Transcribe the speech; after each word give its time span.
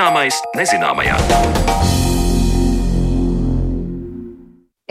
Zināmais 0.00 0.38
nezināmajā. 0.56 1.69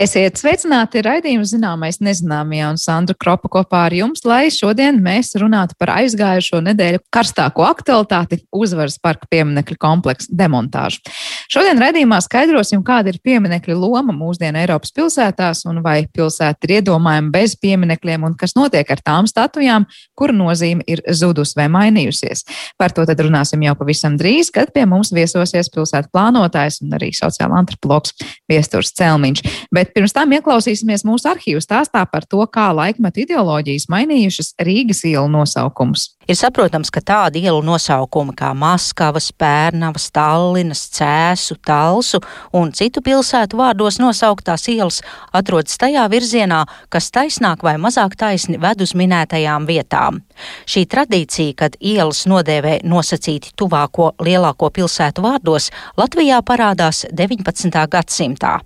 Esiet 0.00 0.38
sveicināti 0.40 1.02
raidījuma 1.04 1.44
zināmais 1.44 1.98
nezināmajā 2.00 2.70
un 2.72 2.78
Sandra 2.80 3.12
Kropa 3.20 3.50
kopā 3.52 3.82
ar 3.90 3.92
jums, 3.92 4.22
lai 4.24 4.46
šodien 4.48 4.96
mēs 5.04 5.34
runātu 5.36 5.74
par 5.76 5.90
aizgājušo 5.98 6.62
nedēļu 6.64 7.02
karstāko 7.12 7.66
aktualitāti- 7.68 8.38
uzvaras 8.62 8.96
parka 8.96 9.28
pieminekļu 9.28 9.76
kompleksu 9.76 10.32
demontāžu. 10.32 11.04
Šodien 11.52 11.76
raidījumā 11.76 12.16
skaidrosim, 12.24 12.80
kāda 12.80 13.12
ir 13.12 13.18
pieminekļu 13.20 13.76
loma 13.76 14.14
mūsdienu 14.16 14.56
Eiropas 14.62 14.90
pilsētās 14.90 15.66
un 15.68 15.82
vai 15.82 16.06
pilsēta 16.06 16.64
ir 16.64 16.80
iedomājama 16.80 17.30
bez 17.30 17.56
pieminekļiem 17.56 18.24
un 18.24 18.34
kas 18.34 18.54
notiek 18.56 18.90
ar 18.90 19.04
tām 19.04 19.28
statujām, 19.28 19.84
kuru 20.16 20.32
nozīme 20.32 20.80
ir 20.86 21.02
zudusi 21.12 21.52
vai 21.56 21.68
mainījusies. 21.68 22.46
Par 22.78 22.88
to 22.88 23.04
tad 23.04 23.18
runāsim 23.18 23.60
jau 23.62 23.74
pavisam 23.74 24.16
drīz, 24.16 24.50
kad 24.50 24.72
pie 24.72 24.86
mums 24.86 25.12
viesosies 25.12 25.68
pilsētu 25.68 26.08
plānotājs 26.08 26.80
un 26.80 26.96
arī 26.96 27.12
sociāla 27.12 27.60
antropologs 27.60 28.14
Viesturs 28.48 28.94
Celmiņš. 28.96 29.68
Bet 29.70 29.89
Bet 29.90 29.96
pirms 29.98 30.12
tam 30.14 30.30
ieklausīsimies 30.30 31.02
mūsu 31.02 31.26
arhīvu 31.32 31.58
stāstā 31.64 32.04
par 32.06 32.22
to, 32.30 32.44
kā 32.46 32.68
laikmetu 32.70 33.24
ideoloģijas 33.24 33.88
mainījušas 33.90 34.52
Rīgas 34.62 35.00
ielu 35.08 35.26
nosaukumus. 35.26 36.12
Ir 36.30 36.38
saprotams, 36.38 36.92
ka 36.94 37.02
tādi 37.02 37.42
ielu 37.42 37.58
nosaukumi 37.66 38.36
kā 38.38 38.52
Maskavas, 38.54 39.32
Pērnavas, 39.34 40.06
Tallinas, 40.14 40.84
Cēsu, 40.94 41.58
Talsu 41.66 42.20
un 42.54 42.70
citu 42.70 43.02
pilsētu 43.02 43.58
vārdos 43.58 43.98
nosauktās 43.98 44.68
ielas 44.70 45.00
atrodas 45.34 45.74
tajā 45.82 46.06
virzienā, 46.14 46.62
kas 46.86 47.10
taisnāk 47.10 47.66
vai 47.66 47.74
mazāk 47.82 48.14
taisni 48.14 48.62
ved 48.62 48.86
uz 48.86 48.94
minētajām 48.94 49.66
vietām. 49.66 50.22
Šī 50.70 50.86
tradīcija, 50.86 51.58
kad 51.64 51.78
ielas 51.82 52.28
nodēvē 52.30 52.78
nosacīti 52.86 53.56
tuvāko 53.58 54.12
lielāko 54.22 54.70
pilsētu 54.70 55.26
vārdos, 55.26 55.72
Latvijā 55.98 56.44
parādās 56.46 57.08
19. 57.10 57.88
gadsimtā. 57.90 58.60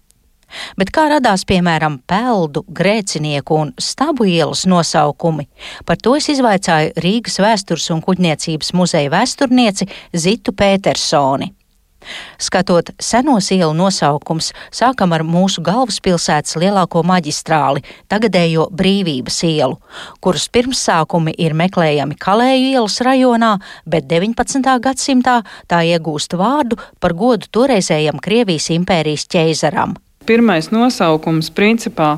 Bet 0.79 0.93
kā 0.95 1.09
radās 1.13 1.47
piemēram 1.49 2.01
peldu, 2.11 2.65
grēcinieku 2.69 3.59
un 3.65 3.75
stabu 3.81 4.29
ielas 4.29 4.65
nosaukumi? 4.71 5.49
Par 5.87 6.01
to 6.01 6.15
es 6.19 6.31
izvaicāju 6.35 6.95
Rīgas 7.05 7.41
vēstures 7.43 7.91
un 7.95 8.05
kuģniecības 8.05 8.73
muzeja 8.79 9.13
vēsturnieci 9.15 9.91
Zitu 10.15 10.57
Pētersoni. 10.57 11.53
Skatot 12.39 12.91
senos 13.01 13.49
ielu 13.55 13.73
nosaukums, 13.77 14.51
sākam 14.75 15.15
ar 15.17 15.25
mūsu 15.27 15.63
galvaspilsētas 15.65 16.59
lielāko 16.61 17.05
maģistrāli, 17.07 17.85
tagadējo 18.13 18.69
Brīvības 18.75 19.41
ielu, 19.49 19.79
kuras 20.25 20.47
pirmsākumi 20.53 21.35
ir 21.41 21.57
meklējami 21.57 22.19
Kalēju 22.21 22.73
ielas 22.75 23.01
rajonā, 23.05 23.55
bet 23.89 24.09
19. 24.11 24.79
gadsimtā 24.85 25.41
tā 25.71 25.85
iegūst 25.95 26.37
vārdu 26.39 26.81
par 27.01 27.17
godu 27.17 27.51
toreizējam 27.51 28.21
Krievijas 28.23 28.71
impērijas 28.77 29.29
ķeizaram. 29.31 29.97
Pirmais 30.25 30.71
nosaukums 30.73 31.51
principā 31.53 32.17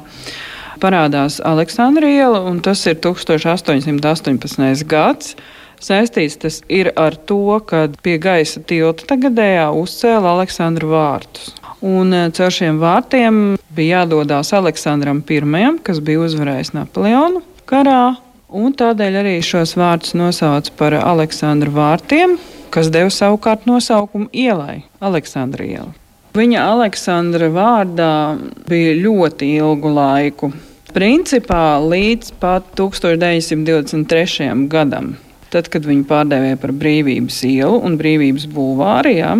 parādās 0.83 1.41
Aleksandra 1.43 2.09
iela, 2.09 2.41
un 2.47 2.61
tas 2.63 2.85
ir 2.87 2.99
1818. 3.03 4.85
gads. 4.87 5.37
Saistīts 5.83 6.39
tas 6.41 6.63
ir 6.73 6.89
ar 6.97 7.17
to, 7.29 7.59
ka 7.69 7.87
pie 8.03 8.17
gaisa 8.23 8.63
tilta 8.65 9.05
tagadējā 9.11 9.67
uzcēla 9.77 10.37
Aleksandra 10.39 10.89
vārtus. 10.89 11.51
Un 11.85 12.15
eh, 12.17 12.31
caur 12.33 12.55
šiem 12.55 12.79
vārtiem 12.81 13.43
bija 13.77 14.01
jādodas 14.01 14.55
Aleksandram 14.57 15.21
I, 15.29 15.67
kas 15.85 16.01
bija 16.01 16.25
uzvarējis 16.25 16.73
Napoleonu 16.79 17.43
karā, 17.69 18.17
un 18.49 18.73
tādēļ 18.73 19.21
arī 19.21 19.37
šos 19.45 19.77
vārtus 19.77 20.17
nosauca 20.17 20.73
par 20.79 20.97
Aleksandra 20.97 21.71
vārtiem, 21.71 22.39
kas 22.71 22.89
deva 22.89 23.11
savukārt 23.13 23.67
nosaukumu 23.69 24.31
ielai- 24.33 24.85
Aleksandra 25.01 25.65
iela. 25.65 26.06
Viņa 26.37 26.63
Aleksandra 26.69 27.47
vārdā 27.49 28.37
bija 28.69 28.93
ļoti 28.99 29.47
ilgu 29.57 29.89
laiku. 29.89 30.51
Principā 30.93 31.79
līdz 31.81 32.35
pat 32.43 32.67
1923. 32.77 34.51
gadam, 34.69 35.15
tad, 35.49 35.71
kad 35.73 35.87
viņu 35.89 36.05
pārdēvēja 36.11 36.59
par 36.61 36.75
brīvības 36.77 37.39
ielu 37.49 37.79
un 37.89 37.97
brīvības 37.97 38.45
bulvārijā. 38.53 39.31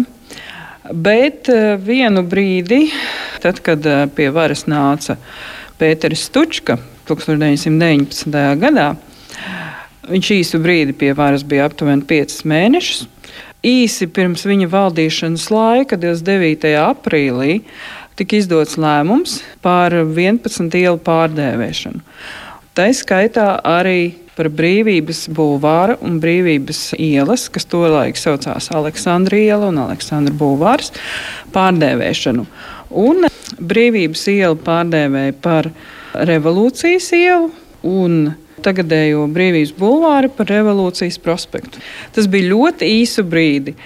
Bet 0.89 1.51
eh, 1.53 1.75
vienu 1.77 2.23
brīdi, 2.25 2.87
tad, 3.45 3.61
kad 3.67 3.85
eh, 3.85 4.07
pie 4.17 4.31
varas 4.33 4.65
nāca 4.65 5.19
Pēteris 5.77 6.25
Stučka 6.31 6.79
1919. 7.11 8.41
gadā, 8.63 8.95
viņš 10.09 10.33
īsu 10.39 10.63
brīdi 10.65 10.97
pie 10.97 11.13
varas 11.19 11.45
bija 11.45 11.69
aptuveni 11.69 12.09
5 12.09 12.41
mēnešus 12.49 13.05
īsi 13.67 14.07
pirms 14.07 14.47
viņa 14.47 14.69
valdīšanas 14.73 15.49
laika, 15.51 15.99
29. 15.99 16.73
aprīlī, 16.81 17.61
tika 18.17 18.39
izdots 18.39 18.79
lēmums 18.81 19.41
par 19.65 19.95
11 19.95 20.79
ielu 20.79 21.01
pārdēvēšanu. 21.07 22.05
Tā 22.77 22.91
skaitā 22.93 23.57
arī 23.65 24.15
par 24.37 24.51
brīvības 24.53 25.27
bulvāra 25.33 25.97
un 26.05 26.19
brīvības 26.21 26.91
ielas, 27.01 27.47
kas 27.53 27.65
tolaik 27.73 28.19
saucās 28.21 28.69
Aleksandra 28.77 29.39
iela 29.41 29.71
un 29.73 29.81
Aleksandra 29.87 30.35
bulvārs, 30.37 30.93
pārdēvēšanu. 31.57 32.45
Un 32.97 33.29
brīvības 33.57 34.27
ielu 34.35 34.59
pārdēvēja 34.67 35.39
par 35.43 35.71
revolūcijas 36.29 37.09
ielu 37.17 37.49
un 37.87 38.35
tagadējo 38.67 39.25
brīvības 39.33 39.73
bulvāri 39.79 40.31
par 40.35 40.51
revolūcijas 40.51 41.19
prospektu. 41.23 41.81
Tas 42.17 42.29
bija 42.31 42.51
ļoti 42.51 42.89
īsu 43.01 43.25
brīdi. 43.27 43.77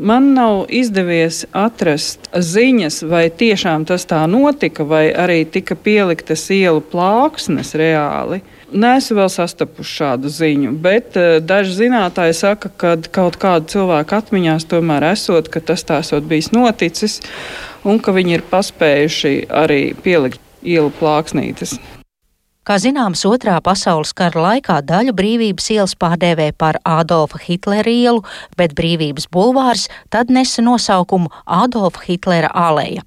Man 0.00 0.32
nav 0.36 0.64
izdevies 0.72 1.44
atrast 1.56 2.30
ziņas, 2.32 3.02
vai 3.10 3.26
tiešām 3.30 3.84
tas 3.88 4.08
tā 4.08 4.22
notika, 4.30 4.86
vai 4.86 5.10
arī 5.12 5.42
tika 5.44 5.76
pieliktas 5.76 6.46
ielu 6.54 6.80
plāksnes 6.92 7.74
reāli. 7.78 8.40
Nesu 8.70 9.16
vēl 9.18 9.26
sastapuši 9.32 9.96
šādu 9.98 10.30
ziņu, 10.30 10.74
bet 10.82 11.16
uh, 11.18 11.38
daži 11.42 11.74
zinātāji 11.80 12.36
saka, 12.38 12.70
ka 12.70 12.94
kaut 13.10 13.38
kāda 13.42 13.66
cilvēka 13.72 14.22
atmiņās 14.22 14.68
tomēr 14.70 15.10
esot, 15.10 15.50
ka 15.50 15.62
tas 15.72 15.82
tā 15.86 15.98
esot 16.04 16.28
bijis 16.30 16.52
noticis 16.54 17.18
un 17.82 17.98
ka 17.98 18.14
viņi 18.14 18.38
ir 18.38 18.46
paspējuši 18.52 19.34
arī 19.50 19.82
pielikt 20.04 20.42
ielu 20.62 20.92
plāksnītes. 21.00 21.80
Kā 22.70 22.76
zināms, 22.78 23.24
otrā 23.26 23.56
pasaules 23.66 24.12
kara 24.14 24.44
laikā 24.44 24.76
daļu 24.86 25.10
brīvības 25.18 25.64
ielas 25.74 25.96
pārdēvē 25.98 26.52
par 26.54 26.76
Adolfa 26.86 27.40
Hitlera 27.42 27.90
ielu, 27.90 28.22
bet 28.54 28.76
brīvības 28.78 29.26
bulvārs 29.34 29.88
tad 30.14 30.30
nesa 30.30 30.62
nosaukumu 30.62 31.32
Adolfa 31.50 32.04
Hitlera 32.06 32.52
aleja. 32.54 33.02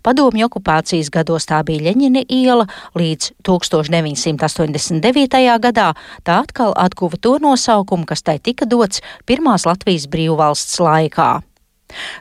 Padomju 0.00 0.48
okupācijas 0.48 1.12
gados 1.12 1.44
tā 1.52 1.60
bija 1.68 1.90
Ļeņina 1.90 2.24
iela, 2.32 2.64
līdz 2.96 3.34
1989. 3.44 5.40
gadā 5.68 5.90
tā 6.24 6.40
atkal 6.40 6.72
atguva 6.72 7.20
to 7.20 7.36
nosaukumu, 7.44 8.08
kas 8.08 8.24
tai 8.24 8.38
tika 8.40 8.64
dots 8.64 9.04
Pirmās 9.28 9.68
Latvijas 9.68 10.08
brīvvalsts 10.08 10.80
laikā. 10.80 11.42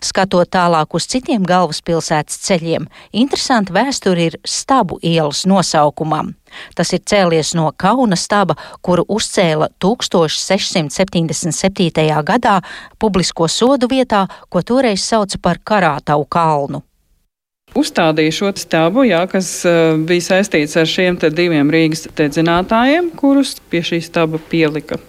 Skatot 0.04 0.50
tālāk 0.54 0.94
uz 0.96 1.08
citiem 1.10 1.44
galvaspilsētas 1.48 2.38
ceļiem, 2.46 2.88
interesanti 3.14 3.74
vēsture 3.74 4.26
ir 4.30 4.38
stabu 4.46 5.00
ielas 5.02 5.46
nosaukumam. 5.50 6.34
Tas 6.78 6.94
ir 6.94 7.00
cēlies 7.10 7.56
no 7.58 7.72
Kauna 7.78 8.16
staba, 8.20 8.56
kuru 8.86 9.06
uzcēla 9.10 9.68
1677. 9.82 12.24
gadā 12.24 12.62
publisko 13.00 13.48
sodu 13.48 13.88
vietā, 13.90 14.28
ko 14.50 14.62
toreiz 14.62 15.02
sauca 15.02 15.38
par 15.42 15.58
Karātavu 15.64 16.26
kalnu. 16.30 16.82
Uzstādīja 17.74 18.32
šo 18.38 18.52
stabu, 18.54 19.02
jā, 19.08 19.28
kas 19.32 19.66
uh, 19.66 19.98
bija 19.98 20.22
saistīts 20.22 20.78
ar 20.78 20.86
šiem 20.86 21.18
diviem 21.34 21.72
Rīgas 21.74 22.06
dedzinātājiem, 22.14 23.10
kurus 23.18 23.58
pie 23.72 23.82
šī 23.82 23.98
staba 24.06 24.38
pielika. 24.52 25.02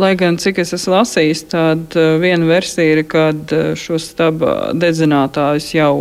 Lai 0.00 0.14
gan, 0.18 0.38
cik 0.38 0.60
es 0.62 0.74
esmu 0.76 0.94
lasījis, 0.94 1.42
tad 1.50 1.96
eh, 1.98 2.14
viena 2.22 2.46
versija 2.46 2.94
ir, 2.94 3.02
kad 3.10 3.52
eh, 3.54 3.72
šos 3.78 4.12
staba 4.12 4.70
dedzinātājus 4.76 5.72
jau 5.74 5.94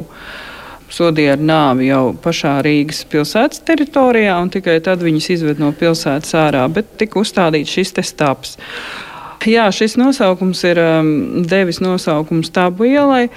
sodīja 0.94 1.36
ar 1.38 1.44
nāvi 1.44 1.90
jau 1.90 2.14
pašā 2.22 2.56
Rīgas 2.66 3.04
pilsētas 3.10 3.62
teritorijā, 3.66 4.38
un 4.42 4.50
tikai 4.54 4.80
tad 4.86 5.04
viņus 5.06 5.30
izved 5.36 5.62
no 5.62 5.72
pilsētas 5.78 6.34
ārā, 6.38 6.66
bet 6.74 6.98
tika 7.02 7.22
uzstādīts 7.22 7.78
šis 7.78 7.96
te 7.98 8.06
stāps. 8.06 8.58
Jā, 9.48 9.70
šis 9.72 9.96
nosaukums 9.96 10.62
ir 10.68 10.81
um, 10.84 11.12
devis 11.48 11.80
nosaukumu 11.80 12.44
Stabu 12.44 12.90
ielai. 12.90 13.30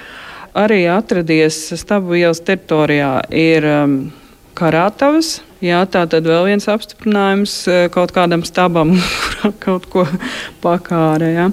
Arī 0.53 0.83
atradies 0.91 1.55
Stabu 1.79 2.17
ielas 2.19 2.43
teritorijā 2.43 3.13
ir 3.31 3.69
um, 3.69 3.95
Karātavas 4.57 5.39
Jā, 5.63 5.85
tā 5.87 6.01
tad 6.11 6.25
vēl 6.27 6.49
viens 6.49 6.65
apstiprinājums 6.67 7.51
eh, 7.71 7.85
kaut 7.93 8.11
kādam 8.11 8.41
stabam, 8.43 8.97
kurā 9.23 9.51
kaut 9.63 9.85
ko 9.93 10.03
pakārē. 10.63 11.29
Jā. 11.37 11.45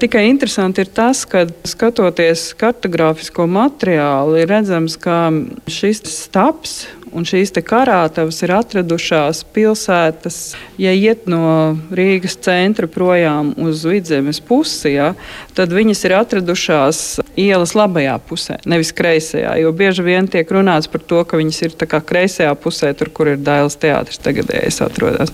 Tikai 0.00 0.22
interesanti 0.30 0.80
ir 0.84 0.88
tas, 0.92 1.24
ka 1.28 1.44
skatoties 1.68 2.50
kartogrāfisko 2.56 3.44
materiālu, 3.48 4.38
ir 4.40 4.48
redzams, 4.52 4.96
ka 5.00 5.28
šis 5.68 6.00
stabs 6.08 6.86
Un 7.16 7.24
šīs 7.24 7.54
karātavas 7.64 8.42
ir 8.44 8.50
atradušās 8.52 9.38
pilsētas, 9.56 10.36
ja 10.76 10.90
iet 10.92 11.24
no 11.30 11.78
Rīgas 11.96 12.34
centra 12.44 12.88
projām 12.92 13.54
uz 13.56 13.86
vidzemes 13.88 14.42
pusi, 14.44 14.90
ja, 14.98 15.14
tad 15.56 15.72
viņas 15.72 16.04
ir 16.04 16.14
atradušās 16.18 17.00
ielas 17.40 17.72
labajā 17.78 18.18
pusē, 18.28 18.58
nevis 18.68 18.92
kreisajā. 18.96 19.54
Jo 19.62 19.72
bieži 19.72 20.04
vien 20.04 20.28
tiek 20.28 20.50
runāts 20.52 20.90
par 20.92 21.00
to, 21.08 21.22
ka 21.24 21.40
viņas 21.40 21.62
ir 21.64 21.78
kreisajā 21.80 22.52
pusē, 22.60 22.92
tur, 22.98 23.08
kur 23.08 23.32
ir 23.32 23.40
Dailas 23.40 23.78
teātris 23.80 24.20
tagadējais 24.20 24.82
atrodas. 24.84 25.32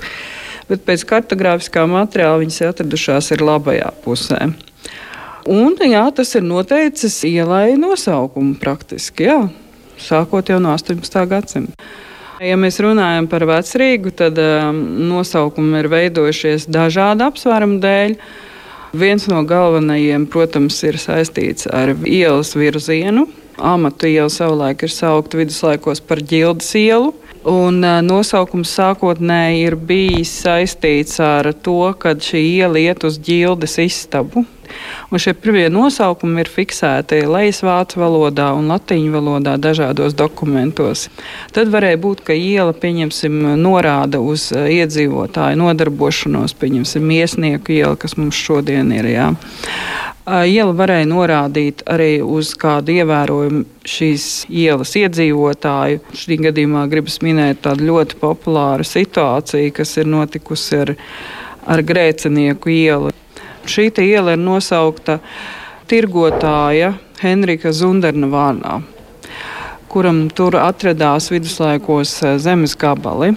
Bet 0.71 0.87
pēc 0.87 1.03
kartogrāfiskā 1.11 1.83
materiāla 1.91 2.45
viņas 2.45 2.61
ir 2.63 2.71
atradušās 2.71 3.33
ir 3.35 3.43
labajā 3.43 3.91
pusē. 4.05 4.53
Un, 5.51 5.75
jā, 5.83 6.05
tas 6.15 6.31
ir 6.39 6.47
noteicis 6.47 7.19
ielai 7.27 7.75
nosaukumu 7.75 8.55
praktiski. 8.63 9.27
Jā 9.27 9.41
sākot 10.05 10.51
jau 10.53 10.59
no 10.63 10.75
18. 10.77 11.23
gadsimta. 11.31 11.93
Ja 12.43 12.57
mēs 12.59 12.81
runājam 12.83 13.29
par 13.31 13.45
vecrīgu, 13.47 14.11
tad 14.19 14.39
um, 14.43 14.81
nosaukumi 15.13 15.79
ir 15.79 15.89
veidojušies 15.93 16.67
dažādu 16.75 17.29
apsvērumu 17.29 17.79
dēļ. 17.83 18.17
Viens 18.99 19.29
no 19.31 19.45
galvenajiem, 19.47 20.27
protams, 20.29 20.81
ir 20.83 20.99
saistīts 20.99 21.69
ar 21.71 21.95
ielas 22.03 22.51
virzienu. 22.59 23.29
Amatu 23.63 24.09
iela 24.11 24.33
savulaik 24.33 24.83
ir 24.83 24.91
saukta 24.91 25.39
viduslaikos 25.39 26.03
par 26.03 26.19
ģildes 26.19 26.73
ielu. 26.81 27.13
Un 27.47 27.79
uh, 27.87 28.01
nosaukums 28.03 28.75
sākotnēji 28.75 29.63
ir 29.69 29.79
bijis 29.79 30.35
saistīts 30.43 31.23
ar 31.23 31.53
to, 31.63 31.93
ka 31.95 32.17
šī 32.19 32.43
iela 32.57 32.83
iet 32.83 33.07
uz 33.07 33.23
ģildes 33.23 33.79
istabu. 33.87 34.43
Un 35.13 35.23
šie 35.23 35.35
pirmie 35.37 35.67
nosaukumi 35.73 36.43
ir 36.45 36.51
fiksēti 36.53 37.23
lejas 37.29 37.63
vācu 37.67 38.01
valodā 38.03 38.51
un 38.57 38.71
latīņu 38.73 39.13
valodā 39.15 39.57
dažādos 39.61 40.17
dokumentos. 40.19 41.09
Tad 41.53 41.73
varēja 41.73 42.01
būt, 42.03 42.25
ka 42.29 42.37
iela, 42.37 42.73
pieņemsim, 42.73 43.43
norāda 43.61 44.23
uz 44.23 44.51
eh, 44.57 44.71
iedzīvotāju 44.81 45.61
nodarbošanos, 45.61 46.57
pieņemsim, 46.61 47.05
miesnieku 47.07 47.77
iela, 47.77 47.99
kas 48.01 48.17
mums 48.21 48.39
šodien 48.39 48.95
ir. 48.97 49.13
Jā. 49.13 49.29
Iela 50.23 50.71
varēja 50.79 51.07
norādīt 51.11 51.81
arī 51.91 52.21
uz 52.23 52.53
kādu 52.55 52.95
ievērojumu 52.95 53.65
šīs 53.83 54.27
ielas 54.55 54.93
iedzīvotāju. 55.01 55.99
Šī 56.15 56.39
gadījumā 56.45 56.85
gribas 56.93 57.19
minēt 57.27 57.65
tādu 57.65 57.89
ļoti 57.89 58.21
populāru 58.21 58.87
situāciju, 58.87 59.73
kas 59.75 59.97
ir 59.99 60.07
notikusi 60.13 60.79
ar, 60.85 60.95
ar 61.67 61.83
grēcinieku 61.83 62.71
ielu. 62.71 63.11
Šī 63.67 63.91
iela 64.03 64.35
ir 64.35 64.41
nosaukta 64.43 65.21
tirgotāja 65.91 66.95
Henrika 67.23 67.71
Zunderna 67.73 68.27
vārdā, 68.33 68.81
kuram 69.93 70.27
tur 70.35 70.57
atradās 70.59 71.31
viduslaikos 71.31 72.17
eh, 72.23 72.39
zemes 72.43 72.75
gabali. 72.77 73.35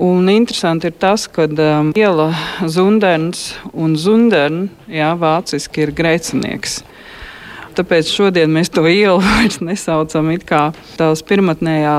Un 0.00 0.28
interesanti 0.32 0.88
ir 0.88 0.94
tas, 0.96 1.26
ka 1.28 1.44
um, 1.44 1.90
iela 1.96 2.30
Zunderns 2.64 3.50
un 3.72 3.96
Zundern, 4.00 4.70
jā, 4.88 5.10
vāciski 5.20 5.84
ir 5.84 5.92
grēcinieks. 5.92 6.78
Tāpēc 7.76 8.10
šodien 8.10 8.52
mēs 8.52 8.72
to 8.74 8.84
ielu 8.88 9.20
vairs 9.26 9.60
nesaucam 9.64 10.32
kā 10.46 10.66
tās 10.98 11.24
pirmotnējā 11.26 11.96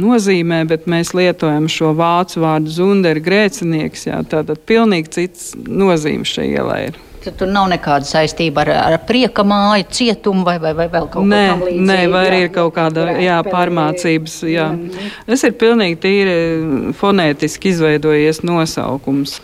nozīmē, 0.00 0.62
bet 0.70 0.88
mēs 0.90 1.14
lietojam 1.16 1.68
šo 1.70 1.92
vācu 1.98 2.42
vārdu 2.44 2.72
zunderi 2.74 3.22
grēcinieks. 3.24 4.08
Jā, 4.10 4.24
tātad 4.30 4.62
pilnīgi 4.68 5.14
cits 5.18 5.52
nozīme 5.56 6.28
šai 6.28 6.50
ielai 6.54 6.82
ir. 6.88 7.00
Tad 7.20 7.34
tur 7.36 7.50
nav 7.52 7.66
nekāda 7.68 8.06
saistība 8.08 8.62
ar, 8.64 8.70
ar 8.80 8.94
prieka 9.04 9.44
māju, 9.44 9.84
cietumu 9.92 10.40
vai, 10.46 10.54
vai, 10.62 10.70
vai 10.78 10.86
vēl 10.88 11.08
kaut 11.12 11.26
nē, 11.28 11.40
ko 11.50 11.66
tādu. 11.66 11.82
Nē, 11.90 11.98
vai 12.08 12.22
arī 12.30 12.38
ir 12.46 12.52
kaut 12.54 12.72
kāda 12.78 13.04
jā, 13.20 13.36
pārmācības. 13.44 14.38
Jā. 14.48 14.70
Tas 15.26 15.44
ir 15.44 15.52
pilnīgi 15.60 15.98
tīri 16.00 16.38
fonētiski 16.96 17.74
izveidojies 17.74 18.40
nosaukums. 18.48 19.36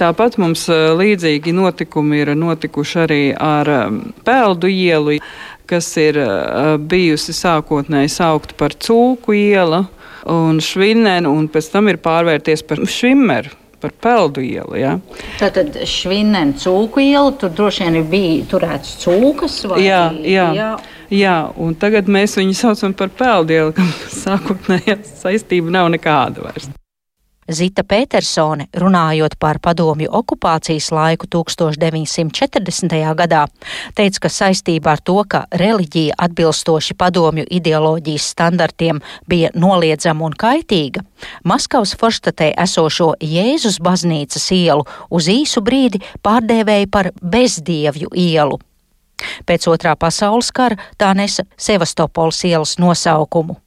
Tāpat 0.00 0.38
mums 0.40 0.66
līdzīgi 0.70 1.54
notikumi 1.56 2.22
ir 2.22 2.34
notikuši 2.38 3.00
arī 3.04 3.22
ar 3.36 3.70
Peldu 4.24 4.70
ielu, 4.72 5.18
kas 5.68 5.88
ir 6.00 6.18
bijusi 6.88 7.34
sākotnēji 7.36 8.12
saukta 8.12 8.56
par 8.58 8.76
Cūku 8.76 9.36
ielu 9.36 9.84
un 10.32 10.60
Švinenu, 10.62 11.32
un 11.34 11.48
pēc 11.50 11.72
tam 11.72 11.90
ir 11.92 12.00
pārvērties 12.02 12.64
par 12.68 12.84
Švimeru 12.86 13.58
par 13.82 13.90
peldu 14.00 14.42
ielu. 14.46 14.76
Ja? 14.78 14.92
Tātad 15.40 15.74
švinēna 15.90 16.54
cūku 16.62 17.02
iela, 17.02 17.32
tur 17.34 17.50
droši 17.50 17.88
vien 17.88 18.06
bija 18.10 18.44
turēts 18.52 18.94
cūkas. 19.02 19.56
Jā, 19.82 20.04
jā. 20.22 20.48
jā. 20.54 20.68
Jā, 21.12 21.36
un 21.60 21.74
tagad 21.76 22.06
mēs 22.08 22.38
viņu 22.38 22.54
saucam 22.56 22.94
par 22.96 23.10
peldu 23.18 23.58
ielu, 23.58 23.74
kam 23.76 23.90
sākotnējā 24.22 25.00
saistība 25.18 25.74
nav 25.74 25.90
nekāda 25.92 26.46
vairs. 26.46 26.70
Zita 27.50 27.82
Petersone, 27.82 28.68
runājot 28.78 29.34
par 29.38 29.58
padomju 29.58 30.06
okupācijas 30.14 30.92
laiku 30.94 31.26
1940. 31.26 32.94
gadā, 33.18 33.46
teica, 33.98 34.20
ka 34.22 34.30
saistībā 34.30 34.94
ar 34.94 35.02
to, 35.02 35.16
ka 35.26 35.40
reliģija 35.50 36.14
atbilstoši 36.22 36.94
padomju 36.94 37.46
ideoloģijas 37.50 38.28
standartiem 38.36 39.02
bija 39.26 39.50
noliedzama 39.54 40.28
un 40.28 40.36
kaitīga, 40.38 41.02
Maskavas 41.44 41.96
forštatē 41.98 42.52
esošo 42.62 43.12
Jēzus 43.18 43.80
baznīcas 43.82 44.46
ielu 44.54 44.86
uz 45.10 45.28
īsu 45.30 45.62
brīdi 45.66 46.02
pārdēvēja 46.22 46.90
par 46.90 47.10
bezdievju 47.22 48.14
ielu. 48.14 48.60
Pēc 49.46 49.66
otrā 49.70 49.96
pasaules 49.98 50.50
kara 50.54 50.78
tā 50.98 51.12
nesa 51.18 51.46
Sevastopols 51.56 52.44
ielas 52.46 52.78
nosaukumu. 52.78 53.61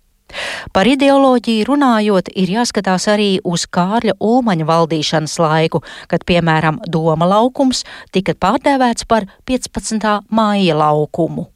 Par 0.73 0.87
ideoloģiju 0.89 1.65
runājot, 1.69 2.29
ir 2.35 2.49
jāskatās 2.57 3.07
arī 3.11 3.39
uz 3.45 3.65
Kārļa 3.71 4.17
Ulmaņa 4.19 4.65
valdīšanas 4.69 5.39
laiku, 5.39 5.83
kad, 6.11 6.25
piemēram, 6.27 6.79
Doma 6.87 7.25
laukums 7.29 7.85
tika 8.11 8.33
pārdēvēts 8.33 9.05
par 9.07 9.25
15. 9.45 10.21
māja 10.29 10.75
laukumu. 10.77 11.49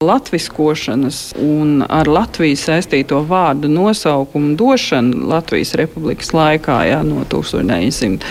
Latviskošanas 0.00 1.34
un 1.44 1.82
ar 1.84 2.08
Latviju 2.08 2.56
saistīto 2.56 3.18
vārdu 3.28 3.68
nosaukumu 3.68 4.56
došana 4.56 5.26
Latvijas 5.34 5.74
republikas 5.76 6.32
laikā 6.32 6.88
jā, 6.88 7.02
no 7.04 7.20
1918. 7.28 8.24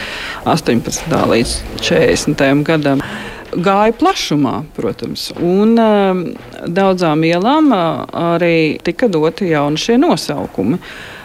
līdz 1.29 1.51
40. 1.77 2.63
gadam 2.65 3.05
gāja 3.55 3.93
plašumā, 3.99 4.63
protams. 4.75 5.29
Un 5.35 5.77
um, 5.79 6.25
daudzām 6.67 7.23
ielām 7.27 7.71
arī 7.73 8.79
tika 8.85 9.09
doti 9.11 9.51
jauni 9.53 9.79
šie 9.79 9.97
nosaukumi. 10.01 10.79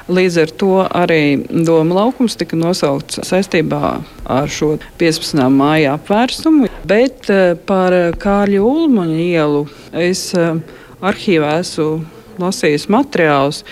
Līdz 0.04 0.34
ar 0.42 0.50
to 0.60 0.72
arī 0.84 1.20
Doma 1.64 2.02
laukums 2.02 2.36
tika 2.36 2.58
nosaukts 2.60 3.22
saistībā 3.24 3.94
ar 4.28 4.50
šo 4.52 4.74
15. 5.00 5.40
māja 5.52 5.94
apvērsumu. 5.98 6.68
Bet 6.88 7.30
uh, 7.32 7.54
par 7.68 7.96
Kārļa 8.20 8.64
Ulmaņa 8.64 9.22
ielu 9.24 9.64
es 10.04 10.26
uh, 10.36 10.60
arhīvā 11.04 11.58
esmu 11.62 12.04
lasījis 12.40 12.88
materiālus. 12.92 13.62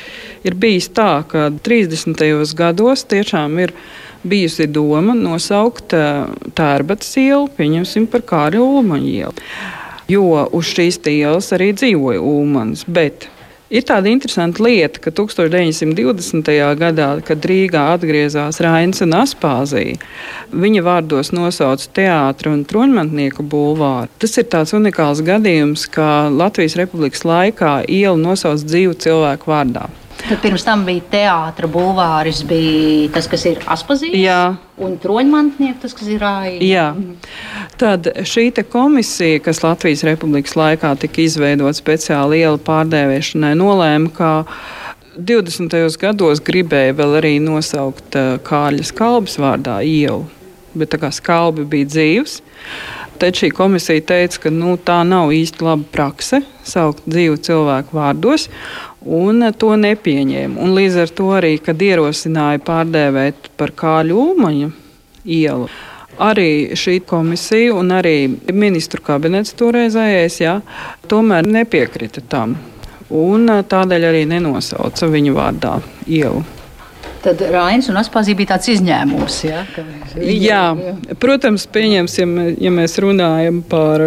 Ir 0.46 0.56
bijis 0.58 0.88
tā, 0.94 1.22
ka 1.28 1.50
30. 1.64 2.22
gados 2.58 3.04
tiešām 3.10 3.58
ir 3.64 3.74
bijusi 4.22 4.68
doma 4.70 5.14
nosaukt 5.18 5.94
Tērbatas 6.56 7.12
ielu, 7.20 7.48
pieņemsim 7.58 8.08
par 8.12 8.24
Kārļa 8.28 8.64
Ulmaņa 8.64 9.12
ielu. 9.12 9.46
Jo 10.10 10.48
uz 10.52 10.72
šīs 10.72 11.00
ielas 11.08 11.52
arī 11.54 11.72
dzīvoja 11.76 12.20
Ulmans. 12.20 12.84
Ir 13.72 13.86
tāda 13.88 14.10
interesanta 14.12 14.60
lieta, 14.60 15.00
ka 15.00 15.08
1920. 15.16 16.50
gadā, 16.76 17.06
kad 17.24 17.46
Rīgā 17.48 17.86
atgriezās 17.94 18.60
Rains 18.60 19.00
un 19.00 19.16
Aspāzija, 19.16 19.96
viņa 20.52 20.82
vārdos 20.84 21.32
nosauca 21.32 21.88
teātru 21.96 22.52
un 22.52 22.66
troņmantnieku 22.68 23.40
bulvāru. 23.40 24.12
Tas 24.20 24.36
ir 24.36 24.50
tāds 24.52 24.76
unikāls 24.76 25.24
gadījums, 25.24 25.86
ka 25.88 26.28
Latvijas 26.28 26.76
Republikas 26.82 27.24
laikā 27.24 27.78
ielu 27.88 28.20
nosauc 28.20 28.60
dzīvu 28.60 28.98
cilvēku 29.06 29.54
vārdā. 29.54 29.88
Tad 30.22 30.38
pirms 30.42 30.62
tam 30.64 30.84
bija 30.86 31.02
teātris, 31.12 31.70
bulvāris, 31.72 32.42
bija 32.46 33.10
tas, 33.16 33.26
kas 33.30 33.46
ir 33.50 33.58
aspazīts. 33.70 34.18
Un 34.82 34.94
troņmantnieks, 35.02 35.80
tas, 35.82 35.96
kas 35.98 36.10
ir 36.10 36.22
rājis. 36.22 36.62
Tad 37.80 38.08
šī 38.28 38.46
komisija, 38.70 39.40
kas 39.44 39.62
Latvijas 39.64 40.04
Republikas 40.06 40.54
laikā 40.58 40.94
tika 41.02 41.24
izveidota 41.24 41.74
speciāli 41.76 42.42
ielu 42.44 42.60
pārdēvēšanai, 42.62 43.52
nolēma, 43.58 44.12
ka 44.16 44.32
20. 45.18 45.76
gados 46.00 46.40
gribēja 46.40 46.94
vēl 46.96 47.18
arī 47.18 47.34
nosaukt 47.42 48.16
uh, 48.16 48.38
Kāļa 48.46 48.86
skalbas 48.88 49.36
vārdā 49.42 49.82
ielu, 49.84 50.24
bet 50.72 50.94
tā 50.94 51.02
kā 51.02 51.10
skalbi 51.12 51.66
bija 51.68 51.90
dzīves. 51.90 52.38
Tad 53.22 53.36
šī 53.38 53.52
komisija 53.54 54.02
teica, 54.02 54.40
ka 54.42 54.50
nu, 54.50 54.72
tā 54.82 54.96
nav 55.06 55.30
īsti 55.30 55.62
laba 55.62 55.84
prakse 55.94 56.40
saukt 56.66 57.04
dzīvu 57.06 57.36
cilvēku 57.46 57.94
vārdos, 57.94 58.48
un 59.06 59.44
to 59.54 59.76
nepieņēma. 59.78 60.58
Un 60.58 60.72
līdz 60.74 60.96
ar 61.04 61.12
to 61.20 61.28
arī, 61.36 61.52
kad 61.62 61.78
ierosināja 61.78 62.58
pārdēvēt 62.66 63.52
par 63.60 63.70
Kāļu 63.78 64.16
Ulmaņa 64.24 64.72
ielu, 65.38 65.68
arī 66.18 66.48
šī 66.74 66.96
komisija 67.06 67.76
un 67.78 67.94
arī 67.94 68.16
ministru 68.50 69.04
kabinets 69.06 69.54
toreizējais, 69.54 70.40
jā, 70.42 70.56
tomēr 71.06 71.46
nepiekrita 71.46 72.26
tam. 72.26 72.58
un 73.12 73.46
tādēļ 73.46 74.08
arī 74.08 74.24
nenosauca 74.26 75.06
viņu 75.06 75.34
vārdā 75.36 75.76
ielu. 76.08 76.42
Tad 77.22 77.42
Rainis 77.54 77.86
un 77.92 77.98
Aspazī 78.00 78.34
bija 78.34 78.56
tāds 78.56 78.72
izņēmums. 78.72 79.40
Ja, 79.46 79.62
viņi, 80.16 80.38
jā, 80.42 80.62
jā, 80.74 81.16
protams, 81.22 81.68
pieņemsim, 81.70 82.32
ja 82.58 82.72
mēs 82.74 82.98
runājam 83.02 83.60
par 83.70 84.02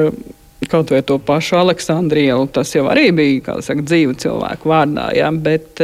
kaut 0.69 0.91
vai 0.91 0.99
to 1.05 1.19
pašu 1.21 1.59
Aleksandrielu, 1.61 2.47
tas 2.51 2.73
jau 2.75 2.87
arī 2.91 3.11
bija 3.15 3.59
saka, 3.63 3.85
dzīvu 3.85 4.17
cilvēku 4.19 4.71
vārdā. 4.71 5.11
Ja, 5.15 5.31
bet, 5.31 5.83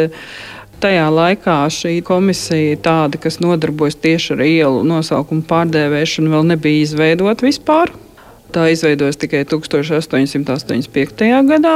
Tajā 0.82 1.12
laikā 1.14 1.60
šī 1.70 2.00
komisija, 2.02 2.74
tāda, 2.82 3.20
kas 3.22 3.36
nodarbojas 3.38 4.00
tieši 4.02 4.32
ar 4.34 4.40
ielu 4.42 4.80
nosaukumu 4.90 5.44
pārdēvēšanu, 5.46 6.32
vēl 6.34 6.48
nebija 6.56 6.88
izveidota 6.88 7.46
vispār. 7.46 7.92
Tā 8.52 8.66
izveidojas 8.74 9.20
tikai 9.22 9.44
1885. 9.46 11.22
gadā. 11.52 11.76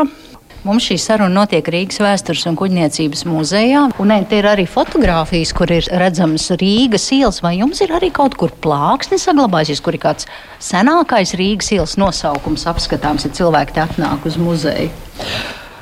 Mums 0.66 0.88
šī 0.88 0.96
saruna 0.98 1.44
notiek 1.44 1.68
Rīgas 1.70 2.00
vēstures 2.02 2.48
un 2.50 2.56
kuģniecības 2.58 3.20
muzejā. 3.30 3.84
Un 4.02 4.10
ne, 4.10 4.16
te 4.26 4.40
ir 4.40 4.48
arī 4.50 4.64
fotografijas, 4.66 5.52
kur 5.54 5.70
ir 5.70 5.86
redzamas 6.02 6.48
Rīgas 6.58 7.06
ielas. 7.14 7.38
Vai 7.46 7.52
jums 7.60 7.84
ir 7.86 7.94
arī 7.94 8.10
kaut 8.10 8.34
kur 8.42 8.50
plāksne 8.64 9.20
saglabājusies, 9.22 9.84
kur 9.86 9.94
ir 9.94 10.02
kāds 10.02 10.26
senākais 10.66 11.36
Rīgas 11.38 11.70
ielas 11.76 11.94
nosaukums 12.02 12.66
apskatāms, 12.72 13.28
ja 13.28 13.38
cilvēki 13.38 13.78
te 13.78 13.84
atnāk 13.84 14.26
uz 14.26 14.40
muzeju? 14.42 14.90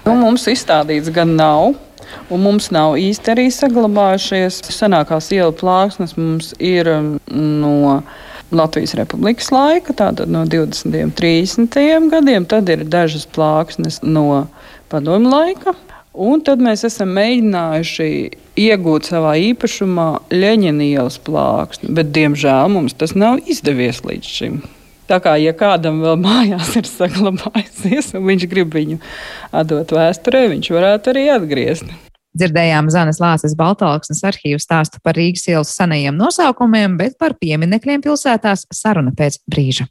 Nu, 0.04 0.18
mums 0.20 0.50
izstādīts 0.52 1.14
gan 1.16 1.32
nav. 1.40 1.78
Un 2.28 2.44
mums 2.44 2.68
nav 2.76 2.98
īsti 3.00 3.32
arī 3.38 3.48
saglabājušies. 3.56 4.66
Senākās 4.68 5.32
ielu 5.32 5.56
plāksnes 5.64 6.18
mums 6.20 6.52
ir 6.60 6.92
um, 6.92 7.14
no 7.32 8.02
Latvijas 8.58 8.96
Republikas 9.00 9.50
laika, 9.54 9.96
tātad 9.98 10.32
no 10.32 10.44
20. 10.50 10.94
un 11.06 11.16
30. 11.18 11.80
gadiem. 12.12 12.46
Tad 12.50 12.70
ir 12.74 12.86
dažas 12.86 13.26
plāksnes 13.30 14.02
no 14.04 14.46
padomu 14.92 15.32
laika. 15.34 15.76
Un 16.14 16.44
tad 16.46 16.62
mēs 16.62 16.84
esam 16.86 17.10
mēģinājuši 17.18 18.08
iegūt 18.62 19.10
savā 19.10 19.34
īpašumā 19.50 20.08
Leņķina 20.30 20.86
ielas 20.86 21.18
plāksni, 21.26 21.90
bet 21.98 22.12
diemžēl 22.14 22.70
mums 22.70 22.94
tas 22.94 23.16
nav 23.18 23.42
izdevies 23.50 24.04
līdz 24.06 24.30
šim. 24.38 24.62
Tā 25.10 25.18
kā 25.24 25.34
ja 25.42 25.56
kādam 25.58 26.04
vēl 26.06 26.22
mājās 26.28 26.76
ir 26.78 26.88
saglabājusies, 26.90 28.14
un 28.18 28.30
viņš 28.30 28.50
grib 28.52 28.78
viņu 28.78 29.02
atdot 29.52 29.98
vēsturē, 29.98 30.46
viņš 30.54 30.74
varētu 30.78 31.16
arī 31.16 31.30
atgriezt. 31.34 31.90
Dzirdējām 32.34 32.88
Zanes 32.90 33.20
Lāses 33.22 33.54
Baltāksnes 33.54 34.24
arhīvu 34.26 34.58
stāstu 34.62 34.98
par 35.06 35.14
Rīgas 35.20 35.46
ielas 35.52 35.74
senajiem 35.78 36.18
nosaukumiem, 36.18 36.98
bet 36.98 37.18
par 37.22 37.38
pieminekļiem 37.38 38.02
pilsētās 38.02 38.66
saruna 38.74 39.14
pēc 39.14 39.38
brīža. 39.46 39.86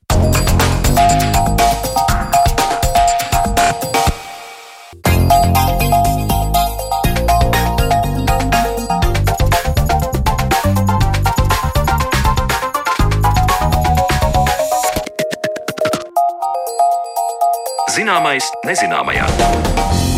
Zināmais 17.93 18.49
nezināmajā. 18.67 20.12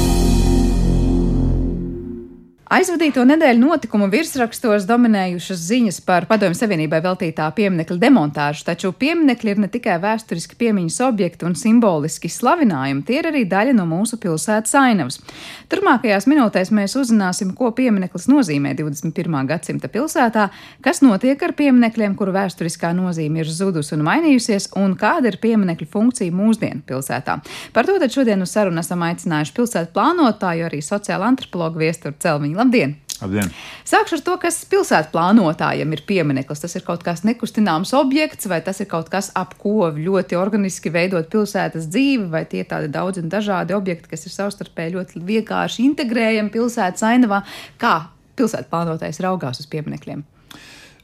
Aizvadīto 2.72 3.20
nedēļu 3.28 3.60
notikumu 3.60 4.06
virsrakstos 4.08 4.86
dominējušas 4.88 5.64
ziņas 5.68 5.98
par 6.06 6.24
Padomju 6.24 6.56
Savienībai 6.56 7.02
veltītā 7.04 7.44
pieminiekļa 7.52 7.98
demontāžu, 8.00 8.62
taču 8.64 8.88
pieminekļi 8.96 9.50
ir 9.52 9.58
ne 9.60 9.68
tikai 9.68 9.98
vēsturiski 10.00 10.56
piemiņas 10.62 10.96
objekti 11.04 11.44
un 11.44 11.52
simboliski 11.60 12.30
slavinājumi, 12.32 13.02
tie 13.04 13.18
ir 13.20 13.28
arī 13.28 13.42
daļa 13.50 13.74
no 13.76 13.84
mūsu 13.90 14.16
pilsētas 14.22 14.72
ainavas. 14.80 15.20
Turmākajās 15.68 16.24
minūtēs 16.30 16.72
mēs 16.72 16.96
uzzināsim, 17.02 17.50
ko 17.58 17.68
piemineklis 17.76 18.30
nozīmē 18.32 18.72
21. 18.80 19.36
gadsimta 19.50 19.92
pilsētā, 19.92 20.46
kas 20.80 21.02
notiek 21.04 21.44
ar 21.44 21.52
pieminekļiem, 21.60 22.16
kuru 22.16 22.32
vēsturiskā 22.38 22.94
nozīme 22.96 23.44
ir 23.44 23.52
zudusi 23.52 23.92
un 23.98 24.06
mainījusies, 24.08 24.70
un 24.80 24.96
kāda 24.96 25.34
ir 25.34 25.38
pieminekļu 25.44 25.90
funkcija 25.92 26.32
mūsdienu 26.32 26.80
pilsētā. 26.88 27.36
Par 27.76 27.84
to 27.84 28.00
šodien 28.08 28.40
uz 28.40 28.56
sarunu 28.56 28.80
esam 28.80 29.04
aicinājuši 29.04 29.56
pilsētu 29.60 29.92
plānotāju, 29.92 30.64
arī 30.70 30.80
sociāla 30.80 31.28
antropologu 31.28 31.84
viesturu 31.84 32.16
Celmiņu. 32.24 32.53
Labdien! 32.54 32.98
Labdien. 33.22 33.50
Sākšu 33.86 34.18
ar 34.18 34.22
to, 34.26 34.34
kas 34.42 34.56
pilsētu 34.68 35.12
plānotājiem 35.14 35.92
ir 35.94 36.02
piemineklis. 36.08 36.60
Tas 36.64 36.74
ir 36.74 36.82
kaut 36.86 37.04
kas 37.06 37.22
nekustināms 37.24 37.94
objekts, 37.96 38.48
vai 38.50 38.58
tas 38.66 38.82
ir 38.82 38.88
kaut 38.90 39.08
kas, 39.12 39.30
ap 39.38 39.54
ko 39.60 39.88
ļoti 39.94 40.36
organiski 40.38 40.92
veidot 40.92 41.30
pilsētas 41.32 41.86
dzīvi, 41.92 42.26
vai 42.32 42.42
tie 42.50 42.64
ir 42.64 42.68
tādi 42.72 42.90
daudz 42.92 43.22
un 43.22 43.30
dažādi 43.32 43.76
objekti, 43.76 44.10
kas 44.10 44.26
ir 44.26 44.34
savstarpēji 44.34 44.96
ļoti 44.96 45.24
vienkārši 45.30 45.86
integrējami 45.86 46.52
pilsētas 46.54 47.06
ainavā. 47.06 47.44
Kā 47.80 47.96
pilsētu 48.34 48.70
plānotājs 48.72 49.22
raugās 49.24 49.62
uz 49.62 49.70
pieminekļiem? 49.70 50.24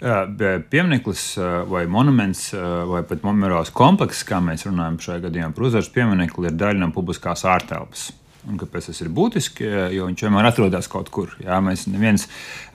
Piemineklis 0.01 1.25
vai 1.69 1.85
monuments 1.93 2.47
vai 2.91 3.03
pat 3.07 3.23
memoriāls 3.27 3.71
komplekss, 3.77 4.25
kā 4.27 4.41
mēs 4.43 4.65
runājam 4.67 4.97
šajā 5.05 5.27
gadījumā 5.29 5.53
par 5.55 5.67
uzvaras 5.69 5.93
pieminekli, 5.93 6.49
ir 6.49 6.57
daļa 6.59 6.81
no 6.81 6.89
publiskās 6.97 7.45
ārtelpas. 7.45 8.09
Un 8.49 8.57
kāpēc 8.61 8.89
tas 8.89 9.01
ir 9.03 9.11
būtiski? 9.13 9.67
Jo 9.93 10.07
viņš 10.09 10.25
vienmēr 10.25 10.49
atrodas 10.49 10.89
kaut 10.91 11.11
kur. 11.13 11.35
Jā, 11.45 11.59
mēs 11.65 11.85
neviens 11.91 12.25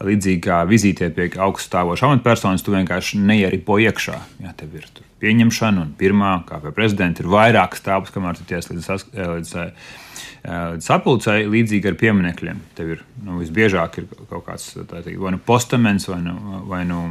līdzīgi 0.05 0.43
kā 0.45 0.61
vizītē 0.69 1.09
pie 1.15 1.31
augststāvoša 1.41 2.05
amatpersonas, 2.09 2.63
tu 2.65 2.75
vienkārši 2.75 3.21
neieripo 3.23 3.79
iekšā. 3.81 4.19
Jā, 4.45 4.53
tev 4.59 4.77
ir 4.77 4.85
pieņemšana, 5.23 5.87
un 5.87 5.93
pirmā, 5.97 6.37
kā 6.45 6.61
pie 6.61 6.73
prezidenta, 6.75 7.23
ir 7.23 7.31
vairākas 7.33 7.81
tāpas, 7.85 8.13
kamēr 8.13 8.37
tu 8.37 8.45
tiec 8.49 8.69
līdz, 8.69 8.89
līdz, 9.15 9.55
līdz 10.45 10.85
sapulcei, 10.85 11.47
līdzīgi 11.49 11.89
ar 11.89 11.97
pieminekļiem. 12.03 12.61
Tev 12.77 12.95
ir 12.97 13.05
nu, 13.25 13.39
visbiežāk 13.41 14.01
ir 14.01 14.09
kaut 14.29 14.45
kāds 14.45 14.73
teikt, 14.77 15.15
vai 15.17 15.33
nu 15.33 15.41
postaments, 15.41 16.05
vai 16.11 16.21
nu, 16.27 16.35
vai 16.69 16.83
nu 16.85 17.01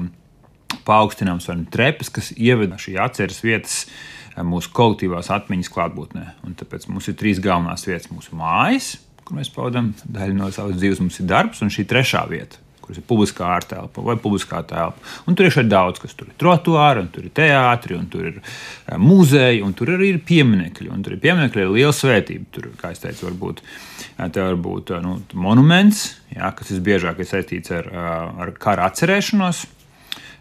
paaugstināms, 0.86 1.48
vai 1.50 1.58
nu 1.58 1.70
trepas, 1.74 2.10
kas 2.12 2.30
ievada 2.36 2.78
šī 2.80 2.98
atceres 3.02 3.42
vietas 3.44 3.84
mūsu 4.42 4.72
kolektīvās 4.74 5.30
atmiņas 5.34 5.70
klātbūtnē. 5.74 6.26
Un 6.46 6.58
tāpēc 6.58 6.88
mums 6.90 7.08
ir 7.10 7.18
trīs 7.20 7.42
galvenās 7.42 7.86
vietas- 7.86 8.10
mūsu 8.14 8.34
mājas, 8.34 8.96
kur 9.24 9.38
mēs 9.38 9.52
pavadām 9.54 9.94
daļu 10.10 10.34
no 10.34 10.50
savas 10.50 10.76
dzīves, 10.76 11.00
mums 11.00 11.20
ir 11.20 11.26
darbs, 11.26 11.62
un 11.62 11.68
šī 11.72 11.86
trešā 11.88 12.28
vieta, 12.28 12.58
kuras 12.84 12.98
ir 12.98 13.06
publiskā 13.08 13.46
ārtelpa 13.56 14.02
vai 14.04 14.16
publiskā 14.16 14.60
telpa. 14.68 14.98
Un 15.26 15.34
tur 15.34 15.46
ir 15.46 15.54
šeit 15.54 15.68
daudz, 15.70 16.00
kas 16.02 16.14
tur 16.14 16.28
ir 16.28 16.36
trotuāri, 16.40 17.00
un 17.00 17.08
tur 17.08 17.24
ir 17.24 17.30
teātri, 17.30 17.96
un 17.96 18.06
tur 18.12 18.26
ir 18.26 18.40
eh, 18.40 18.98
muzeji, 18.98 19.62
un 19.62 19.72
tur 19.72 19.94
arī 19.94 20.14
ir 20.14 20.20
pieminekļi. 20.26 20.90
Un 20.92 21.02
tur 21.02 21.16
ir 21.16 21.22
pieminekļi 21.22 21.62
ar 21.62 21.72
lielu 21.72 21.92
svētību. 21.92 22.44
Tur, 22.50 22.68
kā 22.80 22.92
es 22.92 23.00
teicu, 23.00 23.28
varbūt 23.30 23.62
eh, 23.62 24.28
te 24.28 24.42
var 24.42 24.56
būt 24.56 24.90
eh, 24.90 25.00
nu, 25.00 25.16
monuments, 25.34 26.18
jā, 26.34 26.50
kas 26.58 26.74
visbiežāk 26.74 27.22
ir 27.22 27.30
saistīts 27.30 27.72
ar, 27.72 27.88
ar 27.94 28.52
kara 28.60 28.90
atcerēšanos. 28.90 29.64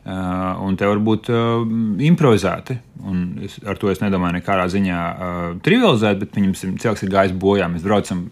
Uh, 0.04 0.60
un 0.60 0.76
te 0.76 0.84
var 0.84 1.00
būt 1.00 1.30
uh, 1.32 1.62
improvizēti. 2.04 2.76
Es, 3.48 3.54
ar 3.64 3.78
to 3.80 3.88
es 3.88 4.02
nedomāju 4.04 4.36
nekādā 4.36 4.66
ziņā 4.72 5.00
uh, 5.00 5.44
trivializēt, 5.64 6.18
bet 6.20 6.36
viņam 6.36 6.56
cilvēks 6.60 7.06
ir 7.06 7.12
gājis 7.14 7.36
bojā. 7.40 7.70
Mēs 7.72 7.86
braucam 7.88 8.26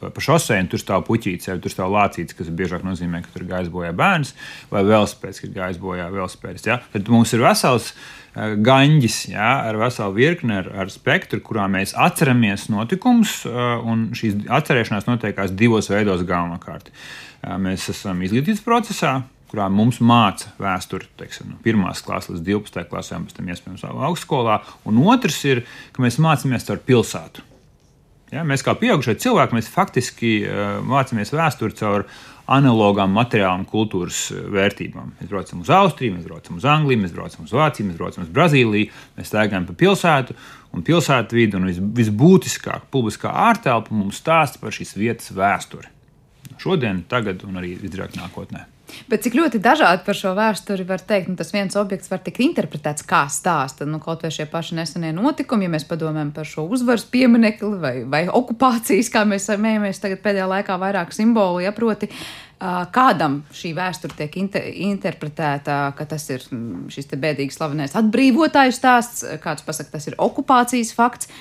pa, 0.00 0.10
pa 0.10 0.24
šosei, 0.24 0.58
un 0.64 0.70
tur 0.72 0.82
stāv 0.82 1.04
puķītis, 1.06 1.46
vai 1.52 1.60
tur 1.62 1.70
stāv 1.70 1.92
lācītis, 1.94 2.34
kas 2.34 2.50
biežāk 2.50 2.82
nozīmē, 2.82 3.20
ka 3.22 3.30
tur 3.36 3.46
gājis 3.52 3.70
bojā 3.70 3.92
bērns, 3.94 4.32
vai 4.72 4.82
velospēds, 4.88 5.38
ka 5.38 5.46
ir 5.46 5.54
gājis 5.60 5.78
bojā 5.84 6.08
velospēds. 6.10 6.66
Ja? 6.66 6.80
Tad 6.90 7.10
mums 7.14 7.34
ir 7.36 7.44
vesels 7.44 7.92
gaņģis 8.66 9.18
ja? 9.30 9.50
ar 9.68 9.78
veselu 9.78 10.16
virkni, 10.16 10.56
ar, 10.58 10.72
ar 10.82 10.90
spektru, 10.90 11.38
kurā 11.44 11.68
mēs 11.70 11.94
atceramies 11.94 12.66
notikumus, 12.72 13.42
un 13.46 14.08
šīs 14.18 14.48
atcerēšanās 14.50 15.06
notiekās 15.06 15.54
divos 15.54 15.92
veidos 15.92 16.26
galvenokārt. 16.26 16.90
Mēs 17.62 17.86
esam 17.94 18.22
izglītības 18.26 18.64
procesā, 18.66 19.20
kurā 19.52 19.68
mums 19.68 20.00
māca 20.00 20.50
vēsturi, 20.60 21.10
teiksim, 21.20 21.52
no 21.52 21.60
1. 21.60 21.84
klases 22.06 22.32
līdz 22.32 22.44
12. 22.48 22.88
klasē, 22.88 23.20
un 23.20 23.28
pēc 23.28 23.36
tam 23.36 23.52
iespējams 23.52 23.86
augstskolā. 23.92 24.58
Un 24.88 25.00
otrs 25.04 25.42
ir, 25.44 25.64
ka 25.92 26.04
mēs 26.04 26.20
mācāmies 26.22 26.64
caur 26.68 26.80
pilsētu. 26.88 27.44
Ja, 28.32 28.46
mēs 28.48 28.64
kā 28.64 28.72
pieaugušie 28.80 29.18
cilvēki, 29.20 29.58
mēs 29.58 29.68
faktiski 29.68 30.38
uh, 30.46 30.78
mācāmies 30.88 31.34
vēsturi 31.36 31.76
caur 31.76 32.06
analogām 32.52 33.12
materiālām, 33.14 33.62
kultūras 33.68 34.24
eh, 34.32 34.40
vērtībām. 34.52 35.12
Mēs 35.20 35.30
braucam 35.30 35.62
uz 35.62 35.70
Austriju, 35.72 36.16
mēs 36.16 36.26
braucam 36.26 36.58
uz 36.58 36.66
Angliju, 36.68 37.02
mēs 37.04 37.14
braucam 37.14 37.46
uz 37.46 37.54
Vāciju, 37.54 37.86
mēs 37.88 38.00
braucam 38.00 38.24
uz 38.24 38.32
Brazīliju, 38.34 38.90
mēs 39.18 39.30
staigājam 39.30 39.68
pa 39.68 39.76
pilsētu 39.78 40.36
un 40.74 40.84
pilsētu 40.86 41.38
vidi, 41.38 41.58
un 41.58 41.70
vis, 41.70 41.78
visbūtiskāk 42.02 42.88
publiskā 42.92 43.32
ārtelpa 43.46 43.94
mums 43.94 44.18
stāsta 44.20 44.60
par 44.62 44.74
šīs 44.74 44.96
vietas 44.98 45.30
vēsturi. 45.36 45.88
Šodien, 46.62 47.04
tagad 47.08 47.46
un 47.46 47.62
arī 47.62 47.76
visdrīzāk 47.78 48.18
nākotnē. 48.18 48.66
Bet 49.10 49.24
cik 49.24 49.36
ļoti 49.38 49.60
dažādi 49.62 50.04
par 50.06 50.18
šo 50.18 50.34
vēsturi 50.38 50.86
var 50.88 51.02
teikt, 51.04 51.30
nu, 51.32 51.36
tas 51.38 51.52
viens 51.54 51.76
objekts 51.78 52.10
var 52.12 52.22
tikt 52.24 52.42
interpretēts 52.44 53.06
kā 53.08 53.24
stāsts. 53.32 53.84
Nu, 53.88 54.00
kaut 54.02 54.24
vai 54.24 54.32
šie 54.34 54.46
paši 54.50 54.78
nesenie 54.78 55.12
notikumi, 55.16 55.68
ja 55.68 55.74
mēs 55.74 55.88
padomājam 55.88 56.32
par 56.36 56.48
šo 56.48 56.66
uzvaras 56.72 57.04
pieminekli 57.12 57.74
vai, 57.82 57.94
vai 58.08 58.22
okupācijas, 58.30 59.10
kā 59.12 59.24
mēs 59.28 59.50
mējamies 59.52 60.02
tagad 60.02 60.22
pēdējā 60.24 60.48
laikā 60.56 60.78
vairāk 60.82 61.14
simbolu, 61.16 61.62
ja 61.64 61.74
proti. 61.76 62.10
Kādam 62.94 63.40
šī 63.50 63.72
vēsture 63.74 64.14
tiek 64.14 64.36
inter 64.38 64.68
interpretēta, 64.86 65.78
ka 65.98 66.04
tas 66.06 66.28
ir 66.30 66.44
mm, 66.46 66.84
šis 66.94 67.08
bēdīgs 67.18 67.56
slavenais 67.58 67.96
atbrīvotāju 67.98 68.74
stāsts, 68.76 69.24
kāds 69.42 69.66
pasakā, 69.66 69.96
tas 69.96 70.06
ir 70.06 70.14
okupācijas 70.22 70.92
fakts. 70.94 71.32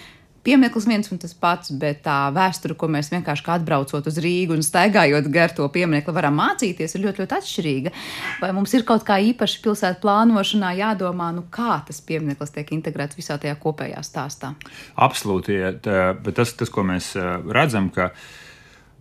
Piemineklis 0.46 0.88
viens 0.90 1.12
un 1.14 1.20
tas 1.22 1.34
pats, 1.38 1.72
bet 1.82 2.02
tā 2.06 2.18
vēsture, 2.36 2.76
ko 2.78 2.90
mēs 2.92 3.12
vienkārši 3.14 3.48
atbraucot 3.56 4.10
uz 4.10 4.20
Rīgu 4.24 4.58
un 4.58 4.66
staigājot 4.66 5.30
gar 5.34 5.54
to 5.56 5.68
pieminekli, 5.74 6.16
varam 6.16 6.38
mācīties, 6.40 6.96
ir 6.96 7.06
ļoti, 7.06 7.24
ļoti 7.24 7.38
atšķirīga. 7.38 7.94
Vai 8.42 8.52
mums 8.58 8.76
ir 8.78 8.86
kaut 8.88 9.06
kā 9.08 9.20
īpaši 9.32 9.64
pilsētu 9.66 10.04
plānošanā 10.04 10.74
jādomā, 10.80 11.32
nu 11.36 11.46
kā 11.54 11.82
tas 11.88 12.02
piemineklis 12.06 12.56
tiek 12.56 12.76
integrēts 12.78 13.20
visā 13.20 13.38
tajā 13.42 13.58
kopējā 13.62 14.04
stāstā? 14.06 14.56
Absolūti, 15.00 15.60
bet 15.82 16.34
tas, 16.38 16.56
tas 16.58 16.74
ko 16.74 16.86
mēs 16.88 17.14
redzam, 17.52 17.92
ka 17.94 18.12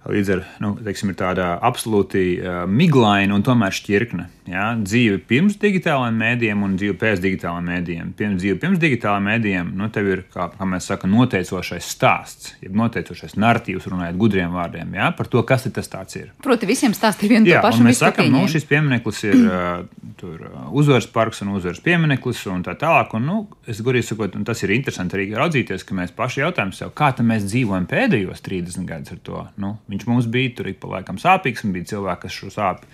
Līdz 0.08 0.30
ar 0.32 0.40
to 0.40 0.64
nu, 0.64 0.70
teiksim, 0.80 1.10
ir 1.12 1.16
tāda 1.20 1.50
absolūti 1.60 2.22
uh, 2.40 2.62
miglaina 2.64 3.34
un 3.36 3.42
tomēr 3.44 3.74
šķirkne. 3.76 4.24
Ja? 4.50 4.66
Dzīve 4.78 5.20
pirms 5.30 5.56
digitālajiem 5.60 6.18
mēdījiem 6.20 6.64
un 6.66 6.76
dzīve 6.78 6.96
pēc 7.00 7.22
digitālajiem 7.22 7.68
mēdījiem. 7.70 8.12
Pirms 8.18 8.40
dzīve 8.42 8.58
pirms 8.62 8.80
digitālajiem 8.82 9.28
mēdījiem, 9.30 9.72
nu, 9.78 9.88
tev 9.94 10.10
ir, 10.10 10.24
kā, 10.34 10.48
kā 10.56 10.68
mēs 10.68 10.88
sakām, 10.90 11.14
noteicošais 11.14 11.90
stāsts, 11.94 12.54
jeb 12.64 12.74
noteicošais 12.78 13.36
narratīvs, 13.40 13.88
runājot 13.90 14.18
gudriem 14.20 14.54
vārdiem, 14.56 14.94
ja? 14.98 15.10
par 15.16 15.30
to, 15.30 15.44
kas 15.46 15.68
tas 15.70 16.16
ir. 16.18 16.32
Proti, 16.42 16.68
visiem 16.68 16.94
stāstīja 16.96 17.36
vienu 17.36 17.50
to 17.50 17.62
pašu. 17.62 17.84
Mēs 17.86 18.02
sakām, 18.02 18.30
nu, 18.34 18.42
šis 18.50 18.66
piemineklis 18.70 19.22
ir 19.28 19.38
tur, 20.20 20.46
uh, 20.48 20.66
uzvaras 20.76 21.08
parks 21.10 21.44
un 21.44 21.54
uzvaras 21.56 21.82
piemineklis 21.84 22.42
un 22.50 22.64
tā 22.66 22.74
tālāk. 22.80 23.14
Un, 23.18 23.26
nu, 23.28 23.38
es 23.70 23.82
gudīgi 23.84 24.10
sakot, 24.10 24.36
un 24.38 24.46
tas 24.48 24.64
ir 24.66 24.74
interesanti 24.74 25.18
arī 25.18 25.30
raudzīties, 25.36 25.86
ka 25.86 25.96
mēs 25.98 26.14
paši 26.16 26.44
jautājam 26.44 26.74
sev, 26.76 26.94
kā 26.96 27.12
mēs 27.20 27.46
dzīvojam 27.48 27.86
pēdējos 27.90 28.44
30 28.46 28.88
gadus 28.88 29.14
ar 29.14 29.22
to. 29.26 29.46
Nu, 29.60 29.76
Viņš 29.90 30.06
mums 30.08 30.28
bija 30.30 30.52
tur 30.56 30.70
ik 30.70 30.78
pa 30.82 30.90
laikam 30.96 31.18
sāpīgs, 31.20 31.64
un 31.66 31.74
bija 31.74 31.92
cilvēki, 31.94 32.22
kas 32.24 32.36
šo 32.36 32.52
sāpju 32.54 32.88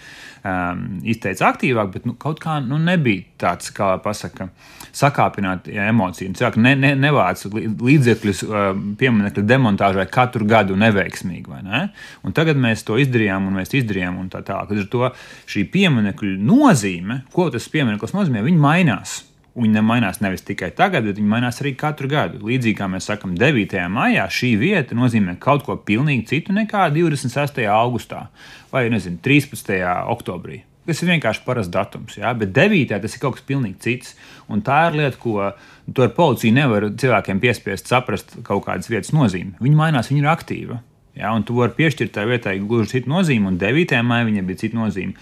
um, 0.47 0.83
izteica 1.07 1.50
aktīvāk, 1.50 1.93
bet 1.95 2.07
nu, 2.09 2.15
kaut 2.21 2.41
kā 2.43 2.59
nu, 2.65 2.79
nebija 2.83 3.25
tāds, 3.43 3.73
kā 3.75 3.93
pasaka, 4.03 4.49
sakāpināt 4.97 5.69
ja, 5.73 5.88
emociju. 5.91 6.33
Cilvēki 6.38 6.62
ne, 6.65 6.75
ne, 6.81 6.93
nevāc 7.00 7.43
līdzekļus 7.50 8.43
um, 8.47 8.83
pieminiektu 9.00 9.45
demontāžai 9.47 10.07
katru 10.12 10.49
gadu 10.49 10.79
neveiksmīgi. 10.81 11.62
Ne? 11.67 11.87
Un 12.26 12.37
tagad 12.37 12.61
mēs 12.61 12.87
to 12.87 12.99
izdarījām, 13.03 13.49
un 13.50 13.61
mēs 13.61 13.75
izdarījām, 13.76 14.21
un 14.23 14.31
tā 14.33 14.43
tālāk. 14.47 14.73
Līdz 14.73 14.87
ar 14.87 14.93
to 14.93 15.12
šī 15.53 15.67
pieminiektu 15.75 16.37
nozīme, 16.41 17.23
ko 17.35 17.50
tas 17.55 17.69
piemineklis 17.73 18.17
nozīmē, 18.17 18.45
viņi 18.47 18.62
mainās. 18.62 19.21
Viņi 19.57 19.73
nemainās 19.73 20.19
nevis 20.21 20.45
tikai 20.45 20.69
tagad, 20.77 21.07
bet 21.09 21.17
viņi 21.17 21.31
mainās 21.31 21.63
arī 21.63 21.71
katru 21.81 22.11
gadu. 22.13 22.43
Līdzīgi 22.45 22.77
kā 22.77 22.91
mēs 22.93 23.07
sakām, 23.09 23.33
9. 23.41 23.79
maijā 23.89 24.27
šī 24.29 24.51
vieta 24.61 24.97
nozīmē 24.99 25.39
kaut 25.41 25.65
ko 25.65 25.79
pilnīgi 25.81 26.27
citu 26.29 26.53
nekā 26.53 26.91
26. 26.93 27.63
augustā 27.73 28.27
vai 28.73 28.85
nezinu, 28.93 29.17
13. 29.25 29.79
oktobrī. 30.13 30.61
Tas 30.87 31.01
ir 31.03 31.09
vienkārši 31.09 31.43
parasts 31.47 31.73
datums, 31.73 32.19
jā, 32.21 32.31
bet 32.39 32.53
9. 32.55 32.93
tas 33.03 33.17
ir 33.17 33.23
kaut 33.23 33.39
kas 33.39 33.47
pilnīgi 33.49 33.81
cits. 33.83 34.13
Un 34.53 34.61
tā 34.67 34.85
ir 34.91 35.01
lieta, 35.01 35.17
ko 35.19 35.49
to 35.89 36.05
ar 36.05 36.13
policiju 36.15 36.55
nevar 36.55 36.87
cilvēkiem 36.93 37.41
piespiest 37.43 37.89
saprast 37.91 38.37
kaut 38.47 38.67
kādas 38.69 38.93
vietas 38.93 39.15
nozīmi. 39.17 39.57
Viņi 39.63 39.81
mainās, 39.81 40.13
viņi 40.13 40.23
ir 40.23 40.31
aktīvi. 40.31 40.79
Ja, 41.17 41.33
un 41.33 41.49
tu 41.49 41.57
vari 41.57 41.75
piešķirt 41.75 42.13
tai 42.13 42.29
vietai 42.29 42.59
gluži 42.61 42.99
citu 42.99 43.11
nozīmi, 43.11 43.49
un 43.49 43.59
9. 43.59 43.97
maijā 44.05 44.29
viņai 44.29 44.47
bija 44.47 44.63
cita 44.67 44.79
nozīme. 44.79 45.17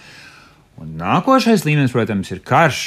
Un 0.83 0.97
nākošais 0.99 1.63
līmenis, 1.69 1.95
protams, 1.95 2.35
ir 2.35 2.43
karš 2.45 2.83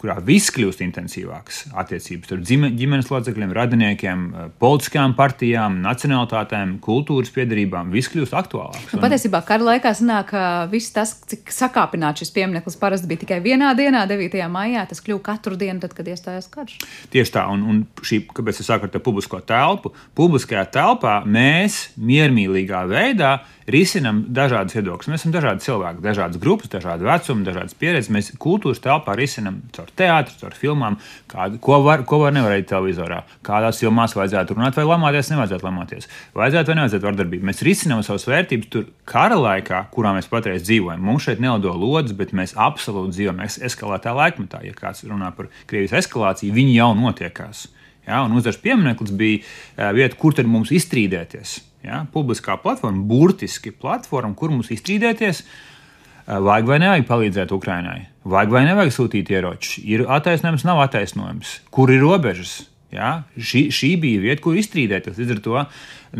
kurā 0.00 0.16
viss 0.24 0.52
kļūst 0.54 0.82
intensīvāks. 0.84 1.60
Attiecības 1.78 2.30
starp 2.30 2.46
ģimenes 2.78 3.10
locekļiem, 3.12 3.52
radiniekiem, 3.56 4.24
eh, 4.34 4.48
politiskām 4.62 5.14
partijām, 5.18 5.80
nacionālitātēm, 5.84 6.78
kultūras 6.84 7.32
piedarībām, 7.34 7.92
viss 7.92 8.10
kļūst 8.12 8.36
aktuālāks. 8.40 8.94
Nu, 8.94 9.02
patiesībā 9.02 9.42
kara 9.46 9.68
laikā 9.72 9.92
sanāk, 9.96 10.32
ka 10.32 10.44
viss 10.72 10.94
tas, 10.94 11.14
cik 11.30 11.52
sakāpināts 11.54 12.24
šis 12.24 12.34
piemineklis 12.36 12.78
parasti 12.80 13.10
bija 13.10 13.24
tikai 13.24 13.40
vienā 13.44 13.74
dienā, 13.76 14.06
9. 14.08 14.48
maijā, 14.48 14.86
tas 14.88 15.02
kļuva 15.04 15.22
katru 15.30 15.56
dienu, 15.60 15.80
tad, 15.80 15.94
kad 15.94 16.08
iestājās 16.08 16.50
karš. 16.50 16.78
Tieši 17.12 17.36
tā, 17.36 17.46
un, 17.52 17.62
un 17.62 17.86
šī, 18.02 18.24
kāpēc 18.34 18.60
es 18.60 18.70
saku 18.70 18.88
ar 18.88 18.94
to 18.94 19.02
publisko 19.04 19.40
telpu? 19.44 19.92
Publiskajā 20.18 20.66
telpā 20.72 21.20
mēs 21.26 21.90
miermīlīgā 22.00 22.84
veidā 22.90 23.38
risinām 23.72 24.22
dažādas 24.34 24.76
viedokļus. 24.76 25.08
Mēs 25.10 25.22
esam 25.22 25.34
dažādi 25.34 25.64
cilvēki, 25.64 26.02
dažādas 26.04 26.40
grupas, 26.42 26.70
dažādi 26.72 27.06
vecumi, 27.06 27.46
dažādas 27.46 27.76
pieredzes. 27.80 28.10
Mēs 28.14 28.30
kultūras 28.40 28.82
telpā 28.84 29.14
risinām 29.18 29.60
caur 29.76 29.88
teātru, 29.96 30.36
caur 30.42 30.56
filmām, 30.58 30.98
kādu, 31.30 31.60
ko 31.62 31.80
var, 31.84 32.04
ko 32.08 32.20
var 32.24 32.34
nevarēt 32.36 32.68
televizorā, 32.70 33.22
kādās 33.46 33.80
filmās 33.82 34.16
vajadzētu 34.18 34.56
runāt, 34.58 34.76
vai 34.78 34.86
lamāties, 34.88 35.32
nevajadzētu 35.32 35.68
lamāties, 35.68 36.10
vajadzētu 36.36 36.72
vai 36.72 36.78
nevajadzētu 36.80 37.08
vardarbību. 37.08 37.48
Mēs 37.50 37.64
risinām 37.66 38.04
savas 38.06 38.28
vērtības 38.30 38.70
tur 38.74 38.86
kara 39.08 39.38
laikā, 39.40 39.82
kurā 39.94 40.14
mēs 40.16 40.30
patreiz 40.30 40.66
dzīvojam. 40.66 41.02
Mums 41.06 41.28
šeit 41.28 41.42
nelido 41.42 41.74
lodes, 41.78 42.16
bet 42.18 42.34
mēs 42.36 42.56
absolūti 42.58 43.16
dzīvojam 43.16 43.44
eskalētā 43.70 44.14
laikmetā. 44.16 44.64
Ja 44.66 44.76
kāds 44.76 45.06
runā 45.08 45.32
par 45.36 45.50
Krievijas 45.70 46.00
eskalāciju, 46.04 46.54
viņi 46.56 46.78
jau 46.78 46.92
notiekās. 46.98 47.68
Ja, 48.06 48.24
un 48.24 48.34
uzvaras 48.34 48.58
piemineklis 48.60 49.12
bija 49.14 49.40
uh, 49.42 49.90
vieta, 49.94 50.16
kur 50.18 50.34
tad 50.34 50.48
mums 50.50 50.72
izstrīdēties. 50.74 51.58
Ja, 51.86 52.02
publiskā 52.12 52.58
platforma, 52.60 53.00
burtiski 53.08 53.72
platforma, 53.72 54.34
kur 54.36 54.52
mums 54.52 54.68
izstrīdēties, 54.74 55.40
uh, 55.44 56.36
vajag 56.44 56.68
vai 56.68 56.80
nevajag 56.82 57.06
palīdzēt 57.08 57.54
Ukraiņai, 57.56 58.00
vajag 58.28 58.52
vai 58.52 58.64
nevajag 58.68 58.92
sūtīt 58.96 59.32
ieročus, 59.32 59.78
ir 59.88 60.04
attaisnojums, 60.04 60.66
nav 60.68 60.82
attaisnojums, 60.84 61.56
kur 61.72 61.92
ir 61.92 62.04
robežas. 62.04 62.58
Ja? 62.92 63.22
Šī, 63.38 63.68
šī 63.72 63.94
bija 64.02 64.20
vieta, 64.24 64.42
kur 64.42 64.56
izstrīdēties. 64.58 65.18
Līdz 65.20 65.36
ar 65.36 65.42
to 65.44 65.60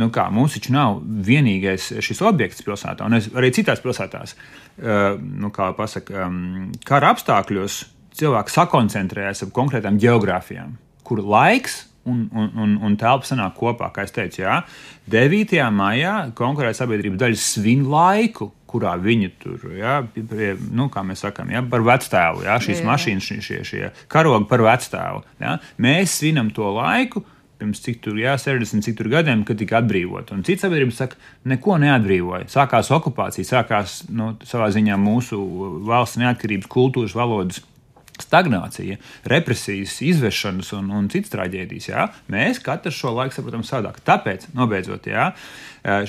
nu 0.01 0.07
kā, 0.15 0.29
mums 0.33 0.55
taču 0.55 0.73
nav 0.73 1.01
vienīgais 1.03 1.89
šis 2.07 2.23
objekts 2.25 2.63
pilsētā, 2.65 3.09
un 3.11 3.19
arī 3.19 3.51
citās 3.57 3.83
pilsētās. 3.83 4.37
Uh, 4.79 5.17
nu, 5.19 5.51
kā 5.53 5.73
pasaka, 5.77 6.29
um, 6.29 6.71
kara 6.87 7.11
apstākļos 7.13 7.83
cilvēki 8.21 8.55
sakoncentrējas 8.55 9.45
ap 9.45 9.53
konkrētām 9.57 9.99
geogrāfijām 10.01 10.79
kur 11.11 11.25
laiks 11.27 11.89
un, 12.05 12.29
un, 12.33 12.49
un, 12.57 12.77
un 12.87 12.97
telpa 13.01 13.29
sanāk 13.29 13.57
kopā. 13.59 13.91
Kā 13.95 14.07
jau 14.07 14.15
teicu, 14.21 14.43
jā, 14.45 14.61
9. 15.11 15.59
maijā 15.75 16.15
konkurēta 16.39 16.83
sabiedrība 16.83 17.21
daļa 17.21 17.41
svin 17.41 17.87
laiku. 17.91 18.53
Kurā 18.71 18.93
viņi 19.03 19.33
tur, 19.43 19.65
ja, 19.75 19.97
pie, 20.15 20.53
nu, 20.71 20.85
kā 20.95 21.03
mēs 21.03 21.25
sakām, 21.25 21.49
ja, 21.51 21.59
par 21.67 21.83
vectēvu, 21.83 22.45
ja, 22.47 22.55
šīs 22.63 22.77
jā, 22.77 22.85
jā. 22.85 22.87
mašīnas, 22.87 23.27
šie, 23.27 23.39
šie, 23.43 23.59
šie 23.67 23.89
karogi 24.13 24.47
par 24.47 24.63
vectēvu. 24.63 25.25
Ja. 25.43 25.57
Mēs 25.83 26.15
svinam 26.21 26.53
to 26.55 26.69
laiku, 26.77 27.25
pirms 27.59 27.83
cik 27.83 27.99
tur, 28.05 28.21
jā, 28.23 28.37
60 28.39 28.87
cik 28.87 28.95
tur 29.01 29.11
gadiem, 29.11 29.43
kad 29.49 29.59
tika 29.59 29.81
atbrīvot. 29.81 30.31
Un 30.37 30.45
cits 30.47 30.63
sabiedrība 30.63 30.95
saka, 30.95 31.19
neko 31.51 31.81
neatbrīvoja. 31.83 32.47
Sākās 32.53 32.93
okupācija, 32.95 33.49
sākās 33.49 34.05
nu, 34.15 34.33
savā 34.47 34.71
ziņā 34.71 34.95
mūsu 35.03 35.41
valsts 35.91 36.21
neatkarības, 36.23 36.71
kultūras, 36.71 37.19
valodas 37.19 37.65
stagnācija, 38.25 38.99
represijas, 39.31 39.97
izvešanas 40.05 40.75
un, 40.79 40.91
un 40.97 41.09
citas 41.13 41.33
traģēdijas. 41.35 41.89
Jā? 41.91 42.07
Mēs 42.33 42.63
katrs 42.65 42.99
šo 43.01 43.15
laiku 43.17 43.37
saprotam 43.37 43.65
savādāk. 43.67 44.03
Tāpēc, 44.07 44.51
nobeidzot, 44.57 45.09
jā, 45.11 45.31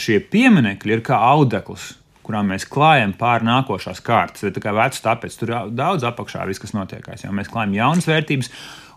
šie 0.02 0.20
pieminekļi 0.32 0.98
ir 0.98 1.04
kā 1.06 1.20
audekls. 1.32 1.96
Kurām 2.22 2.52
mēs 2.54 2.68
klājam 2.70 3.16
pāri 3.18 3.48
nākošās 3.48 4.00
kārtas. 4.06 4.46
Tā 4.54 4.62
kā 4.62 4.72
vecs, 4.78 5.02
tāpēc 5.02 5.36
tur 5.40 5.52
ir 5.52 5.72
daudz 5.74 6.06
apakšā, 6.06 6.46
viss, 6.48 6.62
kas 6.62 6.76
notiekās. 6.78 7.26
Jā. 7.26 7.32
Mēs 7.34 7.50
klājam 7.50 7.74
jaunas 7.80 8.08
vērtības, 8.08 8.52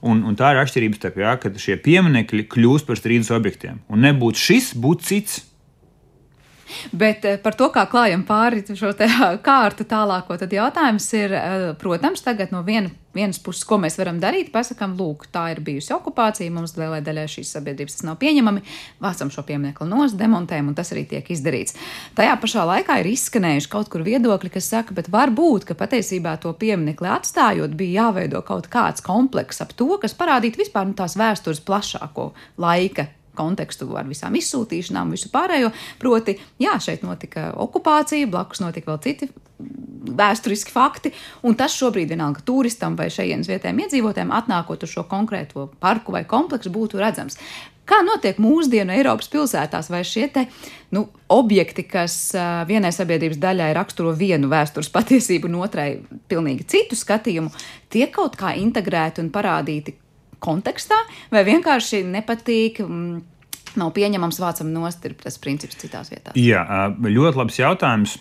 un, 0.05 0.21
un 0.29 0.37
tā 0.37 0.53
ir 0.53 0.61
atšķirība 0.61 1.01
starp, 1.01 1.17
jā, 1.25 1.33
kad 1.41 1.57
šie 1.61 1.79
pieminekļi 1.81 2.45
kļūst 2.53 2.87
par 2.89 3.01
strīdus 3.01 3.33
objektiem. 3.35 3.81
Un 3.89 4.05
nebūtu 4.05 4.45
šis, 4.45 4.75
būtu 4.77 5.09
cits. 5.09 5.41
Bet 6.93 7.25
eh, 7.25 7.39
par 7.43 7.57
to, 7.59 7.71
kā 7.75 7.87
klājam 7.91 8.25
pāri 8.27 8.63
šo 8.67 8.93
kārtu 9.45 9.87
tālāko, 9.89 10.37
tad 10.41 10.53
jautājums 10.55 11.07
ir, 11.17 11.35
eh, 11.35 11.65
protams, 11.81 12.23
tagad 12.25 12.53
no 12.55 12.63
viena, 12.67 12.93
vienas 13.15 13.39
puses, 13.43 13.65
ko 13.69 13.79
mēs 13.83 13.97
varam 13.99 14.19
darīt, 14.23 14.51
pasakām, 14.55 14.97
lūk, 14.99 15.29
tā 15.33 15.47
ir 15.53 15.61
bijusi 15.65 15.95
okupācija, 15.95 16.53
mums 16.53 16.75
lielai 16.79 17.01
daļai 17.05 17.27
šīs 17.31 17.55
sabiedrības 17.57 17.99
tas 17.99 18.07
nav 18.09 18.19
pieņemami, 18.23 18.65
vācam 19.03 19.31
šo 19.31 19.45
pieminiektu 19.47 19.87
nos, 19.89 20.17
demontējam, 20.19 20.73
un 20.73 20.79
tas 20.79 20.91
arī 20.95 21.07
tiek 21.11 21.31
izdarīts. 21.31 21.77
Tajā 22.19 22.37
pašā 22.43 22.67
laikā 22.71 22.99
ir 23.03 23.11
izskanējuši 23.15 23.71
kaut 23.71 23.91
kur 23.93 24.07
viedokļi, 24.07 24.55
kas 24.57 24.71
saka, 24.75 24.97
bet 24.97 25.11
varbūt, 25.15 25.69
ka 25.71 25.79
patiesībā 25.79 26.37
to 26.43 26.55
pieminekli 26.59 27.11
atstājot, 27.15 27.77
bija 27.79 28.09
jāveido 28.09 28.43
kaut 28.47 28.71
kāds 28.73 29.05
komplekss 29.05 29.63
ap 29.63 29.77
to, 29.79 29.93
kas 30.03 30.17
parādītu 30.19 30.65
vispār 30.65 30.91
nu, 30.91 30.99
tās 30.99 31.19
vēstures 31.21 31.63
plašāko 31.65 32.33
laika 32.59 33.09
kontekstu 33.37 33.91
ar 33.99 34.09
visām 34.09 34.37
izsūtīšanām, 34.39 35.15
visu 35.15 35.31
pārējo. 35.35 35.73
Proti, 36.03 36.39
jā, 36.63 36.77
šeit 36.83 37.05
notika 37.07 37.51
okupācija, 37.65 38.31
blakus 38.31 38.63
notika 38.65 38.93
vēl 38.93 39.03
citi 39.05 39.31
vēsturiski 40.15 40.73
fakti, 40.75 41.13
un 41.47 41.55
tas 41.59 41.75
šobrīd 41.79 42.11
vienalga 42.13 42.43
turistam 42.45 42.97
vai 42.99 43.07
šejienes 43.13 43.49
vietējiem 43.51 43.85
iedzīvotājiem 43.85 44.35
atnākot 44.35 44.83
uz 44.85 44.93
šo 44.93 45.07
konkrēto 45.11 45.69
parku 45.81 46.15
vai 46.15 46.25
kompleksu 46.29 46.73
būtu 46.75 47.01
redzams. 47.01 47.39
Kā 47.85 47.99
notiek 48.01 48.39
mūsdienu 48.41 48.95
Eiropas 48.97 49.29
pilsētās, 49.29 49.91
vai 49.93 50.01
šie 50.09 50.25
te, 50.33 50.47
nu, 50.97 51.05
objekti, 51.29 51.85
kas 51.85 52.15
uh, 52.33 52.63
vienai 52.69 52.95
sabiedrības 52.97 53.41
daļai 53.43 53.75
raksturo 53.77 54.15
vienu 54.17 54.49
vēstures 54.49 54.89
patiesību, 54.95 55.51
un 55.51 55.59
otrai 55.67 55.89
pilnīgi 56.33 56.65
citu 56.73 56.97
skatījumu, 56.97 57.53
tiek 57.93 58.09
kaut 58.15 58.39
kā 58.41 58.55
integrēti 58.57 59.21
un 59.21 59.29
parādīti 59.35 59.99
kontekstā, 60.45 60.99
vai 61.35 61.45
vienkārši 61.47 62.05
nepatīk. 62.11 62.83
Mm, 62.85 63.23
Nav 63.75 63.89
pieņemams 63.91 64.37
vācam 64.39 64.69
nostiprināt 64.71 65.25
tas 65.27 65.35
princips 65.43 65.75
citās 65.81 66.07
vietās. 66.13 66.37
Jā, 66.39 66.61
ļoti 66.95 67.41
labs 67.41 67.57
jautājums. 67.59 68.13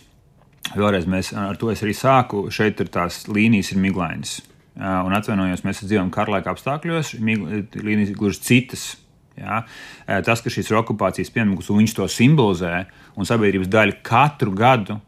Vēlreiz 0.74 1.06
mēs 1.06 1.30
ar 1.38 1.60
to 1.62 1.70
arī 1.70 1.94
sāku. 1.94 2.48
Šeit 2.50 2.82
ir 2.82 2.90
tās 2.90 3.28
līnijas, 3.30 3.70
ir 3.76 3.84
miglainas. 3.84 4.40
Un 4.74 5.14
atvainojos, 5.14 5.62
mēs 5.62 5.84
dzīvojam 5.84 6.10
kara 6.16 6.40
laika 6.40 6.56
apstākļos. 6.56 7.14
Līnijas 7.22 8.16
gluži 8.18 8.42
citas 8.48 8.88
Ja? 9.38 9.64
Tas, 10.26 10.42
ka 10.44 10.52
šis 10.54 10.70
ir 10.70 10.80
okupācijas 10.82 11.32
piemineklis 11.34 11.72
un 11.74 11.82
viņš 11.82 11.96
to 11.98 12.08
simbolizē, 12.12 12.86
un 13.18 13.28
sabiedrības 13.28 13.72
daļa 13.72 14.00
katru 14.06 14.54
gadu 14.58 15.00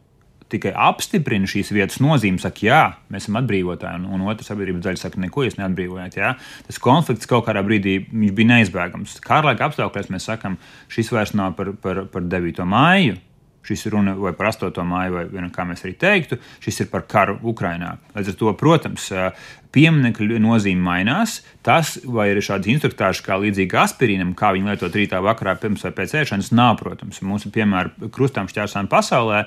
tikai 0.54 0.72
apstiprina 0.88 1.50
šīs 1.50 1.72
vietas 1.74 2.00
nozīmi, 2.04 2.40
saka, 2.42 2.62
jā, 2.68 2.82
mēs 3.14 3.26
esam 3.26 3.40
atbrīvotāji, 3.42 4.04
un, 4.04 4.08
un 4.14 4.30
otra 4.30 4.46
sabiedrības 4.46 4.84
daļa 4.86 5.02
saka, 5.02 5.22
neko 5.24 5.46
jūs 5.48 5.58
neatbrīvojat. 5.60 6.18
Jā. 6.20 6.34
Tas 6.68 6.82
konflikts 6.82 7.30
kaut 7.30 7.48
kādā 7.48 7.64
brīdī 7.66 7.98
bija 8.12 8.52
neizbēgams. 8.54 9.18
Kārlaika 9.26 9.70
apstākļos 9.70 10.12
mēs 10.14 10.30
sakām, 10.30 10.60
šis 10.94 11.10
vairs 11.16 11.34
nav 11.38 11.56
par, 11.58 11.74
par, 11.82 12.04
par 12.14 12.28
9. 12.30 12.62
māju, 12.70 13.18
Šis 13.66 13.88
ir 13.88 13.96
runa 13.98 14.14
vai 14.20 14.36
par 14.38 14.52
8. 14.52 14.70
māju, 14.86 15.18
vai 15.18 15.46
kā 15.54 15.66
mēs 15.66 15.86
arī 15.86 15.96
teiktu, 15.98 16.38
šis 16.62 16.84
ir 16.84 16.90
par 16.92 17.08
karu 17.10 17.40
Ukrajinā. 17.42 17.96
Līdz 18.14 18.34
ar 18.34 18.38
to, 18.40 18.52
protams, 18.60 19.08
pieminiektu 19.76 20.38
nozīme 20.40 20.84
mainās. 20.86 21.40
Tas, 21.66 21.96
vai 22.06 22.30
ir 22.32 22.42
šāds 22.46 22.70
instruktāžs, 22.72 23.24
kā 23.26 23.40
līdzīgi 23.42 23.80
aspirīnam, 23.82 24.36
kā 24.38 24.54
viņi 24.56 24.70
lietot 24.72 24.96
rītā, 24.96 25.20
vakarā, 25.26 25.58
pirms 25.60 25.84
vai 25.88 25.92
pēc 25.98 26.14
ēšanas, 26.22 26.54
nav, 26.56 26.78
protams. 26.84 27.20
Mums 27.26 27.48
ir 27.48 27.56
piemēram 27.58 28.14
krustām 28.16 28.48
šķērsām 28.52 28.88
pasaulē, 28.92 29.44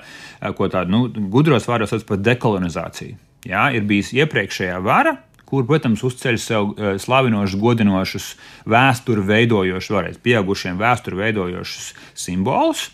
ko 0.57 0.69
tādu 0.69 0.93
nu, 0.93 1.01
gudros 1.31 1.65
vārdos 1.69 1.95
sauc 1.95 2.05
par 2.11 2.21
dekolonizāciju. 2.21 3.17
Jā, 3.49 3.69
ir 3.73 3.87
bijis 3.89 4.11
iepriekšējā 4.19 4.77
vara, 4.83 5.15
kur, 5.49 5.63
protams, 5.65 6.03
uzceļ 6.05 6.37
sev 6.43 6.75
slavinošus, 7.01 7.57
godinošus, 7.57 8.29
vēsturi 8.69 9.25
veidojošus, 9.31 9.95
varēs 9.95 10.21
pieaugušiem 10.21 10.77
vēsturi 10.77 11.23
veidojošus 11.23 11.93
simbolus 12.27 12.89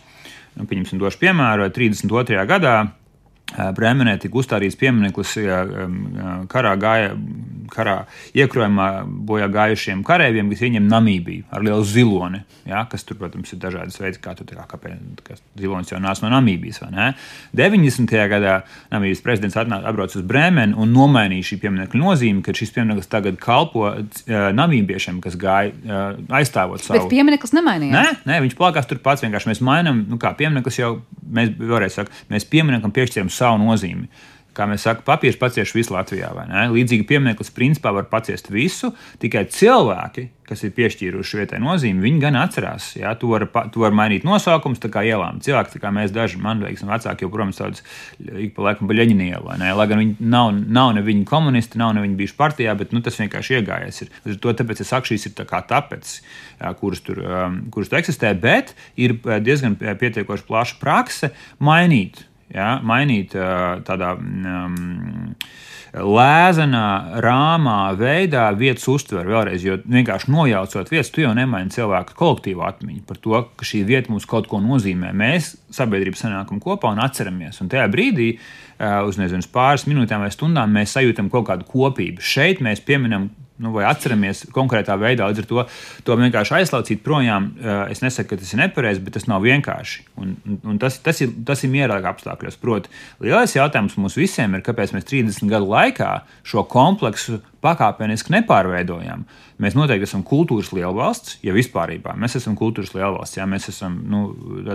nu, 0.56 0.68
pieņemsim, 0.70 1.00
došu 1.02 1.22
piemēru, 1.22 1.68
32. 1.76 2.46
gadā 2.50 2.76
Brēmenē 3.46 4.16
tika 4.20 4.40
uzstādīts 4.42 4.76
piemineklis 4.80 5.36
karā, 6.50 6.72
gāja, 6.82 7.12
karā 7.70 7.94
iekrojumā 8.34 8.88
bojā 9.06 9.46
gājušiem 9.54 10.02
kareiviem, 10.06 10.50
kas 10.50 10.64
ieņem 10.66 10.88
Namībiju 10.90 11.46
ar 11.54 11.62
lielu 11.64 11.86
ziloni. 11.86 12.42
Ja, 12.66 12.82
kas 12.90 13.06
tur, 13.06 13.20
protams, 13.20 13.54
ir 13.54 13.60
dažādas 13.62 14.02
veids, 14.02 14.18
kā 14.20 14.34
tur 14.36 14.50
kā, 14.50 14.66
kāpēc 14.72 15.44
zilonis 15.62 15.94
jau 15.94 16.00
nāca 16.02 16.26
no 16.26 16.32
Namībijas. 16.34 16.82
90. 17.54 18.16
gadā 18.34 18.56
Namībijas 18.92 19.22
prezidents 19.24 19.60
atbrauca 19.62 20.18
uz 20.18 20.26
Brēmeni 20.26 20.74
un 20.82 20.92
nomainīja 20.98 21.52
šī 21.52 21.60
pieminekļa 21.62 22.02
nozīmi, 22.02 22.42
ka 22.44 22.58
šis 22.58 22.74
piemineklis 22.76 23.14
tagad 23.14 23.38
kalpo 23.40 23.94
namībiešiem, 24.58 25.22
kas 25.24 25.38
gāja 25.38 25.70
aizstāvot 26.42 26.82
savu. 26.82 26.98
Bet 26.98 27.14
piemineklis 27.14 27.54
nemainījās. 27.56 27.94
Nē, 27.94 28.26
nē, 28.26 28.42
viņš 28.50 28.58
palikās 28.58 28.90
tur 28.90 29.04
pats. 29.06 29.22
Vienkārši 29.24 29.54
mēs 29.54 29.64
mainām, 29.64 30.02
nu 30.10 30.18
kā 30.22 30.34
piemineklis 30.36 30.82
jau, 30.82 30.92
mēs 31.30 31.54
vēlreiz 31.62 32.02
sakām, 32.02 32.26
mēs 32.34 32.50
pieminekam 32.50 32.94
piešķiram 32.96 33.32
savu 33.36 33.62
nozīmi. 33.66 34.10
Kā 34.56 34.64
mēs 34.72 34.86
sakām, 34.88 35.04
papīrs 35.04 35.36
pacieš 35.36 35.74
visu 35.76 35.92
Latvijā. 35.92 36.30
Līdzīgi 36.72 37.04
piemineklis 37.10 37.50
principā 37.52 37.92
var 37.92 38.06
paciest 38.08 38.48
visu, 38.48 38.94
tikai 39.20 39.42
cilvēki, 39.52 40.22
kas 40.48 40.62
ir 40.64 40.72
piešķīruši 40.78 41.40
vietai 41.42 41.58
nozīmi, 41.60 42.00
viņi 42.00 42.22
gan 42.22 42.38
atcerās. 42.40 42.86
Jā, 42.96 43.10
tu 43.20 43.34
vari 43.34 43.50
var 43.52 43.98
mainīt 44.00 44.24
nosaukumus, 44.24 44.80
tā 44.80 44.88
kā 44.94 45.02
ielām. 45.04 45.42
Cilvēki, 45.44 45.82
kā 45.84 45.92
mēs 45.92 46.14
daži, 46.16 46.40
man 46.40 46.64
liekas, 46.64 46.86
vecāki 46.88 47.28
joprojām 47.28 47.52
sauc 47.58 47.82
ik 48.46 48.54
pa 48.56 48.70
laikam 48.70 48.88
Baļķiņa 48.88 49.28
ielu. 49.28 49.58
Lai 49.76 49.88
gan 49.92 50.00
viņi 50.00 50.16
nav, 50.24 50.54
nav 50.78 50.94
ne 50.96 51.04
viņi 51.04 51.28
komunisti, 51.28 51.82
nav 51.82 51.92
ne 51.98 52.06
viņi 52.06 52.16
bijuši 52.22 52.38
partijā, 52.40 52.78
bet 52.80 52.94
nu, 52.96 53.02
tas 53.04 53.20
vienkārši 53.20 53.58
iegājies. 53.58 54.06
Ir. 54.06 54.38
To 54.40 54.54
tāpēc 54.56 54.86
es 54.86 54.94
saku, 54.94 55.12
šīs 55.12 55.28
ir 55.28 55.34
tā 55.36 55.44
kā 55.50 55.60
tāpēc, 55.68 56.14
kuras 56.80 57.04
tur, 57.04 57.20
kuras 57.76 57.92
tur 57.92 58.00
eksistē, 58.00 58.32
bet 58.40 58.72
ir 58.96 59.18
diezgan 59.20 59.76
pietiekoši 59.76 60.48
plaša 60.48 60.80
prakse 60.80 61.34
mainīt 61.60 62.24
ja, 62.56 62.72
mainīt 62.86 63.36
tādā 63.36 64.16
um, 64.16 65.36
lēzenā, 65.96 67.20
rāmā 67.24 67.78
veidā 68.00 68.50
vietas 68.58 68.88
uztveri 68.92 69.32
vēlreiz. 69.32 69.64
Jo 69.64 69.78
vienkārši 69.80 70.32
nojaucot 70.34 70.92
vietas, 70.92 71.12
tu 71.14 71.24
jau 71.24 71.32
nemaini 71.38 71.72
cilvēku 71.72 72.18
kolektīvu 72.20 72.66
atmiņu 72.68 73.06
par 73.08 73.22
to, 73.24 73.38
ka 73.56 73.68
šī 73.68 73.86
vieta 73.88 74.12
mums 74.12 74.28
kaut 74.30 74.50
ko 74.52 74.60
nozīmē. 74.64 75.14
Mēs 75.16 75.54
sabiedrība 75.76 76.20
sanākam 76.20 76.60
kopā 76.64 76.92
un 76.96 77.04
atceramies. 77.04 77.62
Un 77.64 77.72
tajā 77.72 77.88
brīdī, 77.94 78.34
uz 79.08 79.20
nezinu, 79.22 79.48
pāris 79.56 79.88
minūtēm 79.88 80.26
vai 80.26 80.34
stundām, 80.34 80.76
mēs 80.76 80.98
sajūtam 80.98 81.32
kaut 81.34 81.48
kādu 81.52 81.68
kopību. 81.70 82.24
Šeit 82.24 82.64
mēs 82.66 82.84
pieminam 82.84 83.30
nu, 83.62 83.72
vai 83.76 83.86
atceramies 83.88 84.46
konkrētā 84.56 84.98
veidā. 85.00 85.30
Līdz 85.30 85.44
ar 85.44 85.48
to, 85.50 85.66
to 86.08 86.18
vienkārši 86.20 86.58
aizlaucīt 86.60 87.04
projām, 87.06 87.52
eh, 87.56 87.94
es 87.94 88.04
nesaku, 88.04 88.34
ka 88.34 88.42
tas 88.42 88.52
ir 88.54 88.62
nepareizi, 88.66 89.04
bet 89.06 89.16
tas 89.16 89.28
nav 89.32 89.46
vienkārši. 89.46 90.06
Un, 90.20 90.36
un 90.64 90.80
tas, 90.82 91.00
tas 91.04 91.22
ir, 91.24 91.32
tas 91.48 91.64
ir 91.64 91.72
mierīgāk 91.74 92.10
apstākļos. 92.12 92.60
Proti, 92.62 92.92
lielais 93.24 93.56
jautājums 93.56 93.98
mums 94.02 94.20
visiem 94.20 94.58
ir, 94.58 94.64
kāpēc 94.66 94.96
mēs 94.96 95.08
30 95.08 95.52
gadu 95.52 95.72
laikā 95.72 96.12
šo 96.44 96.66
kompleksu 96.72 97.42
pakāpeniski 97.66 98.34
nepārveidojam. 98.36 99.26
Mēs 99.62 99.76
noteikti 99.78 100.04
esam 100.04 100.24
kultūras 100.28 100.74
lielvalsts, 100.76 101.38
ja 101.46 101.54
vispār 101.56 101.94
mēs 102.20 102.36
esam 102.36 102.58
kultūras 102.60 102.92
lielvalsts. 102.94 103.38
Ja 103.40 103.48
mēs 103.50 103.70
esam, 103.72 104.02
nu, 104.12 104.26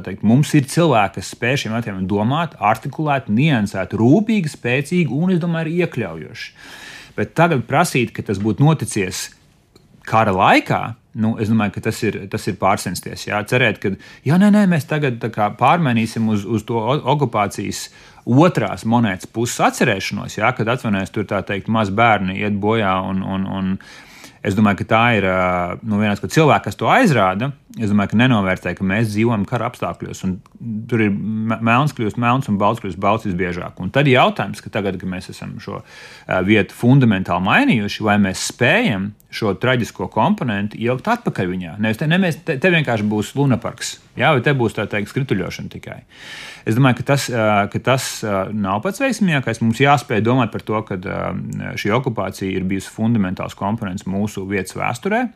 teikt, 0.00 0.24
mums 0.26 0.54
ir 0.56 0.64
cilvēki, 0.70 1.18
kas 1.20 1.34
spēj 1.36 1.64
šiem 1.64 1.76
jautājumiem 1.76 2.08
domāt, 2.08 2.56
artikulēt, 2.56 3.28
niansēt, 3.28 3.92
rūpīgi, 4.00 4.54
spēcīgi 4.56 5.12
un, 5.12 5.34
es 5.34 5.42
domāju, 5.42 5.76
iekļaujoši. 5.84 6.54
Bet 7.16 7.34
tagad 7.38 7.66
prasīt, 7.68 8.14
ka 8.16 8.24
tas 8.26 8.40
būtu 8.42 8.64
noticis 8.64 9.28
kara 10.06 10.34
laikā, 10.34 10.82
Nu, 11.10 11.32
es 11.42 11.48
domāju, 11.50 11.72
ka 11.74 11.80
tas 11.88 11.98
ir, 12.06 12.20
tas 12.30 12.44
ir 12.46 12.54
pārcensties. 12.60 13.24
Jā. 13.26 13.40
Cerēt, 13.50 13.80
ka 13.82 13.90
jā, 14.22 14.36
nē, 14.38 14.52
nē, 14.54 14.60
mēs 14.70 14.86
tagad 14.86 15.18
pārmainīsim 15.58 16.28
uz, 16.30 16.44
uz 16.46 16.62
to 16.68 16.78
okupācijas 16.78 17.88
otrās 18.30 18.86
monētas 18.86 19.26
puses 19.26 19.58
atcerēšanos, 19.66 20.38
jā, 20.38 20.52
kad 20.54 20.70
atvainojas 20.70 21.10
tur 21.10 21.26
tā 21.26 21.40
teikt, 21.46 21.66
maz 21.72 21.90
bērni 21.90 22.38
iet 22.44 22.54
bojā 22.62 22.94
un, 23.10 23.24
un, 23.26 23.48
un 23.58 23.74
Es 24.40 24.54
domāju, 24.56 24.78
ka 24.80 24.84
tā 24.88 25.00
ir 25.18 25.24
nu, 25.84 25.98
viena 26.00 26.14
no 26.16 26.28
cilvēkiem, 26.32 26.64
kas 26.64 26.78
to 26.80 26.88
aizrāda. 26.88 27.50
Es 27.78 27.92
domāju, 27.92 28.10
ka 28.10 28.18
nenovērtē, 28.18 28.72
ka 28.74 28.82
mēs 28.82 29.12
dzīvojam 29.12 29.44
kara 29.46 29.68
apstākļos. 29.70 30.24
Tur 30.90 31.02
ir 31.04 31.12
melns, 31.14 31.92
kļūst 31.94 32.18
melns 32.18 32.48
un 32.50 32.56
balts, 32.58 32.80
kļūst 32.82 32.98
balts 32.98 33.28
visbiežāk. 33.28 33.78
Un 33.78 33.92
tad 33.94 34.08
ir 34.10 34.16
jautājums, 34.16 34.58
ka 34.64 34.72
tagad, 34.74 34.96
kad 34.98 35.06
mēs 35.10 35.30
esam 35.30 35.52
šo 35.62 35.78
vietu 36.48 36.74
fundamentāli 36.74 37.46
mainījuši, 37.46 38.02
vai 38.02 38.16
mēs 38.24 38.48
spējam 38.50 39.12
šo 39.30 39.52
traģisko 39.62 40.08
komponentu 40.10 40.80
ielikt 40.82 41.06
atpakaļ 41.12 41.46
viņā. 41.52 41.74
Nevis 41.84 42.00
te, 42.00 42.08
ne, 42.10 42.18
mēs, 42.18 42.40
te, 42.42 42.56
te 42.58 42.72
vienkārši 42.74 43.06
būs 43.06 43.30
lunaparks, 43.38 43.92
jā, 44.18 44.32
vai 44.34 44.42
te 44.42 44.54
būs 44.58 44.74
tā 44.74 44.88
teikt 44.90 45.12
skrituļošana 45.12 45.70
tikai. 45.70 46.00
Es 46.66 46.74
domāju, 46.74 46.98
ka 46.98 47.06
tas, 47.12 47.28
ka 47.70 47.82
tas 47.86 48.08
nav 48.50 48.80
pats 48.82 48.98
veiksmīgākais. 49.04 49.62
Mums 49.62 49.78
jāspēj 49.84 50.24
domāt 50.26 50.50
par 50.50 50.66
to, 50.66 50.82
ka 50.88 50.98
šī 51.78 51.94
okupācija 52.00 52.50
ir 52.50 52.66
bijusi 52.66 52.90
fundamentāls 52.96 53.54
komponents 53.54 54.10
mūsu 54.10 54.42
vietas 54.50 54.74
vēsturē. 54.74 55.28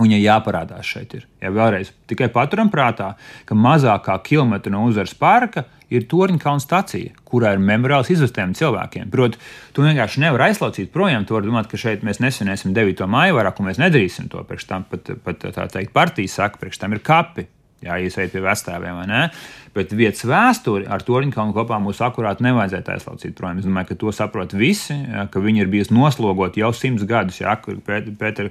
Un, 0.00 0.08
ja 0.08 0.16
jāparādās 0.16 0.88
šeit, 0.88 1.12
ir 1.18 1.26
ja 1.42 1.50
vēlreiz 1.52 1.90
tikai 2.08 2.30
paturam 2.32 2.70
prātā, 2.72 3.10
ka 3.44 3.56
mazākā 3.58 4.14
kilometra 4.24 4.72
no 4.72 4.86
uzvaras 4.88 5.12
parka 5.12 5.66
ir 5.92 6.06
Torņkalna 6.08 6.64
stacija, 6.64 7.12
kurā 7.28 7.52
ir 7.52 7.60
memoriāls 7.60 8.08
izvestiem 8.14 8.54
cilvēkiem. 8.56 9.10
Proti, 9.12 9.40
tu 9.76 9.84
vienkārši 9.84 10.22
nevari 10.24 10.48
aizlaucīt 10.48 10.92
projām. 10.94 11.26
Tu 11.28 11.36
vari 11.36 11.50
domāt, 11.50 11.68
ka 11.68 11.80
šeit 11.80 12.06
mēs 12.08 12.22
nesvinēsim 12.24 12.72
9. 12.72 13.04
maiju 13.04 13.36
vairāk, 13.36 13.60
un 13.60 13.68
mēs 13.68 13.82
nedarīsim 13.82 14.32
to. 14.32 14.40
Priekš 14.48 14.68
tam 14.70 14.88
pat, 14.88 15.12
pat 15.26 15.44
tā 15.44 15.68
teikt, 15.76 15.92
partija 15.92 16.38
saka, 16.40 16.62
priekš 16.62 16.80
tam 16.80 16.96
ir 16.96 17.04
kapi. 17.04 17.46
Jā, 17.82 17.98
iesaiet 17.98 18.30
pie 18.30 18.42
vecākiem, 18.44 18.94
vai 19.00 19.08
ne? 19.10 19.26
Bet 19.72 19.94
vietas 19.96 20.26
vēsturi 20.28 20.84
ar 20.92 21.00
Torņkalnu 21.00 21.54
kopā 21.56 21.78
mums 21.80 22.02
akurāti 22.04 22.44
nevajadzētu 22.44 22.92
aizlaucīt 22.92 23.32
projām. 23.38 23.62
Es 23.62 23.64
domāju, 23.64 23.88
ka 23.88 23.94
to 24.02 24.10
saprot 24.12 24.52
visi, 24.52 24.92
jā, 24.92 25.22
ka 25.32 25.40
viņi 25.40 25.62
ir 25.64 25.70
bijusi 25.72 25.96
noslogoti 25.96 26.60
jau 26.60 26.68
simts 26.76 27.06
gadus. 27.08 27.38
Jā, 27.40 27.54
kur 27.62 27.78
Pēter, 27.80 28.50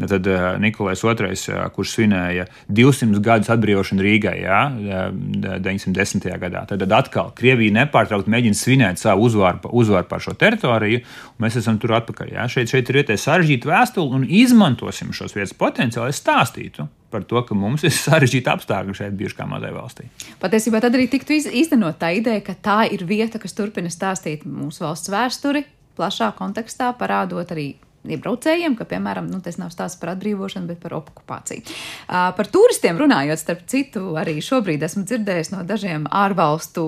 tad 0.00 0.30
Nikolais 0.64 1.02
II, 1.04 1.36
jā, 1.36 1.66
kurš 1.76 1.92
svinēja 1.98 2.46
200 2.72 3.20
gadus 3.26 3.52
atbrīvošanu 3.52 4.06
Rīgai, 4.06 4.34
jā, 4.46 4.62
910. 5.68 6.30
gadā. 6.40 6.64
Tad 6.72 6.96
atkal 7.02 7.30
Krievija 7.36 7.76
nepārtraukti 7.82 8.32
mēģina 8.32 8.56
svinēt 8.56 9.02
savu 9.02 9.28
uzvaru, 9.28 9.60
uzvaru 9.76 10.08
par 10.08 10.24
šo 10.24 10.32
teritoriju, 10.40 11.04
un 11.36 11.46
mēs 11.46 11.60
esam 11.60 11.76
tur 11.82 11.98
atpakaļ. 12.00 12.32
Jā. 12.38 12.48
Šeit, 12.56 12.72
šeit 12.72 12.88
ir 12.88 13.02
vietējais 13.02 13.28
sarežģīta 13.28 13.74
vēstule, 13.74 14.16
un 14.16 14.24
izmantosim 14.24 15.12
šos 15.12 15.36
vietas 15.36 15.52
potenciālu, 15.52 16.08
lai 16.08 16.16
stāstītu 16.16 16.88
par 17.12 17.26
to, 17.28 17.42
ka 17.46 17.56
mums 17.58 17.84
ir 17.86 17.94
sarežģīti 17.94 18.50
apstākļi 18.52 18.96
šeit, 18.98 19.14
bijuši 19.18 19.38
kā 19.38 19.46
mazai 19.48 19.72
valstī. 19.76 20.08
Patiesībā 20.42 20.80
tad 20.82 20.96
arī 20.98 21.06
tiktu 21.12 21.36
īstenot 21.38 22.00
tā 22.00 22.14
ideja, 22.18 22.42
ka 22.44 22.56
tā 22.56 22.80
ir 22.92 23.06
vieta, 23.08 23.40
kas 23.42 23.56
turpina 23.56 23.92
stāstīt 23.92 24.46
mūsu 24.48 24.86
valsts 24.86 25.12
vēsturi 25.12 25.66
plašā 25.98 26.32
kontekstā, 26.38 26.92
parādot 26.98 27.52
arī 27.52 27.74
iebraucējiem, 28.08 28.76
ka, 28.78 28.86
piemēram, 28.88 29.28
nu, 29.30 29.40
tas 29.44 29.58
nav 29.60 29.72
stāsts 29.74 30.00
par 30.00 30.12
atbrīvošanu, 30.14 30.68
bet 30.70 30.80
par 30.82 30.96
okupāciju. 30.98 31.64
Uh, 31.64 32.30
par 32.36 32.48
turistiem 32.52 32.98
runājot, 33.00 33.40
starp 33.40 33.66
citu, 33.70 34.04
arī 34.18 34.36
šobrīd 34.44 34.82
esmu 34.86 35.04
dzirdējis 35.08 35.52
no 35.54 35.62
dažiem 35.68 36.08
ārvalstu 36.10 36.84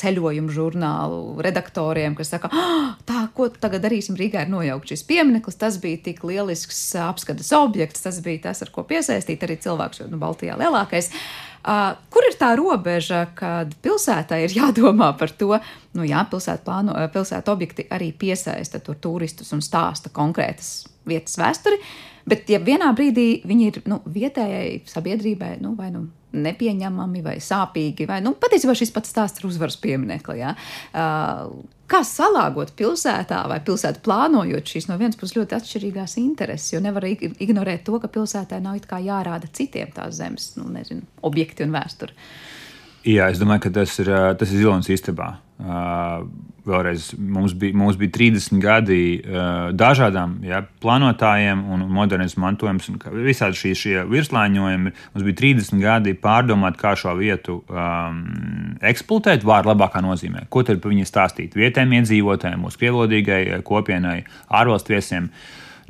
ceļojumu 0.00 0.54
žurnālu 0.54 1.42
redaktoriem, 1.44 2.16
kas 2.18 2.32
saka, 2.34 2.52
ah, 2.52 2.94
tā, 3.08 3.26
ko 3.36 3.50
tagad 3.52 3.84
darīsim 3.84 4.18
Rīgā, 4.18 4.46
ir 4.46 4.54
nojaukt 4.54 4.94
šis 4.94 5.04
piemineklis, 5.08 5.60
tas 5.60 5.80
bija 5.82 6.00
tik 6.08 6.24
lielisks 6.26 6.80
apskates 7.02 7.52
objekts, 7.56 8.06
tas 8.06 8.22
bija 8.24 8.48
tas, 8.48 8.64
ar 8.64 8.72
ko 8.74 8.86
piesaistīt 8.88 9.44
arī 9.44 9.60
cilvēks, 9.64 10.02
jo 10.02 10.10
nu, 10.12 10.20
Baltijā 10.22 10.56
lielākais. 10.60 11.12
Uh, 11.12 11.47
Kur 11.62 12.26
ir 12.28 12.36
tā 12.38 12.52
robeža, 12.58 13.24
kad 13.38 13.72
pilsētai 13.82 14.44
ir 14.46 14.54
jādomā 14.60 15.10
par 15.18 15.32
to, 15.34 15.56
nu 15.98 16.06
jā, 16.06 16.22
pilsētu, 16.30 16.64
plāno, 16.64 16.94
pilsētu 17.14 17.54
objekti 17.54 17.88
arī 17.90 18.12
piesaista 18.12 18.80
tur 18.84 19.00
turistus 19.02 19.52
un 19.56 19.64
stāsta 19.64 20.12
konkrētas 20.14 20.86
vietas 21.08 21.38
vēsturi, 21.40 21.80
Bet, 22.28 22.48
ja 22.52 22.60
vienā 22.60 22.90
brīdī 22.96 23.40
viņi 23.48 23.66
ir 23.70 23.80
nu, 23.88 24.02
vietējai 24.12 24.82
sabiedrībai, 24.88 25.54
nu, 25.64 25.72
vai 25.78 25.88
nu 25.94 26.06
nepieņemami 26.36 27.24
vai 27.24 27.38
sāpīgi, 27.42 28.06
vai 28.08 28.20
nu, 28.24 28.34
patiesībā 28.40 28.74
šis 28.76 28.92
pats 28.94 29.12
stāsts 29.14 29.40
ir 29.40 29.48
uzvaras 29.48 29.78
pieminekli. 29.80 30.38
Ja? 30.42 30.54
Uh, 30.92 31.54
kā 31.88 32.02
salāgot 32.04 32.74
pilsētā 32.78 33.40
vai 33.50 33.58
pilsētu 33.64 34.02
plānojot 34.04 34.74
šīs 34.74 34.90
no 34.90 34.98
vienas 35.00 35.18
puses 35.20 35.38
ļoti 35.38 35.56
atšķirīgās 35.58 36.18
intereses, 36.20 36.72
jo 36.74 36.82
nevar 36.84 37.08
ignorēt 37.08 37.86
to, 37.88 37.96
ka 38.02 38.12
pilsētā 38.12 38.60
nav 38.64 38.78
jārāda 38.78 39.48
citiem 39.52 39.92
tās 39.96 40.20
zemes, 40.20 40.52
nu, 40.60 40.68
nezinu, 40.74 41.06
objekti 41.24 41.64
un 41.64 41.74
vēsture. 41.76 42.16
Jā, 43.08 43.30
es 43.32 43.40
domāju, 43.40 43.68
ka 43.68 43.76
tas 43.80 43.94
ir, 44.02 44.10
tas 44.36 44.50
ir 44.50 44.60
zilonis 44.60 44.90
istabā. 44.92 45.38
Uh, 45.58 46.22
vēlreiz 46.68 47.08
mums 47.18 47.50
bija, 47.58 47.74
mums 47.74 47.96
bija 47.98 48.12
30 48.14 48.60
gadi 48.62 48.98
uh, 49.18 49.70
dažādām 49.74 50.36
ja, 50.46 50.60
plānotājiem 50.82 51.64
un 51.74 51.82
modernas 51.90 52.36
mantojums. 52.38 52.86
Visādi 53.10 53.58
šie, 53.58 53.72
šie 53.78 53.96
virslāņojumi. 54.06 54.92
Mums 55.14 55.26
bija 55.26 55.38
30 55.40 55.82
gadi 55.82 56.14
pārdomāt, 56.14 56.78
kā 56.78 56.94
šo 56.98 57.16
vietu 57.18 57.58
um, 57.66 58.22
eksploatēt 58.86 59.46
vārdu 59.48 59.72
labākā 59.72 60.04
nozīmē. 60.04 60.46
Ko 60.46 60.62
tad 60.62 60.78
par 60.84 60.94
viņu 60.94 61.10
stāstīt 61.10 61.58
vietējiem 61.58 61.98
iedzīvotājiem, 61.98 62.62
mūsu 62.62 62.78
krievlodīgai 62.84 63.42
kopienai, 63.66 64.20
ārvalstu 64.60 64.94
viesiem. 64.94 65.30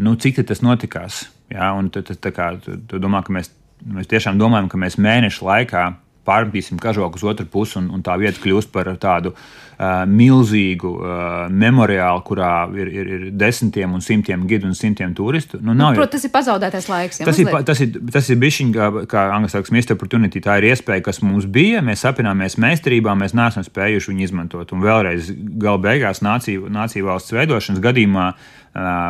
Nu, 0.01 0.17
cik 0.17 0.41
tas 0.49 0.65
notikās? 0.65 1.27
Ja, 1.53 1.75
un 1.77 1.93
tad, 1.93 2.09
kā, 2.33 2.55
tu, 2.65 2.81
tu 2.89 3.05
domā, 3.05 3.21
ka 3.27 3.37
mēs, 3.37 3.53
mēs 3.85 4.09
tiešām 4.09 4.41
domājam, 4.41 4.73
ka 4.73 4.81
mēs 4.81 4.97
mēnešu 4.97 5.45
laikā 5.45 5.89
pārbīsim 6.29 6.81
kažoku 6.83 7.21
uz 7.21 7.25
otru 7.33 7.49
pusi, 7.49 7.79
un, 7.81 7.89
un 7.97 8.05
tā 8.05 8.19
vieta 8.21 8.41
kļūst 8.43 8.71
par 8.75 8.91
tādu 9.01 9.33
uh, 9.33 10.05
milzīgu 10.11 10.91
uh, 10.99 11.13
memoriālu, 11.49 12.23
kurā 12.27 12.53
ir, 12.77 12.91
ir, 12.93 13.11
ir 13.17 13.27
desmitiem 13.39 13.95
un 13.97 14.05
simtiem 14.05 14.45
gidu 14.51 14.69
un 14.69 14.77
simtiem 14.77 15.15
turistu. 15.17 15.61
Nu, 15.63 15.73
nav, 15.73 15.95
nu, 15.95 16.03
Protams, 16.03 16.19
tas 16.19 16.29
ir 16.29 16.35
pazaudētais 16.35 16.91
laiks. 16.91 17.23
Ja, 17.23 17.29
tas, 17.31 17.41
ir, 17.41 17.53
tas 17.69 17.83
ir, 17.85 17.99
tas 18.13 18.31
ir 18.33 18.41
bišķiņ, 18.43 18.75
kā, 18.77 18.91
kā 19.11 19.25
angļu 19.37 19.53
saka, 19.55 19.75
missed 19.77 19.95
opportunity. 19.95 20.43
Tā 20.45 20.59
ir 20.61 20.71
iespēja, 20.73 21.07
kas 21.09 21.23
mums 21.25 21.49
bija. 21.49 21.83
Mēs 21.85 22.05
apzināmies 22.09 22.59
meistarībā, 22.61 23.17
mēs 23.19 23.37
neesam 23.39 23.67
spējuši 23.67 24.13
viņu 24.13 24.29
izmantot. 24.29 24.75
Un 24.75 24.85
vēlreiz, 24.85 25.33
gala 25.63 25.81
beigās, 25.89 26.23
nāciju, 26.27 26.71
nāciju 26.75 27.09
valsts 27.09 27.37
veidošanas 27.37 27.85
gadījumā. 27.85 28.31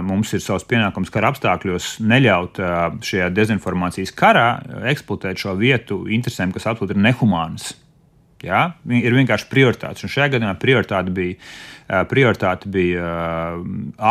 Mums 0.07 0.31
ir 0.33 0.40
savs 0.40 0.64
pienākums 0.68 1.11
kara 1.12 1.33
apstākļos 1.33 1.98
neļaut 2.00 2.61
šajā 3.04 3.26
dezinformācijas 3.37 4.14
karā 4.16 4.46
eksploatēt 4.88 5.42
šo 5.42 5.57
vietu 5.59 5.98
interesēm, 6.14 6.54
kas 6.54 6.68
absolūti 6.70 6.94
ir 6.96 7.02
nehumānas. 7.09 7.73
Ja? 8.44 8.77
Ir 8.87 9.16
vienkārši 9.16 9.49
prioritātes. 9.51 10.05
Un 10.07 10.12
šajā 10.12 10.29
gadījumā 10.37 10.55
prioritāte 10.62 11.11
bija, 11.11 11.35
prioritāte 12.11 12.71
bija 12.71 13.09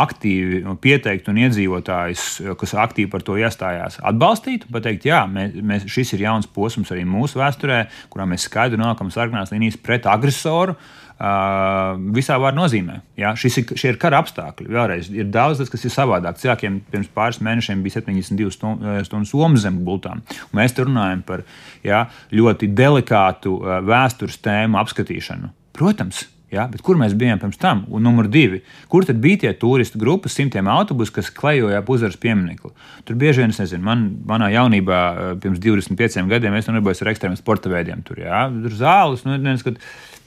aktīvi 0.02 0.60
pieteikt 0.84 1.30
un 1.32 1.40
iedzīvotājus, 1.46 2.26
kas 2.60 2.76
aktīvi 2.84 3.08
par 3.14 3.24
to 3.24 3.38
iestājās, 3.40 3.96
atbalstīt 4.10 4.68
pateikt, 4.72 5.08
jā, 5.08 5.22
mēs, 5.32 5.56
mēs, 5.64 5.88
šis 5.94 6.12
ir 6.18 6.26
jauns 6.26 6.50
posms 6.52 6.92
arī 6.92 7.06
mūsu 7.08 7.40
vēsturē, 7.40 7.86
kurā 8.12 8.28
mēs 8.28 8.44
skaidri 8.50 8.80
nonākam 8.80 9.12
sarkanās 9.14 9.54
līnijas 9.54 9.80
pret 9.80 10.10
agresoru. 10.10 10.76
Uh, 10.76 11.07
visā 11.18 12.36
vārdā 12.38 12.56
nozīmē. 12.60 13.00
Ja? 13.18 13.34
Šis 13.38 13.58
ir, 13.62 13.74
šie 13.80 13.92
ir 13.92 14.00
kara 14.00 14.20
apstākļi. 14.22 14.68
Vēlreiz 14.70 15.10
ir 15.14 15.30
daudz, 15.34 15.58
tas, 15.62 15.72
kas 15.72 15.84
ir 15.88 15.94
savādāk. 15.94 16.38
Cilvēkiem 16.38 16.80
pirms 16.92 17.10
pāris 17.14 17.42
mēnešiem 17.42 17.82
bija 17.82 17.98
72 17.98 18.54
stundas 18.54 19.32
somas 19.32 19.66
zem 19.66 19.82
gultām. 19.86 20.22
Mēs 20.54 20.76
te 20.76 20.86
runājam 20.86 21.24
par 21.26 21.44
ja, 21.86 22.06
ļoti 22.30 22.70
delikātu 22.70 23.58
vēstures 23.88 24.38
tēmu 24.44 24.78
apskatīšanu. 24.82 25.54
Protams, 25.78 26.26
Ja, 26.48 26.64
kur 26.80 26.96
mēs 26.96 27.12
bijām 27.18 27.40
pirms 27.42 27.58
tam? 27.60 27.82
Un 27.92 28.06
numur 28.06 28.24
divi, 28.32 28.62
kur 28.88 29.04
tad 29.04 29.18
bija 29.20 29.42
tie 29.42 29.50
turistu 29.60 30.00
grupas, 30.00 30.32
simtiem 30.32 30.68
autobusu, 30.72 31.12
kas 31.18 31.28
klejoja 31.36 31.82
ap 31.82 31.90
uzvaras 31.92 32.16
pieminiektu? 32.20 32.70
Tur 33.04 33.18
bieži 33.20 33.42
vien, 33.42 33.52
es 33.52 33.60
nezinu, 33.60 33.84
man, 33.84 34.06
manā 34.28 34.48
jaunībā, 34.54 35.00
pirms 35.42 35.60
25 35.60 36.24
gadiem, 36.30 36.56
es 36.56 36.70
nodarbojos 36.70 37.04
ar 37.04 37.12
ekstrēmiem 37.12 37.36
sporta 37.36 37.68
veidiem. 37.72 38.00
Tur, 38.06 38.22
ja, 38.24 38.46
tur 38.48 38.78
zāles, 38.80 39.26
nu, 39.28 39.36
nezinu, 39.36 39.76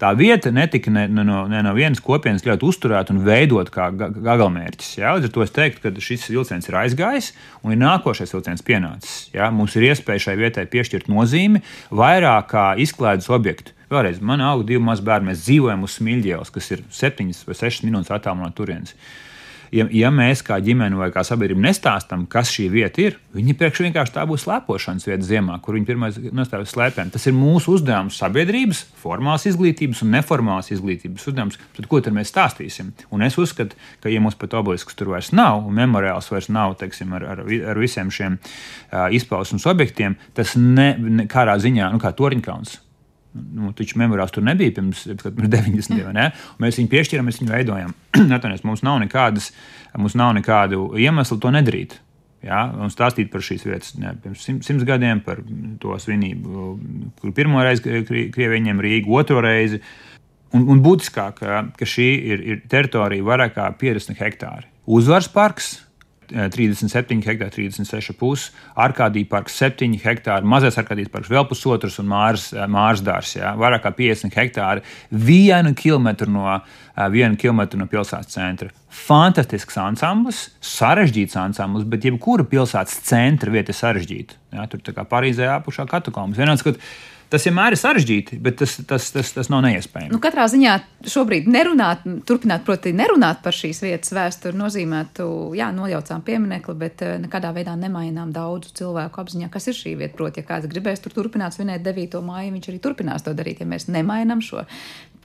tā 0.02 0.12
vieta 0.18 0.52
netika 0.54 0.92
ne, 0.94 1.06
ne, 1.12 1.26
no, 1.28 1.44
ne 1.52 1.62
no 1.66 1.74
vienas 1.78 2.02
kopienas 2.04 2.46
ļoti 2.48 2.68
uzturēta 2.68 3.14
un 3.14 3.22
veidot 3.26 3.70
kā 3.74 3.90
gagalmērķis. 3.94 4.96
Ja? 5.00 5.14
Līdz 5.16 5.30
ar 5.30 5.34
to 5.36 5.46
es 5.46 5.54
teiktu, 5.56 5.84
ka 5.84 6.06
šis 6.08 6.28
vilciens 6.32 6.70
ir 6.70 6.80
aizgājis 6.82 7.32
un 7.62 7.76
ir 7.76 7.82
nākošais 7.82 8.34
vilciens 8.36 8.66
pienācis. 8.66 9.30
Ja? 9.36 9.52
Mums 9.54 9.78
ir 9.78 9.90
iespēja 9.92 10.28
šai 10.28 10.38
vietai 10.42 10.66
piešķirt 10.72 11.12
nozīmi 11.12 11.64
vairāk 11.94 12.52
kā 12.56 12.68
izklaides 12.82 13.30
objektu. 13.34 13.76
Vēlreiz, 13.92 14.22
man 14.24 14.42
auga 14.46 14.64
divi 14.70 14.80
mazi 14.84 15.04
bērni, 15.04 15.34
mēs 15.34 15.44
dzīvojam 15.44 15.84
uz 15.84 15.98
Smilģēlas, 16.00 16.54
kas 16.56 16.72
ir 16.72 16.86
7 16.96 17.34
vai 17.48 17.58
6 17.60 17.84
minūtes 17.84 18.14
attālumā 18.16 18.48
no 18.48 18.56
turienes 18.56 18.96
ja, 19.76 19.86
ja 19.96 20.12
mēs 20.14 20.44
kā 20.46 20.58
ģimene 20.64 20.98
vai 21.00 21.10
kā 21.14 21.24
sabiedrība 21.26 21.64
nestāstām, 21.66 22.26
kas 22.32 22.52
šī 22.54 22.68
vieta 22.74 23.04
ir, 23.04 23.18
viņi 23.36 23.56
priekš 23.58 23.84
vienkārši 23.86 24.16
tā 24.16 24.26
būs 24.30 24.46
slēpošanas 24.46 25.08
vieta 25.08 25.28
ziemā, 25.28 25.58
kur 25.64 25.78
viņi 25.78 25.88
pirmā 25.88 26.12
nostājas 26.36 26.74
slēpēm. 26.76 27.12
Tas 27.14 27.28
ir 27.30 27.36
mūsu 27.38 27.78
uzdevums 27.78 28.20
sabiedrības, 28.22 28.84
formāls 29.02 29.48
izglītības 29.50 30.04
un 30.06 30.14
neformāls 30.18 30.72
izglītības 30.76 31.28
uzdevums. 31.32 31.60
Tad 31.78 31.90
ko 31.92 32.04
tad 32.04 32.16
mēs 32.18 32.34
stāstīsim? 32.34 32.94
Un 33.16 33.26
es 33.26 33.40
uzskatu, 33.42 33.80
ka, 34.04 34.12
ja 34.12 34.22
mums 34.24 34.38
pat 34.40 34.56
obelisks 34.60 34.98
tur 35.00 35.14
vairs 35.16 35.32
nav, 35.36 35.64
un 35.68 35.78
memoriāls 35.80 36.30
vairs 36.34 36.52
nav 36.52 36.78
teiksim, 36.82 37.16
ar, 37.18 37.28
ar, 37.36 37.44
ar 37.48 37.82
visiem 37.82 38.12
šiem 38.14 38.38
uh, 38.38 39.08
izpausmes 39.16 39.68
objektiem, 39.72 40.20
tas 40.38 40.58
ne, 40.60 40.94
ne 41.00 41.28
kādā 41.32 41.58
ziņā, 41.62 41.92
nu 41.96 42.02
kā 42.02 42.14
Toriņkauns 42.18 42.80
Nu, 43.32 43.70
taču 43.76 43.96
memorāls 44.02 44.34
tur 44.36 44.44
nebija 44.44 44.74
pirms, 44.76 45.06
pirms 45.08 45.52
90. 45.54 46.02
gadiem. 46.04 46.38
Mēs 46.60 46.80
viņu 46.82 46.92
piešķiram, 46.92 47.28
mēs 47.30 47.40
viņu 47.40 47.54
veidojam. 47.54 47.94
Atvainojiet, 48.38 48.66
mums 48.68 48.84
nav 48.84 49.00
nekādas, 49.04 49.52
mums 49.96 50.18
nav 50.20 50.34
nekādu 50.36 50.90
iemeslu 51.00 51.40
to 51.40 51.52
nedarīt. 51.56 51.96
Ja, 52.42 52.64
un 52.74 52.90
stāstīt 52.90 53.30
par 53.32 53.44
šīs 53.46 53.64
vietas 53.68 53.94
ne, 54.02 54.16
pirms 54.18 54.42
simt, 54.44 54.66
simts 54.66 54.86
gadiem, 54.88 55.22
par 55.22 55.44
to 55.80 55.94
svinību, 56.02 56.72
kur 57.22 57.34
pirmo 57.38 57.62
reizi 57.62 58.02
Krievija 58.10 58.64
ņem 58.66 58.82
Rīgu, 58.82 59.14
otro 59.22 59.44
reizi. 59.46 59.78
Un, 60.58 60.66
un 60.74 60.82
būtiskāk, 60.84 61.38
ka 61.78 61.88
šī 61.88 62.08
ir, 62.34 62.42
ir 62.44 62.64
teritorija 62.68 63.24
vairāk 63.24 63.54
kā 63.56 63.70
50 63.80 64.20
hektāri. 64.20 64.68
Uzvaras 64.90 65.30
parks 65.32 65.76
37 66.32 67.22
hektāri, 67.26 67.52
36 67.70 68.16
puses, 68.18 68.50
Arkādija 68.80 69.28
parks 69.30 69.58
7 69.60 69.98
hektāri, 70.02 70.48
mazais 70.48 70.78
Arkādijas 70.80 71.12
parks 71.12 71.32
vēl 71.32 71.48
pusotrs 71.50 72.00
un 72.02 72.10
Mārs, 72.12 72.52
eh, 72.56 72.68
Mārs 72.72 73.04
dārs, 73.06 73.36
jā, 73.38 73.54
vairāk 73.60 73.86
kā 73.86 73.94
50 73.98 74.38
hektāri, 74.38 74.86
vienu 75.12 75.74
kilometru 75.76 76.30
no, 76.32 76.48
eh, 76.56 77.10
vienu 77.10 77.38
kilometru 77.38 77.80
no 77.80 77.88
pilsētas 77.92 78.38
centra. 78.38 78.72
Fantastisks 78.90 79.78
ansamblis, 79.78 80.50
sarežģīts 80.62 81.38
ansamblis, 81.40 81.88
bet 81.88 82.04
jebkura 82.04 82.44
pilsētas 82.44 83.02
centra 83.08 83.52
vieta 83.52 83.72
ir 83.72 83.80
sarežģīta. 83.80 84.40
Jā, 84.54 84.68
tur 84.70 84.80
tā 84.80 84.94
kā 84.94 85.06
Parīzē 85.08 85.48
apakšā 85.60 85.88
katakombas. 85.88 86.38
Vienāds, 86.38 86.64
Tas 87.32 87.46
vienmēr 87.48 87.72
ir 87.72 87.80
sarežģīti, 87.80 88.38
bet 88.44 88.58
tas, 88.60 88.74
tas, 88.88 89.06
tas, 89.16 89.30
tas 89.32 89.50
nav 89.52 89.62
neiespējami. 89.64 90.12
Nu, 90.12 90.20
katrā 90.20 90.50
ziņā 90.52 90.74
šobrīd 91.08 91.46
nerunāt, 91.48 92.04
turpināt, 92.28 92.66
proti, 92.68 92.92
nerunāt 92.96 93.40
par 93.46 93.56
šīs 93.56 93.80
vietas 93.86 94.12
vēsturi 94.18 94.60
nozīmētu, 94.60 95.28
jā, 95.56 95.70
nojaucām 95.76 96.26
pieminekli, 96.28 96.76
bet 96.82 97.06
eh, 97.08 97.16
nekādā 97.24 97.54
veidā 97.56 97.78
nemainām 97.80 98.34
daudzu 98.36 98.74
cilvēku 98.82 99.24
apziņā, 99.24 99.48
kas 99.54 99.70
ir 99.72 99.80
šī 99.80 99.96
vieta. 100.02 100.18
Proti, 100.20 100.44
ja 100.44 100.50
kāds 100.50 100.68
gribēs 100.72 101.00
tur 101.00 101.16
turpināt 101.16 101.56
svinēt 101.56 101.86
9. 101.88 102.20
māju, 102.28 102.52
viņš 102.58 102.68
arī 102.68 102.84
turpinās 102.84 103.24
to 103.24 103.32
darīt. 103.38 103.64
Ja 103.64 103.70
mēs 103.72 103.88
nemainām 103.88 104.44
šo 104.44 104.66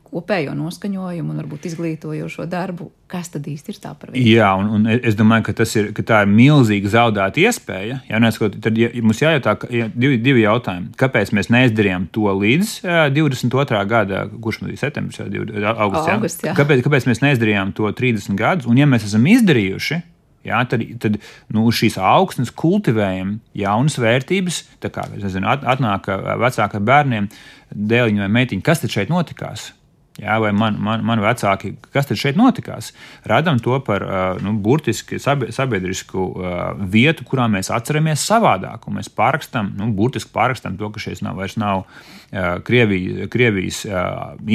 kopējo 0.06 0.54
noskaņojumu 0.56 1.32
un 1.34 1.40
varbūt 1.42 1.66
izglītojošo 1.70 2.46
darbu, 2.50 2.88
kas 3.10 3.30
tad 3.34 3.46
īsti 3.50 3.74
ir 3.74 3.80
tā 3.82 3.92
par 3.98 4.12
viņu? 4.12 4.22
Jā, 4.30 4.48
un, 4.58 4.70
un 4.78 4.88
es 4.94 5.18
domāju, 5.18 5.48
ka, 5.48 5.66
ir, 5.80 5.90
ka 5.96 6.04
tā 6.06 6.22
ir 6.24 6.32
milzīga 6.32 6.92
zaudēta 6.94 7.42
iespēja. 7.42 8.00
Jā, 8.08 8.22
neskot, 8.22 8.58
tad 8.64 8.80
ja, 8.80 8.90
mums 9.02 9.22
jājautā 9.22 9.56
ja, 9.74 9.90
divi, 9.92 10.18
divi 10.22 10.44
jautājumi. 10.46 10.92
Kāpēc 11.00 11.34
mēs 11.36 11.50
neizdarījām 11.54 12.08
to 12.14 12.32
līdz 12.32 12.74
jā, 12.86 13.06
22. 13.14 13.84
gada, 13.92 14.26
kurš 14.32 14.62
mums 14.62 14.74
bija 14.74 14.84
septembris, 14.86 15.22
jā, 15.22 15.76
augusts, 15.76 16.10
jā? 16.10 16.18
August, 16.18 16.44
jā. 16.50 16.58
Kāpēc, 16.58 16.84
kāpēc 16.86 17.08
mēs 17.10 17.24
neizdarījām 17.26 17.74
to 17.76 17.90
30 17.90 18.38
gadus? 18.38 18.70
Un 18.70 18.78
ja 18.80 18.88
mēs 18.90 19.08
esam 19.08 19.26
izdarījuši, 19.30 20.02
Jā, 20.46 20.60
tad 20.70 20.84
tad 21.02 21.18
nu, 21.50 21.64
šīs 21.74 21.96
augsnes 21.98 22.52
kultivējam 22.54 23.36
jaunas 23.56 23.98
vērtības. 23.98 24.60
Kā 24.84 25.08
nezinu, 25.10 25.50
atnāk 25.50 26.06
vecākiem 26.42 26.86
bērniem, 26.86 27.26
dēliņa 27.74 28.26
vai 28.26 28.30
meitiņa, 28.40 28.66
kas 28.66 28.84
tad 28.84 28.94
šeit 28.94 29.10
notikās? 29.10 29.72
Jā, 30.16 30.38
vai 30.40 30.48
man, 30.56 30.78
man, 30.80 31.02
man 31.04 31.20
vecāki, 31.20 31.74
kas 31.92 32.08
tad 32.08 32.16
šeit 32.16 32.38
notikās? 32.40 32.94
Radām 33.28 33.58
to 33.60 33.76
par 33.84 34.00
nu, 34.40 34.54
burtiski 34.64 35.18
sabiedrisku 35.20 36.24
vietu, 36.92 37.26
kurā 37.28 37.50
mēs 37.52 37.68
atceramies 37.74 38.24
savādāk. 38.24 38.88
Mēs 38.96 39.10
pārrakstam, 39.12 39.74
nu, 39.76 39.90
burtiski 39.96 40.32
pārrakstam 40.32 40.78
to, 40.80 40.88
ka 40.94 41.04
šeit 41.04 41.20
nav 41.26 41.36
vairs 41.36 41.58
nav 41.60 41.84
Krievijas, 42.64 43.28
Krievijas 43.32 43.82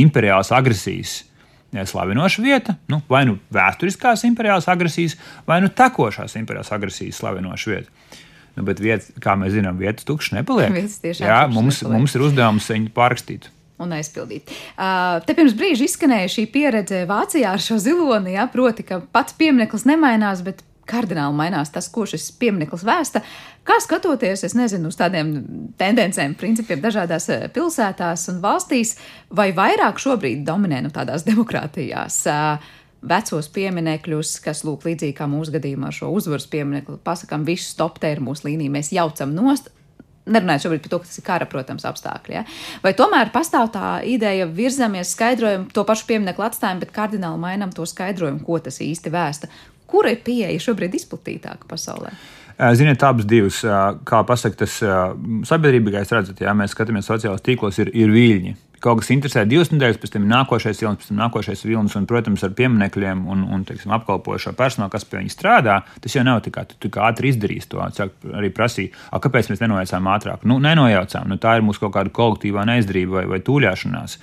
imperiālas 0.01 0.49
agresijas 0.57 1.19
slavinoša 1.71 2.41
vieta, 2.43 2.75
nu, 2.91 3.03
vai 3.07 3.21
nu 3.29 3.37
vēsturiskās 3.53 4.25
imperiālās 4.27 4.65
agresijas, 4.71 5.15
vai 5.47 5.61
nu 5.63 5.69
tekošās 5.69 6.35
imperiālās 6.41 6.73
agresijas 6.73 7.21
slavinoša 7.21 7.75
vieta. 7.75 8.17
Nu, 8.57 8.65
bet, 8.67 8.81
vieta, 8.83 9.13
kā 9.23 9.37
mēs 9.39 9.53
zinām, 9.53 9.77
vietas 9.79 10.03
tukšas 10.09 10.41
nepaliek. 10.41 10.73
Jā, 11.21 11.45
mums, 11.47 11.79
nepaliek. 11.79 11.95
mums 11.95 12.17
ir 12.17 12.25
uzdevums 12.25 12.73
viņu 12.73 12.91
pārrakstīt 12.97 13.51
un 13.81 13.95
aizpildīt. 13.97 14.51
Uh, 14.75 15.19
te 15.25 15.35
pirms 15.37 15.55
brīža 15.57 15.87
izskanēja 15.87 16.33
šī 16.37 16.47
pieredze 16.53 17.05
Vācijā 17.09 17.55
ar 17.55 17.63
šo 17.63 17.79
ziloni, 17.81 18.35
ja, 18.37 18.47
proti, 18.51 18.85
ka 18.87 19.01
pats 19.13 19.37
piemineklis 19.37 19.87
nemainās, 19.89 20.43
bet 20.45 20.63
kardināli 20.91 21.37
mainās 21.37 21.71
tas, 21.73 21.87
ko 21.93 22.05
šis 22.09 22.29
piemineklis 22.41 22.83
vēsta. 22.87 23.21
Kā 23.67 23.77
skatoties, 23.83 24.43
es 24.47 24.55
nezinu, 24.57 24.89
uz 24.91 24.97
tādiem 24.99 25.33
tendencēm, 25.79 26.35
principiem 26.39 26.81
dažādās 26.83 27.29
pilsētās 27.55 28.27
un 28.33 28.41
valstīs, 28.43 28.95
vai 29.29 29.51
vairāk 29.57 30.01
šobrīd 30.01 30.45
dominē 30.47 30.81
nu, 30.85 30.93
tādās 30.93 31.25
demokrātijās? 31.27 32.23
Vecos 33.01 33.47
pieminekļus, 33.49 34.35
kas, 34.45 34.59
lūk, 34.65 34.83
līdzīgi 34.85 35.15
kā 35.17 35.25
mūsu 35.29 35.55
gadījumā 35.55 35.89
ar 35.89 35.95
šo 35.97 36.11
uzvaras 36.13 36.45
pieminekli, 36.49 36.99
pasakām, 37.01 37.47
visu 37.47 37.71
stop, 37.71 37.97
te 38.01 38.11
ir 38.13 38.21
mūsu 38.21 38.45
līnija, 38.45 38.73
mēs 38.75 38.91
jaucam 38.93 39.33
nost. 39.33 39.71
Nerunājot 40.31 40.65
šobrīd 40.65 40.83
par 40.85 40.93
to, 40.93 40.99
ka 41.01 41.09
tas 41.09 41.19
ir 41.19 41.25
kara, 41.27 41.47
protams, 41.49 41.85
apstākļi. 41.89 42.37
Ja? 42.37 42.45
Vai 42.83 42.93
tomēr 42.97 43.33
pastāv 43.33 43.71
tā 43.75 43.93
ideja, 44.07 44.47
virzamies, 44.47 45.13
skaidrojam 45.15 45.67
to 45.75 45.85
pašu 45.87 46.07
pieminiektu 46.09 46.45
atstājam, 46.47 46.81
bet 46.83 46.93
kardināli 46.95 47.41
mainām 47.41 47.73
to 47.75 47.87
skaidrojumu, 47.89 48.43
ko 48.47 48.59
tas 48.63 48.79
īsti 48.83 49.13
vēsta. 49.13 49.51
Kura 49.91 50.13
ir 50.13 50.21
pieeja 50.23 50.63
šobrīd 50.63 50.95
izplatītāka 51.01 51.67
pasaulē? 51.67 52.13
Ziniet, 52.77 53.01
abas 53.03 53.25
divas, 53.25 53.61
kā 54.07 54.19
pasakot, 54.27 54.59
tas 54.61 54.77
sabiedrība, 55.49 55.95
kā 55.95 56.03
jūs 56.03 56.11
redzat, 56.13 56.43
ja 56.43 56.53
mēs 56.55 56.75
skatāmies 56.75 57.09
sociālajos 57.09 57.43
tīklos, 57.45 57.79
ir, 57.81 57.89
ir 57.97 58.13
viļņi 58.13 58.53
kaut 58.81 59.01
kas 59.01 59.11
interesē 59.13 59.43
divas 59.49 59.71
nedēļas, 59.71 59.99
pēc 60.01 60.13
tam 60.15 60.25
ir 60.25 60.31
nākošais 60.31 60.81
vilnis, 60.81 60.99
pēc 61.01 61.11
tam 61.11 61.19
nākošais 61.21 61.63
vilnis, 61.67 61.95
un, 61.97 62.07
protams, 62.09 62.43
ar 62.47 62.53
pieminekļiem 62.57 63.23
un, 63.31 63.45
un 63.55 63.65
teiksim, 63.67 63.93
apkalpošo 63.95 64.53
personālu, 64.57 64.91
kas 64.93 65.07
pie 65.07 65.19
viņa 65.21 65.33
strādā, 65.33 65.77
tas 66.03 66.17
jau 66.17 66.25
nav 66.27 66.41
tikai 66.45 66.65
tu, 66.69 66.77
tu 66.81 66.91
kā 66.93 67.07
ātri 67.09 67.31
izdarījis 67.31 67.69
to. 67.71 67.81
Cilvēki 67.97 68.35
arī 68.41 68.51
prasīja, 68.57 69.07
kāpēc 69.23 69.51
mēs 69.51 69.63
nenojaucām 69.63 70.11
ātrāk. 70.15 70.45
Nu, 70.49 70.59
nenojaucām, 70.63 71.29
nu, 71.31 71.39
tā 71.41 71.57
ir 71.57 71.65
mūsu 71.65 71.85
kaut 71.85 71.95
kāda 71.97 72.13
kolektīvā 72.15 72.65
neizdarība 72.69 73.21
vai, 73.21 73.25
vai 73.35 73.41
tūļāšanās. 73.45 74.17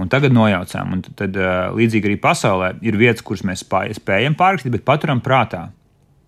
Un 0.00 0.08
tagad 0.12 0.32
nojaucām, 0.32 0.96
un 0.96 1.04
tad 1.04 1.36
līdzīgi 1.76 2.08
arī 2.08 2.16
pasaulē 2.20 2.74
ir 2.84 2.96
vietas, 3.00 3.24
kuras 3.26 3.44
mēs 3.48 3.64
spējam 3.64 4.36
pārrakstīt, 4.38 4.72
bet 4.76 4.88
paturam 4.88 5.20
prātā. 5.24 5.66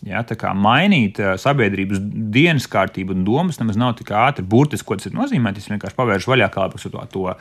Ja, 0.05 0.21
tā 0.27 0.37
kā 0.37 0.51
mainīt 0.53 1.17
uh, 1.23 1.33
sabiedrības 1.41 2.01
dienas 2.35 2.67
kārtību 2.69 3.15
un 3.15 3.23
domas 3.25 3.57
nemaz 3.61 3.79
nav 3.81 3.95
tik 3.97 4.13
ātri. 4.13 4.45
Burtiski, 4.45 4.87
ko 4.91 4.99
tas 5.01 5.15
nozīmē, 5.17 5.55
tas 5.57 5.71
vienkārši 5.71 5.97
pavērš 5.97 6.29
vaļā 6.29 6.49
kāpus 6.53 6.85
to, 6.93 7.05
to, 7.13 7.33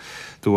to, 0.46 0.56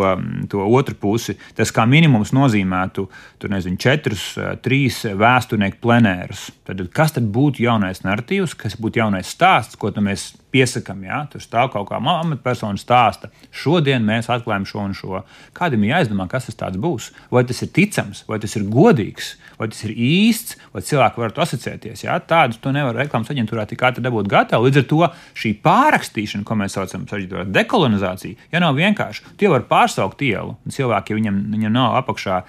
to 0.53 0.69
otru 0.79 0.95
pusi. 1.03 1.35
Tas 1.59 1.75
kā 1.75 1.83
minimums 1.91 2.31
nozīmētu 2.37 3.09
tur, 3.11 3.51
nezinu, 3.51 3.81
četrus, 3.83 4.29
uh, 4.39 4.55
trīs 4.63 5.03
vēsturnieku 5.19 5.83
plenērus. 5.83 6.47
Tad, 6.69 6.85
kas 6.95 7.17
tad 7.19 7.27
būtu 7.35 7.67
jaunais 7.67 8.05
narratīvs, 8.07 8.55
kas 8.61 8.79
būtu 8.79 9.03
jaunais 9.03 9.35
stāsts, 9.35 9.75
ko 9.81 9.91
mēs 9.99 10.31
piesakām? 10.57 11.05
Ja? 11.07 11.23
Tur 11.31 11.45
stāv 11.45 11.71
kaut 11.75 11.91
kā 11.91 12.01
amatpersona 12.01 12.81
stāsta. 12.81 13.31
Šodien 13.55 14.05
mēs 14.07 14.31
atklājam 14.33 14.67
šo 14.69 14.85
un 14.85 14.97
šo. 14.97 15.23
Kādam 15.57 15.85
ir 15.85 15.95
jāizdomā, 15.95 16.29
kas 16.33 16.49
tas 16.49 16.79
būs? 16.81 17.13
Vai 17.33 17.45
tas 17.49 17.63
ir 17.65 17.73
ticams, 17.77 18.25
vai 18.29 18.41
tas 18.43 18.57
ir 18.57 18.67
godīgs, 18.73 19.35
vai 19.61 19.69
tas 19.73 19.83
ir 19.87 19.93
īsts, 19.95 20.57
vai 20.75 20.83
cilvēki 20.87 21.23
var 21.23 21.35
to 21.35 21.45
asociēties. 21.45 22.05
Ja? 22.07 22.19
Tādu 22.21 22.61
to 22.63 22.73
nevar 22.75 22.97
reklāmas 22.97 23.31
aģentūrā 23.33 23.67
tik 23.69 23.85
ātri 23.87 24.05
dabūt 24.05 24.31
gatavu. 24.33 24.69
Līdz 24.69 24.83
ar 24.83 24.89
to 24.91 25.11
šī 25.37 25.55
pārrakstīšana, 25.65 26.47
ko 26.47 26.59
mēs 26.59 26.77
saucam 26.77 27.07
par 27.09 27.23
dekolonizāciju, 27.57 28.39
ja 28.53 28.63
nav 28.63 28.77
vienkārši, 28.79 29.37
tie 29.41 29.51
var 29.53 29.67
pārsaukt 29.69 30.23
ielu. 30.27 30.57
Cilvēki, 30.73 31.13
ja 31.13 31.21
viņam, 31.21 31.41
viņam 31.55 31.77
nav 31.77 31.99
apakšā 32.03 32.41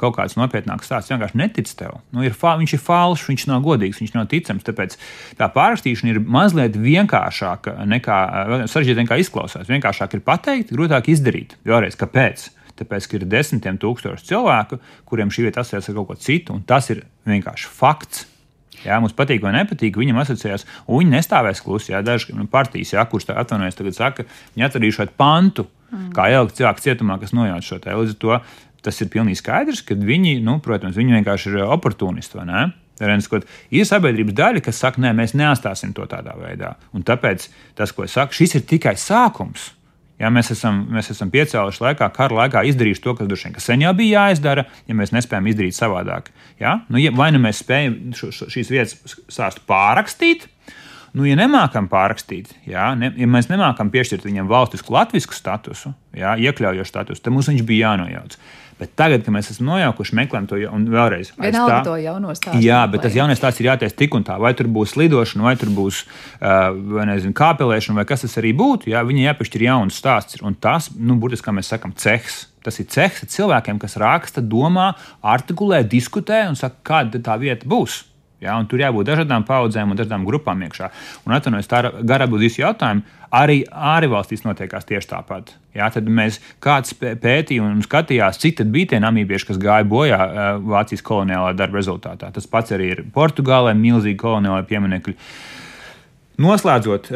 kaut 0.00 0.16
kāds 0.18 0.36
nopietnāks 0.38 0.88
stāsts, 0.88 1.12
vienkārši 1.12 1.38
netic 1.40 1.70
tev. 1.78 2.00
Nu, 2.14 2.24
ir 2.26 2.36
viņš 2.36 2.76
ir 2.76 2.82
falšs, 2.82 3.28
viņš 3.30 3.46
nav 3.50 3.62
godīgs, 3.64 4.00
viņš 4.02 4.14
nav 4.16 4.28
ticams. 4.30 4.64
Tāpēc 4.66 4.96
tā 5.38 5.48
pārrakstīšana 5.52 6.14
ir 6.14 6.22
mazliet 6.22 6.78
vienkāršāka 6.78 7.51
nekā 7.88 8.18
sarežģīta 8.70 9.04
nekā 9.04 9.20
izklausās. 9.22 9.70
Vienkāršāk 9.70 10.16
ir 10.16 10.24
pateikt, 10.26 10.74
grūtāk 10.74 11.12
izdarīt. 11.12 11.56
Vēlreiz, 11.68 11.98
kāpēc? 12.00 12.48
Tāpēc, 12.78 13.06
ka 13.06 13.18
ir 13.18 13.28
desmitiem 13.30 13.78
tūkstoši 13.80 14.28
cilvēku, 14.30 14.78
kuriem 15.08 15.30
šī 15.32 15.46
vieta 15.46 15.62
asociējas 15.62 15.90
ar 15.90 15.98
kaut 15.98 16.08
ko 16.08 16.18
citu, 16.18 16.56
un 16.56 16.62
tas 16.66 16.88
ir 16.92 17.04
vienkārši 17.28 17.68
fakts. 17.68 18.26
Jā, 18.82 18.96
mums 18.98 19.14
patīk 19.14 19.44
vai 19.44 19.52
nepatīk, 19.54 19.98
viņam 20.00 20.18
asociējās, 20.24 20.64
un 20.88 21.02
viņi 21.02 21.14
nestāvēs 21.14 21.62
klusi. 21.62 21.92
Jā, 21.92 22.00
daži 22.02 22.34
nu, 22.34 22.48
partijas, 22.50 22.96
jā, 22.96 23.04
kurš 23.06 23.28
tā 23.28 23.36
atvainojas, 23.38 23.78
tagad 23.78 23.98
saka, 23.98 24.26
viņi 24.56 24.66
atradīja 24.66 24.96
šo 24.96 25.06
pantu, 25.20 25.68
mm. 25.92 26.08
kā 26.16 26.26
ielikt 26.32 26.58
cilvēku 26.58 26.82
cietumā, 26.88 27.20
kas 27.22 27.34
nojauc 27.36 27.68
šo 27.68 27.78
te. 27.84 27.94
Līdz 27.94 28.16
ar 28.16 28.20
to 28.24 28.40
tas 28.82 28.98
ir 28.98 29.12
pilnīgi 29.12 29.38
skaidrs, 29.38 29.84
ka 29.86 29.94
viņi, 29.94 30.40
nu, 30.42 30.56
protams, 30.64 30.98
viņi 30.98 31.20
vienkārši 31.20 31.52
ir 31.52 31.68
oportunisti, 31.68 32.40
vai 32.40 32.48
ne? 32.48 32.64
Renskot, 33.00 33.46
ir 33.74 33.86
sabiedrības 33.88 34.36
daļa, 34.38 34.62
kas 34.64 34.80
saka, 34.82 35.00
nē, 35.02 35.14
mēs 35.16 35.32
neatstāsim 35.38 35.94
to 35.96 36.04
tādā 36.10 36.34
veidā. 36.38 36.74
Un 36.92 37.06
tāpēc 37.06 37.48
tas, 37.78 37.94
ko 37.94 38.04
es 38.04 38.14
saku, 38.18 38.36
šis 38.36 38.58
ir 38.60 38.66
tikai 38.68 38.94
sākums. 39.00 39.70
Ja, 40.20 40.28
mēs, 40.30 40.52
esam, 40.54 40.84
mēs 40.92 41.08
esam 41.10 41.32
piecēluši 41.32 41.82
laikā, 41.82 42.06
kara 42.14 42.36
laikā 42.44 42.60
izdarījuši 42.70 43.02
to, 43.02 43.14
kas 43.18 43.26
droši 43.26 43.48
vien 43.48 43.64
sen 43.64 43.82
jau 43.82 43.90
bija 43.98 44.28
jāizdara, 44.28 44.68
ja 44.86 44.94
mēs 44.94 45.10
nespējam 45.16 45.48
izdarīt 45.50 45.74
savādāk. 45.74 46.28
Ja? 46.60 46.76
Nu, 46.92 47.00
ja, 47.02 47.10
vai 47.16 47.32
nu 47.34 47.40
mēs 47.42 47.64
spējam 47.64 47.96
šo, 48.14 48.30
šo, 48.36 48.46
šīs 48.52 48.70
vietas 48.70 49.16
stāstu 49.26 49.64
pārrakstīt, 49.66 50.46
Nu, 51.12 51.26
ja 51.28 51.36
nemākam 51.36 51.90
pārrakstīt, 51.92 52.54
jā, 52.64 52.86
ne, 52.96 53.10
ja 53.20 53.26
mēs 53.28 53.50
nemākam 53.50 53.90
piešķirt 53.92 54.24
viņam 54.24 54.48
valstisku 54.48 54.94
latviešu 54.94 55.34
statusu, 55.36 55.92
jā, 56.16 56.32
iekļaujošu 56.40 56.88
statusu, 56.88 57.20
tad 57.20 57.34
mums 57.34 57.50
viņš 57.52 57.64
bija 57.68 57.90
jānojauc. 57.90 58.38
Bet 58.82 58.96
tagad, 58.98 59.22
kad 59.22 59.34
mēs 59.34 59.52
esam 59.52 59.68
nojaukuši, 59.68 60.16
meklējam 60.18 60.46
to 60.50 60.58
un 60.74 60.86
vēlreiz. 60.90 61.30
Vienalga 61.38 61.82
to 61.86 61.94
jauno 62.02 62.32
stāstu. 62.34 62.58
Jā, 62.64 62.80
bet 62.90 63.04
tas 63.06 63.14
jaunais 63.14 63.38
stāsts 63.38 63.62
ir 63.62 63.68
jātaisa 63.68 63.94
tik 63.94 64.16
un 64.18 64.26
tā. 64.26 64.40
Vai 64.42 64.50
tur 64.58 64.66
būs 64.74 64.96
lidošana, 64.98 65.44
vai 65.46 65.54
tur 65.60 65.70
būs 65.76 66.02
uh, 66.02 66.72
vai 66.96 67.06
nezinu, 67.12 67.34
kāpelēšana, 67.38 68.00
vai 68.00 68.06
kas 68.08 68.26
tas 68.26 68.34
arī 68.42 68.50
būtu. 68.58 68.90
Jā, 68.90 69.04
viņi 69.06 69.28
jāpiešķir 69.28 69.66
jauns 69.68 70.00
stāsts. 70.02 70.42
Un 70.42 70.58
tas, 70.58 70.90
nu, 70.98 71.14
burtiski, 71.22 71.46
kā 71.46 71.54
mēs 71.54 71.70
sakam, 71.70 71.94
cehs. 71.94 72.48
Tas 72.66 72.78
ir 72.82 72.90
cehs 72.90 73.22
cilvēkiem, 73.30 73.78
kas 73.82 73.94
raksta, 74.02 74.42
domā, 74.42 74.92
artikulē, 75.22 75.84
diskutē 75.86 76.44
un 76.50 76.58
saka, 76.58 76.82
kāda 76.90 77.22
tā 77.22 77.38
vieta 77.38 77.70
būs. 77.70 78.02
Ja, 78.42 78.56
tur 78.66 78.82
jābūt 78.82 79.06
dažādām 79.06 79.44
paudzēm 79.46 79.92
un 79.92 79.98
dažādām 79.98 80.24
grupām 80.26 80.64
iekšā. 80.66 80.88
Un 81.26 81.36
atvainojos, 81.36 81.70
tā 81.70 81.84
gara 82.02 82.26
būs 82.30 82.58
jautājumi. 82.58 83.04
Arī 83.32 83.62
ārvalstīs 83.70 84.42
notiekās 84.44 84.84
tieši 84.84 85.08
tāpat. 85.14 85.54
Ja, 85.72 85.86
tad 85.94 86.10
mēs 86.10 86.36
kāds 86.60 86.92
pētīja 87.00 87.64
un 87.64 87.80
skatījās, 87.86 88.40
cik 88.42 88.60
bija 88.74 88.90
tie 88.90 89.00
namībieši, 89.00 89.48
kas 89.48 89.60
gāja 89.62 89.86
bojā 89.88 90.18
Vācijas 90.60 91.06
koloniālā 91.06 91.54
darba 91.56 91.80
rezultātā. 91.80 92.28
Tas 92.34 92.50
pats 92.50 92.74
arī 92.76 92.90
ir 92.92 93.04
Portugālē, 93.14 93.72
milzīgi 93.78 94.18
koloniālai 94.20 94.66
pieminekļi. 94.68 95.16
Noslēdzot, 96.42 97.08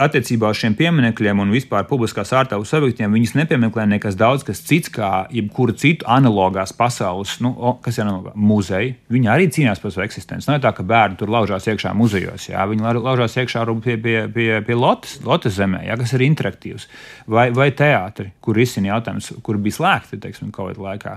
attiecībā 0.00 0.50
uz 0.52 0.60
šiem 0.60 0.76
pieminekļiem 0.78 1.42
un 1.42 1.52
vispār 1.52 1.86
publiskās 1.88 2.30
ārtavas 2.36 2.72
objektiem, 2.78 3.12
viņas 3.14 3.34
nepiemeklē 3.38 3.86
nekas 3.90 4.16
daudz 4.18 4.44
kas 4.46 4.62
cits, 4.64 4.90
kā 4.94 5.26
jebkura 5.34 5.74
citu 5.78 6.06
analogās 6.10 6.72
pasaules, 6.76 7.36
nu, 7.44 7.52
kas 7.84 7.98
ir 7.98 8.06
analogā, 8.06 8.32
muzeja. 8.38 8.94
Viņi 9.12 9.30
arī 9.32 9.48
cīnās 9.54 9.82
par 9.82 9.94
savu 9.94 10.06
eksistenci. 10.06 10.48
Nav 10.50 10.62
tā, 10.64 10.72
ka 10.76 10.86
bērni 10.86 11.18
tur 11.20 11.32
laužās 11.34 11.68
iekšā 11.68 11.94
muzejos, 11.98 12.48
jā, 12.52 12.64
viņi 12.70 12.94
laužās 12.98 13.36
iekšā 13.42 13.66
pie, 13.84 13.98
pie, 14.02 14.16
pie, 14.34 14.48
pie 14.66 14.78
Lotas, 14.78 15.18
Lotas 15.26 15.58
zemē, 15.58 15.84
jā, 15.88 15.98
kas 16.00 16.14
ir 16.16 16.26
interaktīvs, 16.28 16.88
vai, 17.26 17.48
vai 17.54 17.70
teātri, 17.76 18.32
kur 18.44 18.58
izsina 18.58 18.94
jautājums, 18.94 19.32
kur 19.44 19.60
bija 19.62 19.80
slēgti, 19.80 20.20
teiksim, 20.22 20.52
kaut 20.54 20.72
kādā 20.72 20.86
laikā. 20.88 21.16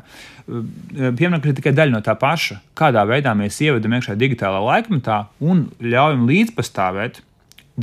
Pieminekļi 0.51 1.53
ir 1.53 1.59
tikai 1.59 1.75
daļa 1.77 1.95
no 1.95 2.01
tā 2.03 2.15
paša. 2.19 2.59
Kādā 2.77 3.03
veidā 3.07 3.33
mēs 3.37 3.59
ievedam 3.63 3.93
iekšā 3.95 4.17
digitālā 4.19 4.59
laikmetā 4.65 5.25
un 5.45 5.67
ļaujam 5.79 6.25
līdzpastāvēt 6.29 7.21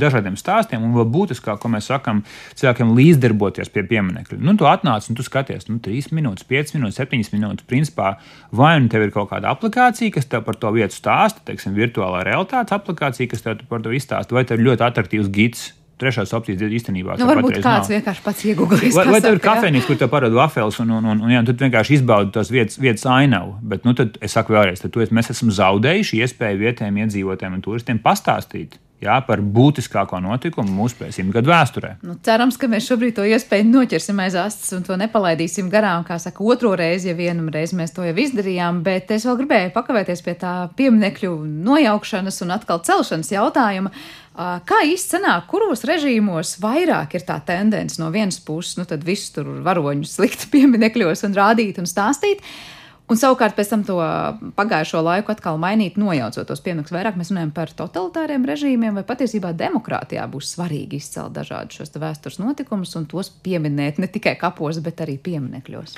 dažādiem 0.01 0.37
stāstiem, 0.39 0.83
un 0.85 0.95
vēl 0.97 1.07
būtiskāk, 1.13 1.59
ko 1.61 1.71
mēs 1.71 1.89
sakām, 1.91 2.21
cilvēkiem 2.59 2.93
līdzdarboties 2.97 3.71
pie 3.73 3.85
pieminiekļa. 3.89 4.39
Nu, 4.43 4.55
tu 4.59 4.69
atnāc 4.69 5.09
un 5.09 5.19
tu 5.19 5.25
skaties, 5.25 5.67
nu, 5.71 5.79
3 5.83 6.13
minūtes, 6.15 6.47
5 6.49 6.75
minūtes, 6.77 6.99
7 7.01 7.33
minūtes. 7.35 7.67
Principā, 7.69 8.15
vai 8.55 8.75
nu 8.81 8.91
tev 8.91 9.07
ir 9.07 9.15
kaut 9.15 9.31
kāda 9.33 9.51
aplikācija, 9.53 10.13
kas 10.15 10.29
tev 10.29 10.45
par 10.47 10.57
to 10.59 10.71
vietu 10.75 10.97
stāsta, 10.97 11.43
teiksim, 11.47 11.75
virtuālā 11.77 12.23
realitātes 12.27 12.75
aplikācija, 12.75 13.29
kas 13.31 13.45
tev 13.45 13.65
par 13.69 13.83
to 13.85 13.93
izstāsta, 13.95 14.35
vai 14.35 14.47
tev 14.47 14.61
ir 14.61 14.71
ļoti 14.71 14.89
attraktīvs 14.89 15.33
gids 15.35 15.69
trešās 15.99 16.33
opcijas 16.37 16.63
īstenībā. 16.79 17.17
Nu, 17.19 17.27
varbūt 17.29 17.59
kāds 17.59 17.89
nav. 17.89 17.93
vienkārši 17.97 18.23
pats 18.23 18.43
iegūlīs. 18.47 18.95
Vai, 18.95 19.05
vai 19.11 19.21
tev 19.23 19.35
ir 19.35 19.41
kafejnīca, 19.43 19.87
kur 19.89 19.99
tev 19.99 20.11
parāda 20.13 20.39
wafels, 20.39 20.79
un, 20.83 20.93
un, 20.95 21.07
un, 21.11 21.23
un, 21.25 21.33
jā, 21.33 21.41
tu 21.47 21.55
vienkārši 21.59 21.99
izbaudi 21.99 22.33
tos 22.35 22.51
vietas, 22.53 22.79
vietas 22.81 23.05
ainavu. 23.09 23.57
Bet, 23.73 23.87
nu, 23.87 23.95
tad 23.97 24.15
es 24.23 24.35
saku 24.37 24.55
vēlreiz, 24.55 24.83
tad 24.83 25.15
mēs 25.15 25.33
esam 25.35 25.51
zaudējuši 25.55 26.21
iespēju 26.23 26.63
vietējiem 26.63 27.01
iedzīvotājiem 27.03 27.57
un 27.59 27.65
turistiem 27.65 27.99
pastāstīt 28.03 28.79
jā, 29.03 29.15
par 29.25 29.41
būtiskāko 29.41 30.19
notikumu 30.23 30.73
mūsu 30.75 31.09
simtgadu 31.15 31.51
vēsturē. 31.51 31.95
Nu, 32.05 32.17
cerams, 32.25 32.57
ka 32.59 32.69
mēs 32.71 32.87
šobrīd 32.89 33.17
to 33.17 33.25
iespēju 33.27 33.67
noķersim 33.69 34.19
aiz 34.23 34.37
astes 34.39 34.73
un 34.75 34.85
to 34.87 34.97
nepalaidīsim 34.99 35.69
garām. 35.71 36.05
Kā 36.07 36.19
saka, 36.21 36.43
otro 36.43 36.73
reizi, 36.79 37.11
ja 37.11 37.17
vienu 37.17 37.49
reizi 37.53 37.77
mēs 37.79 37.95
to 37.95 38.05
jau 38.07 38.15
izdarījām, 38.15 38.83
bet 38.85 39.11
es 39.15 39.27
vēl 39.27 39.39
gribēju 39.43 39.75
pakavēties 39.75 40.23
pie 40.25 40.35
tā 40.39 40.53
pieminiekļu 40.79 41.35
nojaukšanas 41.67 42.41
un 42.45 42.57
atkal 42.57 42.83
celšanas 42.87 43.31
jautājuma. 43.35 43.93
Kā 44.39 44.79
sanāk, 44.95 45.49
kuros 45.51 45.83
režīmos 45.83 46.53
vairāk 46.63 47.17
ir 47.17 47.25
tā 47.27 47.41
tendence 47.43 47.99
no 47.99 48.07
vienas 48.13 48.37
puses, 48.39 48.77
nu 48.79 48.85
tad 48.87 49.03
visus 49.03 49.33
tur 49.35 49.49
varoņus 49.65 50.19
likt 50.23 50.47
pieminekļos 50.53 51.25
un 51.27 51.35
rādīt 51.35 51.81
un 51.81 51.89
stāstīt, 51.89 52.43
Un 53.09 53.17
savukārt 53.17 53.55
pēc 53.57 53.71
tam 53.71 53.83
to 53.87 53.95
pagājušo 54.57 54.99
laiku 55.01 55.33
atkal 55.33 55.57
mainīt, 55.61 55.95
nojaucot 55.97 56.45
tos 56.45 56.61
piemērus. 56.61 56.93
Vairāk 56.93 57.15
mēs 57.17 57.31
runājam 57.33 57.53
par 57.55 57.71
totalitāriem 57.73 58.45
režīmiem, 58.45 58.99
vai 58.99 59.05
patiesībā 59.07 59.49
demokrātijā 59.57 60.27
būs 60.29 60.51
svarīgi 60.53 60.99
izcelt 61.01 61.33
dažādus 61.33 61.81
šos 61.81 61.95
vēstures 61.97 62.37
notikumus 62.41 62.93
un 62.99 63.07
tos 63.09 63.31
pieminēt 63.45 63.97
ne 63.97 64.11
tikai 64.13 64.35
kapos, 64.37 64.77
bet 64.85 65.01
arī 65.01 65.17
pieminekļos. 65.25 65.97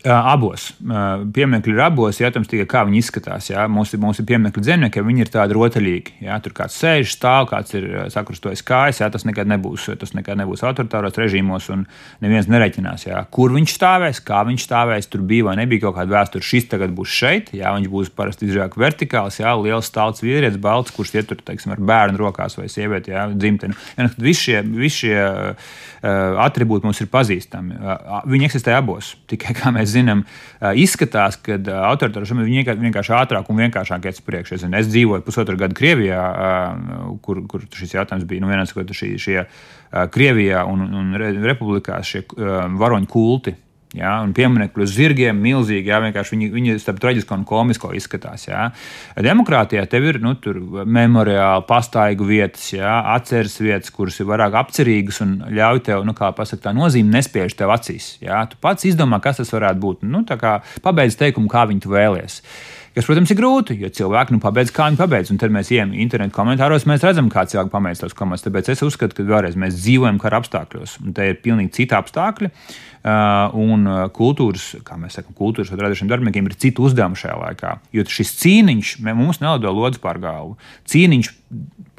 Abos. 0.00 0.70
Pieminiekļi 0.80 1.74
ir 1.74 1.80
abos, 1.84 2.20
jautājums 2.22 2.48
tikai 2.48 2.64
kā 2.70 2.84
viņi 2.88 3.02
izskatās. 3.02 3.50
Jā. 3.50 3.66
Mums, 3.68 3.90
ir, 3.92 4.00
mums 4.00 4.16
ir 4.22 4.24
pieminiekļi 4.30 4.62
zemnieki, 4.64 5.02
viņi 5.04 5.24
ir 5.26 5.32
tādi 5.34 5.56
rotaļīgi. 5.58 6.14
Jā. 6.24 6.38
Tur 6.40 6.54
kāds 6.56 6.78
sēž, 6.80 7.10
stāv, 7.12 7.50
kāds 7.50 7.76
ir 7.76 7.84
sakrustojas 8.14 8.64
kājas. 8.64 9.02
Jā. 9.02 9.10
Tas 9.12 9.26
nekad 9.28 9.50
nebūs, 9.50 9.90
tas 10.00 10.14
nekad 10.16 10.40
nebūs 10.40 10.64
autoritāros 10.64 11.20
režīmos, 11.20 11.68
un 11.74 11.84
neviens 12.24 12.48
nereiķinās, 12.48 13.04
jā. 13.10 13.20
kur 13.28 13.52
viņš 13.52 13.74
stāvēs, 13.76 14.22
kā 14.24 14.40
viņš 14.48 14.64
stāvēs. 14.70 15.10
Tur 15.12 15.26
bija 15.28 15.50
vai 15.50 15.58
nebija 15.60 15.84
kaut 15.84 15.98
kāda 15.98 16.16
vēsture. 16.16 16.48
Šis 16.48 16.70
tagad 16.72 16.96
būs 16.96 17.12
šeit, 17.20 17.52
jā. 17.56 17.74
viņš 17.76 17.92
būs 17.92 18.14
parasti 18.16 18.48
drīzāk 18.48 18.80
vertikāls, 18.80 19.42
jā. 19.42 19.52
liels 19.60 19.92
stāsts 19.92 20.24
vīrietis, 20.24 20.56
balts, 20.64 20.96
kurš 20.96 21.12
iet 21.18 21.28
tur 21.28 21.44
teiksim, 21.44 21.76
ar 21.76 21.84
bērnu 21.92 22.24
rokās 22.24 22.56
vai 22.56 22.70
sievieti, 22.72 23.12
jā, 23.12 23.28
dzimteni. 23.36 23.76
Ja, 24.00 24.08
visi 24.16 24.48
šie, 24.48 24.58
visi 24.80 25.04
šie 25.04 25.20
uh, 25.20 26.40
attribūti 26.40 26.88
mums 26.88 27.04
ir 27.04 27.12
pazīstami. 27.12 27.76
Uh, 27.76 28.20
viņi 28.30 28.48
eksistē 28.48 28.72
abos. 28.78 29.12
Tikai 29.30 29.54
kā 29.58 29.72
mēs 29.74 29.89
mēs 29.90 29.96
zinām, 29.98 30.24
izskatās, 30.78 31.38
ka 31.42 31.58
autoritāra 31.90 32.28
šobrīd 32.28 32.78
vienkārši 32.80 33.16
ātrāk 33.16 33.50
un 33.50 33.62
vienkāršāk 33.64 34.06
iet 34.06 34.20
uz 34.20 34.24
priekšu. 34.26 34.56
Es, 34.58 34.64
es 34.64 34.90
dzīvoju 34.90 35.24
pusotru 35.26 35.58
gadu 35.60 35.74
Krievijā, 35.78 36.20
kur, 37.22 37.42
kur 37.50 37.66
šis 37.74 37.96
jautājums 37.98 38.28
bija 38.28 38.44
nu, 38.44 38.50
viens, 38.50 38.72
ko 38.72 38.84
šie, 38.84 39.16
šie 39.18 39.42
Krievijā 39.90 40.64
un, 40.70 40.86
un 41.00 41.18
Republikās 41.44 42.14
šie 42.14 42.24
varoņu 42.78 43.10
kulti 43.10 43.56
Ja, 43.90 44.20
un 44.22 44.30
pieminiektu 44.30 44.84
zirgiem, 44.86 45.38
milzīgi. 45.42 45.90
Ja, 45.90 45.98
viņi 45.98 46.46
viņi 46.54 46.76
starp 46.78 47.00
traģisko 47.02 47.34
un 47.40 47.44
komisko 47.48 47.90
izskatās. 47.98 48.46
Ja. 48.46 48.68
Demokrātijā 49.18 49.82
tev 49.90 50.06
ir 50.06 50.20
nu, 50.22 50.36
memoriāli, 50.86 51.66
pastaigu 51.66 52.28
vietas, 52.28 52.68
ja, 52.70 53.00
atceres 53.16 53.58
vietas, 53.58 53.90
kuras 53.90 54.20
ir 54.22 54.30
vairāk 54.30 54.54
apcerīgas 54.62 55.18
un 55.26 55.36
ļauj 55.50 55.82
tev, 55.90 56.06
nu, 56.06 56.14
kā 56.14 56.30
pasakā, 56.36 56.68
tā 56.68 56.74
nozīme 56.76 57.16
nespiež 57.16 57.58
tev 57.58 57.74
acīs. 57.74 58.12
Ja. 58.22 58.44
Tu 58.46 58.60
pats 58.62 58.86
izdomā, 58.86 59.18
kas 59.24 59.42
tas 59.42 59.50
varētu 59.56 59.82
būt. 59.82 60.06
Nu, 60.06 60.22
pabeidz 60.86 61.18
teikumu, 61.18 61.50
kā 61.50 61.66
viņi 61.66 61.82
to 61.82 61.90
vēlēsies. 61.96 62.44
Kas, 62.90 63.06
protams, 63.06 63.30
ir 63.30 63.38
grūti, 63.38 63.76
jo 63.78 63.88
cilvēki 63.94 64.34
nu, 64.34 64.40
pabeidz, 64.42 64.72
kā 64.74 64.88
viņi 64.88 64.98
pabeidz. 64.98 65.30
Un 65.30 65.38
tad 65.38 65.52
mēs 65.54 65.68
ejam 65.70 65.92
internetu 65.94 66.34
komentāros, 66.34 66.88
mēs 66.90 67.04
redzam, 67.06 67.28
kā 67.30 67.44
cilvēki 67.46 67.70
pabeidz 67.70 68.02
tos 68.02 68.16
komentāros. 68.18 68.42
Tāpēc 68.48 68.70
es 68.74 68.82
uzskatu, 68.82 69.14
ka 69.14 69.26
vēlreiz 69.28 69.58
mēs 69.60 69.76
dzīvojam 69.78 70.18
kara 70.18 70.40
apstākļos, 70.42 70.96
un 71.04 71.14
te 71.14 71.28
ir 71.30 71.38
pilnīgi 71.44 71.70
citi 71.78 71.94
apstākļi. 71.94 72.50
Un 73.62 73.86
kultūras, 74.12 74.64
kā 74.84 74.98
mēs 75.00 75.14
sakām, 75.16 75.36
kultūras 75.38 75.70
vai 75.72 75.78
radošiem 75.84 76.10
darbiniekiem 76.10 76.50
ir 76.50 76.56
citi 76.60 76.82
uzdevumi 76.84 77.16
šajā 77.16 77.38
laikā. 77.38 77.76
Jo 77.96 78.04
šis 78.10 78.34
cīniņš 78.42 78.96
mums 79.06 79.38
nelido 79.40 79.72
lodzi 79.72 80.02
pār 80.02 80.18
galvu. 80.20 80.58
Cīniņš 80.90 81.30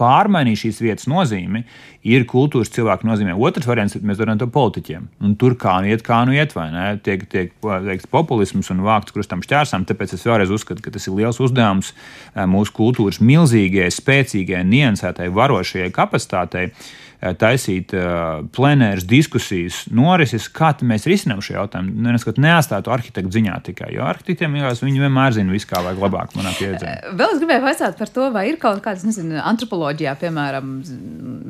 pārmainīja 0.01 0.65
šīs 0.65 0.83
vietas 0.83 1.07
nozīmi, 1.09 1.63
ir 2.07 2.25
kultūras 2.29 2.71
cilvēku 2.73 3.05
nozīmē. 3.07 3.35
Otrs 3.37 3.67
variants 3.69 3.95
ir, 3.97 4.05
mēs 4.07 4.19
darām 4.21 4.39
to 4.41 4.47
politiķiem. 4.51 5.07
Un 5.25 5.35
tur 5.39 5.55
kā 5.59 5.77
nu 5.83 5.91
iet, 5.91 6.03
kā 6.05 6.21
nu 6.25 6.33
iet, 6.35 6.55
vai 6.57 6.69
ne? 6.73 6.87
Tiek, 7.03 7.27
tiek 7.29 7.53
veikts 7.61 8.09
populisms 8.11 8.71
un 8.73 8.81
vākts 8.85 9.13
krustam 9.13 9.43
šķērsām. 9.45 9.85
Tāpēc 9.89 10.15
es 10.17 10.25
vēlreiz 10.25 10.53
uzskatu, 10.53 10.81
ka 10.85 10.93
tas 10.95 11.05
ir 11.07 11.17
liels 11.19 11.41
uzdevums 11.43 11.93
uh, 11.93 12.47
mūsu 12.49 12.73
kultūras 12.79 13.21
milzīgajai, 13.21 13.93
spēcīgajai, 13.93 14.65
niansētai, 14.73 15.29
varošajai 15.37 15.93
kapacitātei 15.95 16.71
Eh, 16.71 17.10
taisīt 17.21 17.93
uh, 17.93 18.41
plenēras 18.55 19.05
diskusijas, 19.05 19.83
norises, 19.93 20.47
kā 20.49 20.71
mēs 20.87 21.05
risinām 21.09 21.41
šo 21.45 21.59
jautājumu. 21.59 21.93
Neskot, 22.07 22.39
neatstātu 22.41 22.93
arhitektu 22.93 23.35
ziņā 23.37 23.59
tikai, 23.67 23.91
jo 23.95 24.05
arhitektiem 24.09 24.57
jāsaka, 24.57 24.87
viņi 24.87 25.03
vienmēr 25.03 25.35
zina 25.37 25.53
visu, 25.53 25.69
kā 25.69 25.83
vajag 25.85 26.01
labāk 26.01 26.35
manā 26.37 26.53
pieredzē. 26.57 26.95
Eh, 26.97 27.15
vēl 27.19 27.35
es 27.35 27.41
gribēju 27.43 27.65
vaicāt 27.67 27.97
par 28.01 28.13
to, 28.15 28.27
vai 28.33 28.47
ir 28.49 28.57
kaut 28.61 28.81
kādas, 28.85 29.05
nezinu, 29.05 29.37
antropoloģijā, 29.51 30.15
piemēram, 30.23 30.75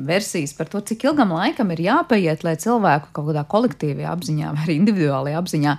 versijas 0.08 0.52
par 0.58 0.68
to, 0.72 0.84
cik 0.92 1.08
ilgam 1.08 1.32
laikam 1.38 1.72
ir 1.72 1.86
jāpaiet, 1.88 2.44
lai 2.44 2.58
cilvēku 2.60 3.14
kaut 3.16 3.30
kādā 3.30 3.46
kolektīvajā 3.56 4.12
apziņā 4.12 4.56
vai 4.60 4.76
individuālajā 4.76 5.40
apziņā 5.40 5.78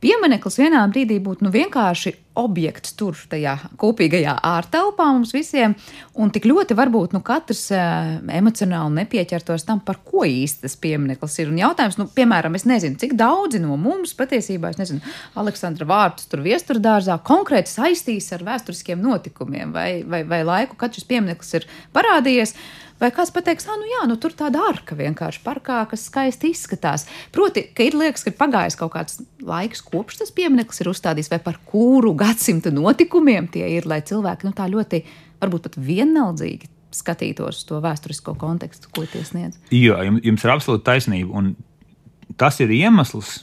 Piemineklis 0.00 0.56
vienā 0.56 0.80
brīdī 0.88 1.18
būtu 1.20 1.44
nu, 1.44 1.50
vienkārši 1.52 2.14
objekts 2.40 2.94
tur, 2.96 3.18
tajā 3.28 3.52
kopīgajā 3.80 4.32
ārtelpā 4.48 5.10
mums 5.12 5.34
visiem, 5.34 5.74
un 6.16 6.32
tik 6.32 6.46
ļoti 6.48 6.76
varbūt 6.78 7.12
nu, 7.12 7.20
katrs 7.26 7.66
uh, 7.74 8.14
emocionāli 8.32 9.02
nepieķertos 9.02 9.66
tam, 9.68 9.82
par 9.84 10.00
ko 10.06 10.24
īsti 10.24 10.64
tas 10.64 10.78
piemineklis 10.80 11.36
ir. 11.42 11.52
Un 11.52 11.60
jautājums, 11.60 11.98
nu, 12.00 12.08
piemēram, 12.16 12.56
es 12.56 12.64
nezinu, 12.70 12.96
cik 13.02 13.12
daudzi 13.20 13.60
no 13.60 13.76
mums 13.80 14.16
patiesībā, 14.16 14.72
es 14.72 14.80
nezinu, 14.80 15.04
Aleksandra 15.40 15.88
vārtus 15.90 16.30
tur 16.32 16.46
viesturdārzā 16.46 17.18
konkrēti 17.26 17.74
saistīs 17.74 18.30
ar 18.36 18.46
vēsturiskiem 18.46 19.02
notikumiem 19.04 19.76
vai, 19.76 19.90
vai, 20.08 20.24
vai 20.24 20.40
laiku, 20.48 20.80
kad 20.80 20.96
šis 20.96 21.08
piemineklis 21.12 21.58
ir 21.60 21.68
parādījies. 21.92 22.56
Vai 23.00 23.08
kāds 23.16 23.32
pateiks, 23.32 23.64
ah, 23.70 23.78
nu 23.80 23.88
jā, 23.88 24.02
nu 24.10 24.18
tur 24.20 24.34
tāda 24.36 24.60
arka 24.68 24.96
vienkārši 24.98 25.40
parkā, 25.44 25.78
kas 25.88 26.04
skaisti 26.10 26.50
izskatās. 26.52 27.06
Proti, 27.32 27.64
ka 27.72 27.86
ir 27.86 27.96
liekas, 27.96 28.26
ka 28.26 28.32
ir 28.32 28.36
pagājis 28.36 28.76
kaut 28.76 28.92
kāds 28.92 29.22
laiks, 29.40 29.80
kopš 29.86 30.20
tas 30.20 30.34
piemineklis 30.36 30.82
ir 30.82 30.90
uzstādīts, 30.92 31.30
vai 31.32 31.40
par 31.44 31.56
kuru 31.64 32.12
gadsimtu 32.18 32.74
notikumiem 32.76 33.48
tie 33.52 33.64
ir, 33.78 33.88
lai 33.88 34.02
cilvēki 34.04 34.48
nu, 34.48 34.52
tā 34.56 34.68
ļoti, 34.68 35.00
varbūt 35.40 35.70
pat 35.70 35.80
vienaldzīgi 35.80 36.68
skatītos 36.94 37.64
to 37.68 37.80
vēsturisko 37.80 38.34
kontekstu, 38.38 38.90
ko 38.92 39.06
tie 39.08 39.22
sniedz. 39.24 39.56
Jā, 39.72 40.02
jums 40.04 40.44
ir 40.44 40.52
absolūti 40.52 40.86
taisnība. 40.90 41.40
Un 41.40 42.34
tas 42.40 42.58
ir 42.60 42.72
iemesls, 42.74 43.38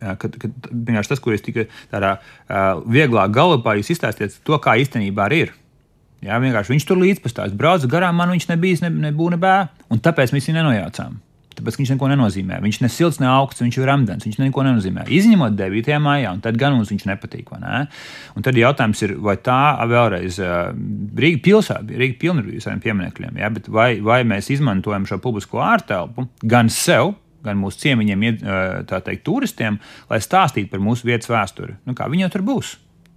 kad, 0.00 0.36
kad 0.42 0.56
tas, 1.08 1.22
ko 1.22 1.32
jūs 1.32 1.44
tikai 1.46 1.68
tādā 1.92 2.18
uh, 2.18 2.82
vieglā 2.84 3.28
galvā 3.32 3.78
izstāstījāt, 3.80 4.40
to 4.46 4.58
kā 4.62 4.76
īstenībā 4.82 5.30
ir. 5.36 5.54
Jā, 6.26 6.40
vienkārši 6.42 6.74
viņš 6.74 6.88
tur 6.88 6.98
līdzpastāv. 7.02 7.54
Braucu 7.58 7.90
garām, 7.90 8.18
man 8.18 8.32
viņš 8.34 8.48
nebija, 8.50 8.82
ne, 8.86 8.90
nebūna 9.08 9.38
bē, 9.40 9.54
un 9.94 10.02
tāpēc 10.02 10.34
mēs 10.34 10.48
viņu 10.48 10.58
nenojaucām. 10.58 11.20
Tāpēc 11.56 11.78
viņš 11.80 11.92
neko 11.94 12.08
nenozīmē. 12.12 12.58
Viņš 12.60 12.78
ne 12.82 12.90
silts, 12.92 13.18
ne 13.22 13.28
augsts, 13.32 13.62
viņš 13.64 13.78
ir 13.80 13.86
rāmdens. 13.88 14.26
Viņš 14.26 14.40
neko 14.42 14.64
nenozīmē. 14.66 15.06
Izņemot 15.16 15.56
9. 15.56 15.92
maijā, 16.04 16.34
un 16.36 16.42
tad 16.44 16.58
gan 16.60 16.76
mums 16.76 16.90
viņš 16.92 17.06
nepatīk. 17.08 17.52
Ne? 17.62 17.86
Un 18.36 18.44
tad 18.44 18.58
jautājums 18.60 19.00
ir, 19.06 19.14
vai 19.24 19.38
tā 19.40 19.60
vēlreiz 19.88 20.40
Rīga 21.16 21.40
pilsēta, 21.46 21.96
Rīga 21.96 22.18
pilna 22.20 22.44
ar 22.44 22.50
visiem 22.50 22.82
pieminekļiem, 22.84 23.40
ja? 23.40 23.52
vai, 23.72 23.88
vai 24.04 24.20
mēs 24.28 24.50
izmantojam 24.52 25.08
šo 25.08 25.20
publisko 25.24 25.62
ārtelpu 25.64 26.28
gan 26.44 26.68
sev, 26.72 27.14
gan 27.46 27.56
mūsu 27.60 27.86
ciemiņiem, 27.86 28.26
tā 28.90 29.00
teikt, 29.06 29.24
turistiem, 29.24 29.78
lai 30.10 30.20
stāstītu 30.20 30.74
par 30.74 30.82
mūsu 30.84 31.08
vietas 31.08 31.30
vēsturi. 31.30 31.78
Nu, 31.88 31.96
kā 31.96 32.10
viņi 32.10 32.26
jau 32.26 32.34
tur 32.36 32.44
būs? 32.50 32.76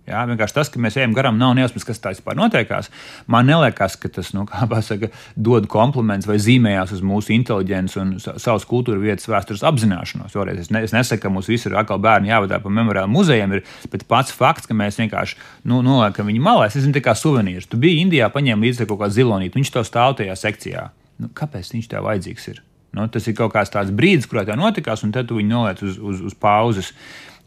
Jā, 0.10 0.24
vienkārši 0.26 0.56
tas, 0.56 0.70
ka 0.74 0.82
mēs 0.82 0.98
ejam 0.98 1.14
garām, 1.14 1.38
nav 1.38 1.54
nejausmas, 1.58 1.86
kas 1.86 2.02
tā 2.02 2.14
vispār 2.16 2.38
notiekās. 2.40 2.90
Man 3.30 3.50
liekas, 3.50 3.98
ka 4.02 4.10
tas 4.14 4.32
nu, 4.34 4.46
pasaka, 4.74 5.12
dod 5.38 5.68
kompliments 5.70 6.28
vai 6.30 6.40
zīmējās 6.42 6.96
uz 6.98 7.04
mūsu 7.06 7.36
inteliģenci 7.36 8.00
un 8.02 8.16
savas 8.24 8.66
kultūras 8.70 9.04
vietas 9.04 9.30
vēstures 9.30 9.66
apzināšanos. 9.70 10.34
Vēlreiz, 10.34 10.64
es, 10.66 10.72
ne, 10.74 10.82
es 10.88 10.96
nesaku, 10.96 11.28
ka 11.28 11.34
mums 11.34 11.50
visur 11.52 11.78
atkal 11.78 12.02
bērni 12.02 12.34
jāvadā 12.34 12.62
pa 12.64 12.74
memoriālu 12.74 13.14
muzejiem, 13.14 13.58
ir, 13.60 13.76
bet 13.94 14.08
pats 14.10 14.34
fakts, 14.36 14.70
ka 14.70 14.78
mēs 14.78 14.98
vienkārši 15.02 15.38
nu, 15.70 15.84
noliekam 15.86 16.32
viņu 16.32 16.46
malā, 16.46 16.70
es 16.70 16.80
zinu, 16.80 16.98
kā 17.06 17.14
suvenīrs. 17.18 17.70
Tu 17.70 17.78
biji 17.82 18.02
Indijā, 18.06 18.32
paņēmi 18.34 18.70
līdzi 18.70 18.90
kaut 18.90 19.04
kādu 19.04 19.20
zilonīti, 19.20 19.60
viņš 19.60 19.76
to 19.76 19.86
stāv 19.86 20.18
tajā 20.22 20.38
sekcijā. 20.40 20.90
Nu, 21.20 21.30
kāpēc 21.36 21.76
viņš 21.76 21.92
tev 21.92 22.08
vajadzīgs 22.08 22.52
ir? 22.54 22.64
Nu, 22.96 23.06
tas 23.12 23.28
ir 23.30 23.36
kaut 23.38 23.54
kāds 23.54 23.72
tāds 23.74 23.94
brīdis, 23.94 24.28
kurā 24.30 24.46
tā 24.48 24.56
notikās, 24.58 25.04
un 25.06 25.14
tad 25.14 25.30
tu 25.30 25.38
viņu 25.38 25.52
noliec 25.52 25.84
uz, 25.86 26.00
uz, 26.02 26.24
uz 26.26 26.38
pauzes. 26.38 26.94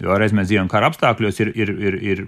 Jo 0.02 0.16
reiz 0.18 0.32
mēs 0.34 0.48
dzīvojam 0.48 0.70
kara 0.70 0.88
apstākļos, 0.90 1.36
ir, 1.44 1.50
ir, 1.62 1.70
ir, 1.78 1.96
ir 2.12 2.22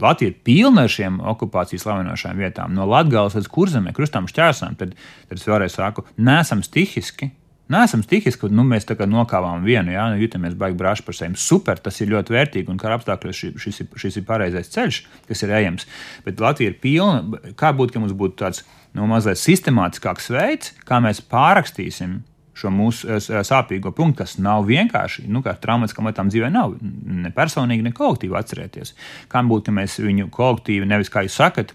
Latvija 0.00 0.32
pilna 0.46 0.86
ar 0.86 0.92
šiem 0.92 1.18
okupācijas 1.32 1.84
slavinošām 1.84 2.40
vietām, 2.40 2.72
no 2.76 2.86
Latvijas 2.88 3.36
līdz 3.36 3.50
kurzemē, 3.52 3.92
krustām 3.96 4.28
šķērsām. 4.30 4.78
Tad, 4.80 4.94
tad 5.28 5.40
es 5.40 5.44
vēlreiz 5.48 5.76
saku, 5.76 6.06
nesam 6.16 6.64
stihiski. 6.64 7.32
Nesam 7.68 8.00
stihiski, 8.00 8.46
ka 8.46 8.48
nu, 8.48 8.64
mēs 8.64 8.86
tā 8.88 8.94
kā 8.96 9.04
nokāvām 9.04 9.60
vienu, 9.66 9.92
jā, 9.92 10.06
nu, 10.08 10.22
jutamies 10.22 10.54
baigi 10.56 10.78
brāļi 10.80 11.04
par 11.04 11.16
sevi. 11.18 11.36
Super, 11.36 11.80
tas 11.84 12.00
ir 12.00 12.08
ļoti 12.14 12.32
vērtīgi, 12.32 12.72
un 12.72 12.80
kara 12.80 12.96
apstākļos 12.96 13.42
šis, 13.42 13.58
šis, 13.60 13.82
ir, 13.84 13.90
šis 14.00 14.16
ir 14.16 14.24
pareizais 14.28 14.72
ceļš, 14.72 15.02
kas 15.28 15.44
ir 15.44 15.52
ejams. 15.58 15.84
Bet 16.24 16.40
Latvija 16.40 16.72
ir 16.72 16.78
pilna, 16.80 17.42
kā 17.60 17.74
būtu, 17.76 17.92
ka 17.92 18.00
mums 18.00 18.16
būtu 18.16 18.40
tāds 18.40 18.64
nu, 18.96 19.04
mazliet 19.10 19.40
sistemātiskāks 19.42 20.32
veids, 20.32 20.72
kā 20.88 21.02
mēs 21.04 21.20
pārrakstīsim 21.28 22.22
šo 22.58 22.72
mūsu 22.74 23.10
eh, 23.14 23.42
sāpīgo 23.46 23.92
punktu, 23.96 24.22
kas 24.22 24.38
nav 24.42 24.66
vienkārši, 24.68 25.26
nu, 25.32 25.42
kā 25.44 25.54
traumatiskam 25.60 26.08
lietām 26.10 26.32
dzīvē 26.32 26.50
nav 26.54 26.76
ne 26.80 27.32
personīgi, 27.34 27.86
ne 27.86 27.94
kolektīvi 27.96 28.38
atcerēties. 28.38 28.94
Kā 29.32 29.44
būtu, 29.46 29.68
ka 29.68 29.76
mēs 29.80 29.98
viņu 30.02 30.30
kolektīvi, 30.34 30.88
nevis 30.88 31.12
kā 31.12 31.24
jūs 31.26 31.38
sakat, 31.40 31.74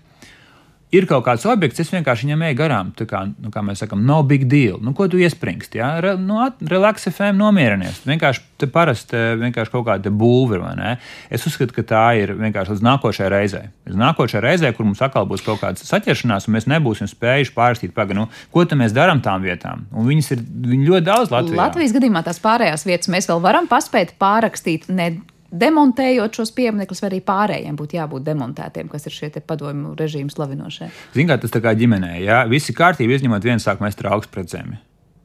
ir 0.94 1.08
kaut 1.10 1.26
kāds 1.26 1.46
objekts, 1.50 1.82
es 1.82 1.92
vienkārši 1.94 2.28
viņam 2.28 2.46
eju 2.48 2.58
garām. 2.60 2.92
Tā 2.98 3.08
kā, 3.10 3.24
nu, 3.32 3.52
kā 3.54 3.64
mēs 3.66 3.82
sakām, 3.84 4.04
no 4.08 4.20
big 4.28 4.46
deal. 4.52 4.80
Nu, 4.84 4.94
ko 4.98 5.08
tu 5.12 5.20
iespringsti? 5.22 5.80
Ja? 5.82 5.96
Re, 6.04 6.14
nu, 6.22 6.40
relax, 6.70 7.08
FM, 7.10 7.40
nomierinies. 7.42 8.04
Vienkārši 8.08 8.44
te 8.62 8.70
parasti 8.72 9.20
vienkārši 9.42 9.74
kaut 9.74 9.88
kāda 9.90 10.14
būve, 10.14 10.62
vai 10.62 10.74
ne? 10.80 10.94
Es 11.34 11.48
uzskatu, 11.50 11.76
ka 11.76 11.86
tā 11.90 12.04
ir 12.22 12.36
vienkārši 12.40 12.76
līdz 12.76 12.86
nākošajai 12.88 13.34
reizei. 13.34 13.66
Līdz 13.90 14.00
nākošajai 14.04 14.46
reizei, 14.46 14.74
kur 14.78 14.88
mums 14.88 15.02
atkal 15.04 15.28
būs 15.30 15.44
kaut 15.46 15.62
kāda 15.64 15.82
saķeršanās, 15.82 16.48
un 16.48 16.58
mēs 16.58 16.70
nebūsim 16.72 17.10
spējuši 17.12 17.56
pārrakstīt, 17.58 17.96
pagaidi, 17.98 18.22
nu, 18.22 18.30
ko 18.54 18.66
mēs 18.78 18.96
darām 18.96 19.22
tām 19.26 19.44
vietām. 19.44 19.88
Un 19.92 20.08
viņas 20.08 20.34
ir 20.36 20.46
viņi 20.46 20.90
ļoti 20.90 21.08
daudz 21.10 21.34
Latvijā. 21.34 21.60
Latvijas 21.60 21.94
gadījumā 21.98 22.24
tās 22.26 22.42
pārējās 22.44 22.88
vietas 22.88 23.12
mēs 23.12 23.30
vēl 23.30 23.44
varam 23.44 23.70
paspēt 23.70 24.16
pārrakstīt 24.22 24.90
ne 24.94 25.12
demontējot 25.54 26.40
šos 26.40 26.54
pieminekļus, 26.58 27.04
vai 27.04 27.12
arī 27.12 27.20
pārējiem 27.26 27.78
būtu 27.80 28.00
jābūt 28.00 28.26
demontētiem, 28.28 28.90
kas 28.92 29.08
ir 29.10 29.18
šie 29.18 29.32
padomju 29.46 29.94
režīmu 30.00 30.34
slavinošie. 30.34 30.90
Kā 31.14 31.38
tas 31.40 31.54
tā 31.54 31.62
kā 31.64 31.76
ģimenē, 31.78 32.16
ja 32.26 32.44
visi 32.50 32.76
kārtībā 32.76 33.20
izņemot 33.20 33.46
vienu 33.46 33.64
sāk 33.64 33.84
mest 33.84 34.02
trauks 34.02 34.32
pret 34.34 34.52
zemi. 34.54 34.80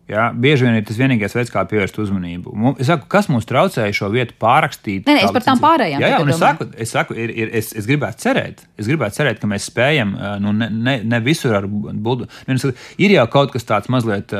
Jā, 0.08 0.30
bieži 0.32 0.64
vien 0.64 0.78
ir 0.78 0.84
tas 0.88 0.96
vienīgais 0.96 1.34
veids, 1.36 1.50
kā 1.52 1.60
pievērst 1.68 1.98
uzmanību. 2.00 2.54
Es 2.80 2.88
saku, 2.88 3.04
kas 3.12 3.26
mums 3.28 3.44
traucēja 3.48 3.92
šo 3.92 4.08
vietu 4.08 4.32
pārrakstīt? 4.40 5.04
Nē, 5.04 5.18
nē 5.18 5.24
es 5.26 5.34
par 5.36 5.44
tām 5.44 5.60
pārējām. 5.60 6.00
Jā, 6.00 6.08
jā 6.14 6.20
es 6.32 6.38
saku, 6.40 6.66
es, 6.72 6.92
saku 6.94 7.16
ir, 7.20 7.32
ir, 7.36 7.50
es, 7.60 7.68
es 7.76 7.84
gribētu 7.84 8.24
cerēt, 8.24 8.62
es 8.80 8.88
gribētu 8.88 9.18
cerēt, 9.18 9.36
ka 9.42 9.50
mēs 9.50 9.66
spējam, 9.68 10.14
nu, 10.40 10.54
ne, 10.56 10.70
ne, 10.72 10.94
ne 11.04 11.20
visur 11.24 11.52
ar 11.58 11.68
buldu. 11.68 12.24
Nu, 12.48 12.56
ir 12.96 13.12
jau 13.18 13.26
kaut 13.34 13.52
kas 13.52 13.68
tāds 13.68 13.90
mazliet, 13.92 14.32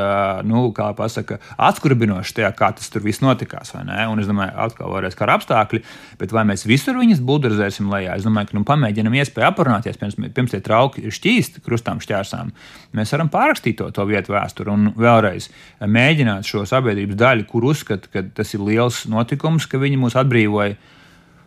nu, 0.49 0.63
kā 0.73 0.89
pasaka, 0.97 1.37
atskurbinošs 1.69 2.33
tajā, 2.39 2.51
kā 2.57 2.71
tas 2.81 2.89
tur 2.95 3.05
viss 3.05 3.21
notikās? 3.21 3.75
Un 3.77 4.25
es 4.25 4.33
domāju, 4.33 4.57
atkal 4.65 4.97
varēs 4.97 5.21
kā 5.21 5.29
apstākļi, 5.35 5.83
bet 6.23 6.33
vai 6.33 6.47
mēs 6.49 6.65
visur 6.65 6.97
viņus 6.97 7.21
buldorizēsim 7.29 7.93
lejā? 7.93 8.17
Es 8.17 8.25
domāju, 8.25 8.55
ka, 8.55 8.57
nu, 8.57 8.65
pamēģinam 8.73 9.21
iespēju 9.21 9.51
aprunāties, 9.51 10.01
pirms, 10.01 10.17
pirms 10.17 10.57
tie 10.57 10.65
trauki 10.65 11.05
ir 11.05 11.13
šķīsti 11.13 11.61
krustām 11.69 12.01
šķērsām. 12.01 12.57
Mēs 12.97 13.13
varam 13.13 13.29
pārrakstīt 13.29 13.83
to, 13.83 13.93
to 13.93 14.09
vietu 14.09 14.33
vēsturi 14.33 14.73
un 14.73 14.93
vēlreiz 14.97 15.51
mēģināt 15.81 16.49
šo 16.49 16.65
sabiedrības 16.69 17.19
daļu, 17.19 17.47
kur 17.51 17.69
uzskata, 17.71 18.11
ka 18.13 18.25
tas 18.35 18.55
ir 18.55 18.65
liels 18.67 19.05
notikums, 19.11 19.69
ka 19.71 19.81
viņi 19.81 20.01
mūs 20.01 20.17
atbrīvoja. 20.19 20.77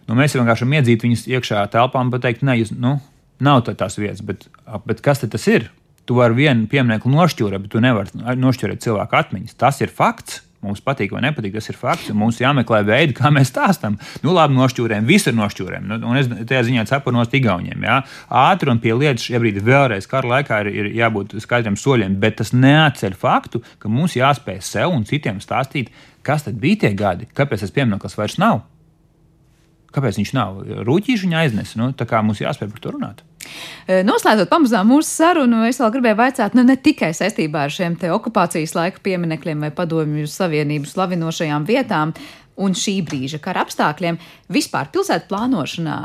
Nu, 0.10 0.18
mēs 0.18 0.36
vienkārši 0.36 0.68
iedzīt 0.80 1.06
viņus 1.06 1.28
iekšā 1.32 1.66
telpā 1.74 2.02
un 2.04 2.12
pateikt, 2.14 2.46
ne, 2.48 2.58
jūs, 2.60 2.74
nu, 2.76 2.98
nav 3.44 3.64
tā 3.68 3.76
tās 3.78 3.98
vietas, 4.00 4.24
bet, 4.26 4.48
bet 4.88 5.04
kas 5.06 5.24
tas 5.24 5.48
ir? 5.52 5.70
Tu 6.10 6.18
vari 6.18 6.36
vienu 6.36 6.66
pieminiektu 6.68 7.12
nošķūrēt, 7.14 7.66
bet 7.66 7.72
tu 7.72 7.82
nevari 7.84 8.38
nošķūrēt 8.42 8.82
cilvēku 8.84 9.20
atmiņas. 9.20 9.58
Tas 9.62 9.78
ir 9.84 9.94
fakts. 9.94 10.42
Mums 10.62 10.82
patīk 10.86 11.14
vai 11.16 11.24
nepatīk, 11.26 11.56
tas 11.56 11.72
ir 11.72 11.78
fakts. 11.78 12.12
Mums 12.14 12.38
jāmeklē 12.38 12.84
veidi, 12.86 13.16
kā 13.18 13.32
mēs 13.34 13.50
stāstām. 13.50 13.96
Nu, 14.22 14.36
labi, 14.36 14.54
nošķūrēm, 14.60 15.08
visur 15.10 15.34
nošķūrēm. 15.34 15.88
Nu, 15.90 15.98
un 16.12 16.20
es 16.20 16.30
tajā 16.30 16.62
ziņā 16.68 16.86
cepu 16.90 17.14
no 17.16 17.26
Igauniem. 17.26 17.82
Jā. 17.88 17.96
Ātri 18.44 18.70
un 18.70 18.82
pie 18.84 18.94
lietas 18.94 19.26
šī 19.26 19.42
brīdī 19.42 19.64
vēlreiz 19.66 20.06
kara 20.12 20.36
laikā 20.36 20.60
ir, 20.62 20.70
ir 20.84 20.92
jābūt 21.00 21.34
skaidriem 21.42 21.80
soļiem, 21.80 22.20
bet 22.22 22.38
tas 22.44 22.54
neatceļ 22.54 23.18
faktu, 23.18 23.64
ka 23.82 23.90
mums 23.90 24.20
jāspēj 24.20 24.62
sev 24.68 24.94
un 24.94 25.08
citiem 25.10 25.42
stāstīt, 25.42 25.90
kas 26.22 26.46
tad 26.46 26.62
bija 26.62 26.84
tie 26.86 26.94
gadi, 26.94 27.26
kāpēc 27.34 27.66
tas 27.66 27.74
piemineklis 27.74 28.20
vairs 28.20 28.38
nav. 28.42 28.62
Kāpēc 29.96 30.22
viņš 30.22 30.36
nav? 30.38 30.62
Rūtīši 30.86 31.26
viņa 31.26 31.42
aiznesa. 31.42 31.82
Nu, 31.82 31.90
tā 31.98 32.06
kā 32.08 32.22
mums 32.24 32.44
jāspēj 32.44 32.70
par 32.70 32.84
to 32.86 32.94
runāt. 32.94 33.26
Noslēdzot 34.08 34.50
pamazām 34.52 34.92
mūsu 34.92 35.10
sarunu, 35.10 35.64
es 35.68 35.80
vēl 35.82 35.94
gribēju 35.96 36.20
jautāt, 36.22 36.58
nu, 36.58 36.66
ne 36.68 36.78
tikai 36.78 37.12
saistībā 37.18 37.66
ar 37.68 37.74
šiem 37.74 37.98
okupācijas 38.16 38.76
laika 38.78 39.02
pieminekļiem 39.04 39.66
vai 39.66 39.72
padomju 39.76 40.30
savienību 40.30 40.90
slavinošajām 40.90 41.66
vietām. 41.70 42.14
Un 42.62 42.76
šī 42.78 43.00
brīža 43.08 43.40
kara 43.42 43.64
apstākļiem 43.66 44.20
vispār 44.52 44.92
pilsētu 44.94 45.30
plānošanā 45.32 45.96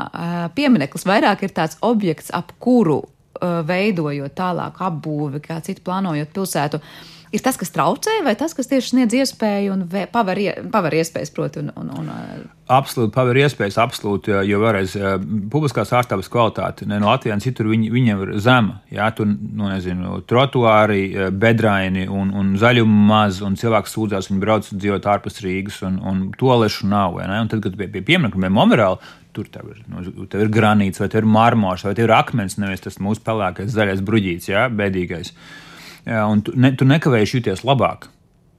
piemineklis 0.55 1.05
vairāk 1.05 1.43
ir 1.45 1.53
tāds 1.53 1.77
objekts, 1.85 2.31
ap 2.33 2.55
kuru 2.63 3.01
veidojot 3.41 4.33
tālāk 4.37 4.81
apbūvi, 4.81 5.43
kā 5.43 5.59
citu 5.65 5.83
plānojot 5.85 6.31
pilsētu. 6.33 6.81
Uh, 7.27 7.33
ir 7.35 7.43
tas, 7.43 7.57
kas 7.59 7.71
traucē, 7.75 8.21
vai 8.25 8.35
tas, 8.39 8.53
kas 8.55 8.69
tieši 8.71 8.93
sniedz 8.93 9.15
iespēju 9.17 9.73
un 9.73 9.83
paver, 10.13 10.39
paver 10.71 10.95
iespējas, 11.01 11.31
proti, 11.35 11.63
un, 11.63 11.73
un, 11.75 11.91
un 11.99 12.13
Absolūti, 12.67 13.13
paver 13.15 13.37
iespējas, 13.45 13.77
absolūti, 13.79 14.33
jo 14.43 14.57
vēlreiz 14.59 14.97
publiskās 15.51 15.93
ārstības 15.95 16.27
kvalitāte 16.31 16.87
ne 16.87 16.97
no 16.99 17.07
Latvijas 17.13 17.45
citur 17.45 17.69
viņi, 17.71 17.91
viņiem 17.93 18.23
ir 18.25 18.31
zema. 18.43 18.81
Jā, 18.91 19.07
tur, 19.15 19.29
nu, 19.29 19.69
nezinu, 19.71 20.17
trotuāri, 20.27 21.29
bedraini 21.31 22.09
un, 22.11 22.33
un 22.35 22.49
zaļuma 22.59 23.05
maz, 23.11 23.39
un 23.45 23.55
cilvēks 23.59 23.95
sūdzās, 23.95 24.27
viņi 24.31 24.43
brauc 24.43 24.67
dzīvot 24.73 25.07
ārpus 25.13 25.39
Rīgas, 25.45 25.79
un, 25.87 26.01
un 26.03 26.25
tolešu 26.35 26.89
nav. 26.91 27.21
Un 27.23 27.47
tad, 27.53 27.63
kad 27.63 27.77
pie, 27.79 27.87
pie 27.93 28.03
pieminiekta, 28.09 28.41
pie 28.43 28.51
Momerāla, 28.51 28.99
tur 29.37 29.47
tev 29.53 29.71
ir, 29.71 29.79
nu, 29.87 30.03
tev 30.27 30.43
ir 30.43 30.51
granīts, 30.51 30.99
vai 30.99 31.07
tev 31.13 31.23
ir 31.23 31.31
marmors, 31.37 31.87
vai 31.87 31.95
tev 31.95 32.09
ir 32.09 32.17
akmens, 32.17 32.59
nevis 32.59 32.83
tas 32.83 32.99
mūsu 32.99 33.23
pelēkais 33.23 33.71
zaļais 33.71 34.03
bruģīts, 34.03 34.51
jā, 34.51 34.67
bēdīgais. 34.75 35.31
Uh, 35.31 35.63
jā, 36.07 36.21
un 36.27 36.43
tu, 36.45 36.53
ne, 36.55 36.71
tu 36.77 36.87
nekavēji 36.87 37.37
jūties 37.37 37.65
labāk. 37.67 38.09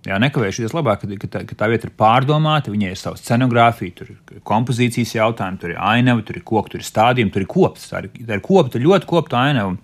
Jā, 0.06 0.16
nekavējuši 0.22 0.62
jūties 0.62 0.76
labāk, 0.76 1.02
ka, 1.20 1.28
tā, 1.32 1.42
ka 1.48 1.56
tā 1.58 1.68
vieta 1.72 1.88
ir 1.88 1.94
pārdomāta, 1.98 2.70
viņai 2.72 2.92
ir 2.94 3.00
sava 3.00 3.18
scenogrāfija, 3.18 3.96
tur 3.98 4.12
ir 4.12 4.42
kompozīcijas 4.46 5.16
jautājumi, 5.16 5.58
tur 5.60 5.74
ir 5.74 5.80
ainava, 5.82 6.22
tur 6.24 6.38
ir 6.38 6.44
koks, 6.46 6.72
tur 6.72 6.84
ir 6.84 6.86
stādījumi, 6.86 7.34
tur 7.34 7.44
ir 7.44 7.50
kops. 7.50 7.88
Tā 7.90 8.04
ir, 8.04 8.12
tā 8.28 8.38
ir 8.38 8.44
kopta, 8.44 8.80
ļoti 8.80 9.10
kopta 9.10 9.42
ainava. 9.48 9.74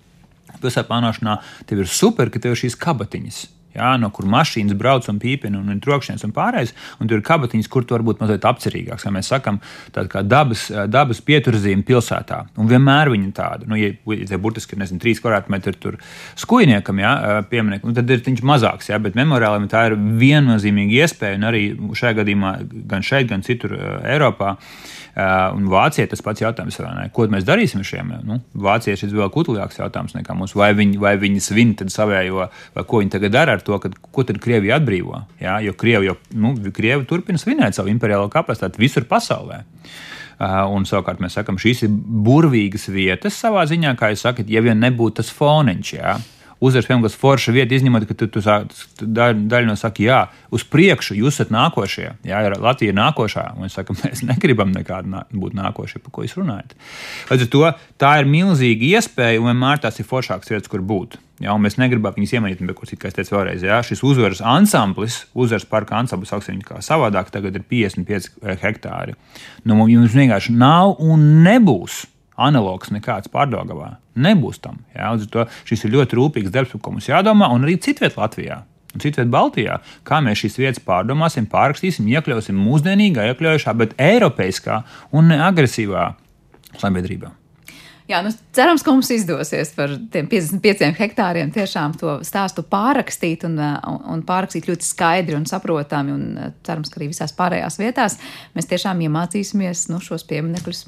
Pilsētā 0.55 0.87
plānošanā 0.87 1.35
tev 1.67 1.83
ir 1.83 1.91
super, 1.91 2.31
ka 2.31 2.39
tev 2.41 2.55
ir 2.55 2.61
šīs 2.63 2.77
kabatiņas 2.79 3.41
jā, 3.75 3.91
no 4.01 4.09
kur 4.15 4.27
mašīnas 4.31 4.77
brauc 4.79 5.07
un 5.11 5.19
pīpina 5.21 5.59
un, 5.59 5.69
un 5.73 5.81
trokšņies 5.83 6.25
un 6.27 6.33
pārējais. 6.35 6.73
Un 6.99 7.11
tur 7.11 7.19
ir 7.19 7.25
kabatiņas, 7.27 7.69
kur 7.71 7.85
tu 7.85 7.95
vari 7.95 8.07
būt 8.07 8.23
mazliet 8.23 8.47
apcerīgāks, 8.47 9.05
kā 9.05 9.13
mēs 9.13 9.31
sakām, 9.33 9.59
tāda 9.95 10.11
kā 10.11 10.23
dabas, 10.25 10.67
dabas 10.91 11.21
pieturzīme 11.25 11.85
pilsētā. 11.87 12.41
Un 12.61 12.71
vienmēr 12.71 13.11
viņa 13.13 13.31
tāda, 13.35 13.69
nu, 13.69 13.79
ja, 13.79 13.91
ja 14.15 14.41
burtiski 14.41 14.77
ir, 14.77 14.83
nezinu, 14.83 15.01
trīs 15.03 15.21
kvadrātmetri 15.23 15.75
tur 15.81 15.99
skujniekam, 16.39 17.01
jā, 17.03 17.13
pieminiekam, 17.51 17.91
nu, 17.91 17.97
tad 17.97 18.11
ir 18.11 18.23
viņš 18.25 18.43
mazāks, 18.45 18.91
jā, 18.91 18.99
bet 19.01 19.17
memoriālam 19.19 19.69
tā 19.71 19.87
ir 19.91 19.97
viennozīmīga 20.19 21.05
iespēja, 21.05 21.39
un 21.39 21.49
arī 21.51 21.65
šajā 21.95 22.19
gadījumā 22.21 22.57
gan 22.91 23.05
šeit, 23.05 23.29
gan 23.31 23.45
citur 23.45 23.75
Eiropā. 24.05 24.55
Uh, 24.55 24.93
un 25.15 25.67
Vācijai 25.71 26.09
tas 26.11 26.23
pats 26.23 26.43
jautājums, 26.43 26.77
ko 27.15 27.27
mēs 27.31 27.45
darīsim 27.47 27.79
ar 27.79 27.87
šiem? 27.87 28.09
Nu, 28.27 28.39
Vācijai 28.65 28.97
šis 28.99 29.13
vēl 29.15 29.29
kutelīgāks 29.31 29.79
jautājums 29.79 30.17
nekā 30.17 30.35
mums. 30.35 30.55
Vai 30.59 30.73
viņi, 30.75 30.99
vai 30.99 31.15
viņi 31.21 31.43
svin 31.43 31.71
savējo, 31.79 32.49
vai 32.75 32.83
ko 32.87 32.99
viņi 32.99 33.15
tagad 33.15 33.35
dara 33.35 33.55
ar 33.55 33.63
to, 33.63 33.79
ka, 33.79 33.93
ko 34.11 34.25
tad 34.27 34.41
Krievija 34.43 34.81
atbrīvo? 34.81 35.23
Jā, 35.39 35.61
jo 35.63 35.75
Krievi, 35.79 36.11
jo, 36.11 36.17
nu, 36.35 36.51
Krievi 36.75 37.07
turpina 37.07 37.39
svinēt 37.39 37.77
savu 37.77 37.93
imperiālo 37.93 38.27
kapacitāti 38.33 38.83
visur 38.83 39.07
pasaulē. 39.07 39.63
Uh, 40.35 40.65
un 40.75 40.83
savukārt 40.83 41.21
mēs 41.23 41.37
sakām, 41.37 41.55
šīs 41.55 41.85
ir 41.87 41.93
burvīgas 41.95 42.89
vietas 42.91 43.37
savā 43.39 43.63
ziņā, 43.71 43.93
kā 43.95 44.11
jūs 44.11 44.25
sakat, 44.27 44.49
ja 44.51 44.59
vien 44.65 44.81
nebūtu 44.83 45.21
tas 45.21 45.31
foniņš. 45.31 45.93
Jā 45.95 46.17
uzvaras 46.59 46.87
piemēram, 46.87 47.15
forša 47.19 47.53
vieta, 47.55 47.75
izņemot, 47.75 48.07
ka 48.09 48.17
tu, 48.17 48.27
tu, 48.31 48.43
tu 48.99 49.07
daļa 49.07 49.65
no 49.67 49.75
saka, 49.79 50.03
jā, 50.05 50.21
uz 50.55 50.65
priekšu 50.71 51.17
jūs 51.19 51.35
esat 51.37 51.53
nākošie. 51.55 52.07
Jā, 52.27 52.41
Latvija 52.61 52.93
ir 52.93 52.99
nākošā, 52.99 53.45
un 53.59 53.67
es 53.69 53.75
saku, 53.77 53.97
mēs 54.03 54.23
negribam 54.27 54.71
nekādu 54.75 55.11
nā, 55.11 55.25
būt 55.33 55.57
nākošie, 55.57 56.01
par 56.05 56.15
ko 56.15 56.25
jūs 56.25 56.37
runājat. 56.39 56.75
Līdz 57.31 57.45
ar 57.47 57.53
to 57.55 57.67
tā 58.01 58.15
ir 58.21 58.31
milzīga 58.31 58.95
iespēja, 58.95 59.41
un 59.41 59.51
vienmēr 59.51 59.83
tās 59.83 59.99
ir 60.01 60.09
foršākas 60.09 60.53
vietas, 60.53 60.71
kur 60.71 60.83
būt. 60.85 61.19
Jā, 61.43 61.51
mēs 61.59 61.75
negribam 61.75 62.15
viņus 62.15 62.31
iemanīt, 62.37 62.61
bet, 62.63 62.79
kā 62.95 63.09
es 63.09 63.17
teicu, 63.17 63.35
vēlreiz, 63.35 63.63
jā, 63.67 63.81
šis 63.83 64.05
uzvaras 64.07 64.39
ansamblis, 64.39 65.25
uzvaras 65.35 65.67
parka 65.67 65.97
ansamblis, 65.99 66.31
sauksim 66.31 66.55
viņu 66.55 66.69
kā 66.69 66.79
savādāk, 66.85 67.27
tagad 67.33 67.57
ir 67.59 67.65
55 67.67 68.55
hektāri. 68.61 69.17
Nu, 69.67 69.81
jums 69.91 70.15
vienkārši 70.15 70.55
nav 70.55 70.95
un 71.03 71.25
nebūs 71.43 72.05
analogs 72.35 72.91
nekāds 72.93 73.31
pārdagavā. 73.31 73.95
Nebūs 74.15 74.61
tam. 74.63 74.79
Jā, 74.95 75.11
šis 75.67 75.85
ir 75.85 75.95
ļoti 75.97 76.19
rūpīgs 76.19 76.53
darbs, 76.53 76.73
par 76.75 76.83
ko 76.83 76.95
mums 76.95 77.09
jādomā, 77.09 77.51
un 77.53 77.67
arī 77.67 77.77
citviet 77.81 78.17
Latvijā. 78.19 78.63
Un 78.95 79.03
citviet 79.03 79.27
Baltijā, 79.27 79.81
kā 80.07 80.21
mēs 80.23 80.39
šīs 80.39 80.53
vietas 80.61 80.83
pārdomāsim, 80.87 81.49
pārrakstīsim, 81.51 82.07
iekļausim 82.15 82.55
mūsdienīgā, 82.55 83.25
iekļaujošā, 83.33 83.73
bet 83.75 83.97
eiropeiskā 83.99 84.85
un 85.19 85.35
agresīvā 85.35 86.13
sabiedrībā. 86.79 87.33
Jā, 88.05 88.19
nu, 88.21 88.29
cerams, 88.53 88.83
ka 88.85 88.93
mums 88.93 89.09
izdosies 89.11 89.71
par 89.73 89.95
tiem 90.13 90.27
55 90.29 90.93
hektāriem 90.99 91.49
tiešām 91.51 91.95
to 91.97 92.19
stāstu 92.27 92.61
pārrakstīt 92.69 93.47
un, 93.47 93.57
un, 93.59 93.97
un 94.13 94.21
pārrakstīt 94.27 94.69
ļoti 94.69 94.85
skaidri 94.85 95.35
un 95.35 95.47
saprotami. 95.49 96.13
Un 96.13 96.51
cerams, 96.67 96.91
ka 96.93 97.01
arī 97.01 97.09
visās 97.09 97.33
pārējās 97.35 97.79
vietās 97.81 98.19
mēs 98.53 98.69
tiešām 98.69 99.01
iemācīsimies 99.07 99.87
nu, 99.89 99.97
šos 100.05 100.27
pieminekļus 100.29 100.85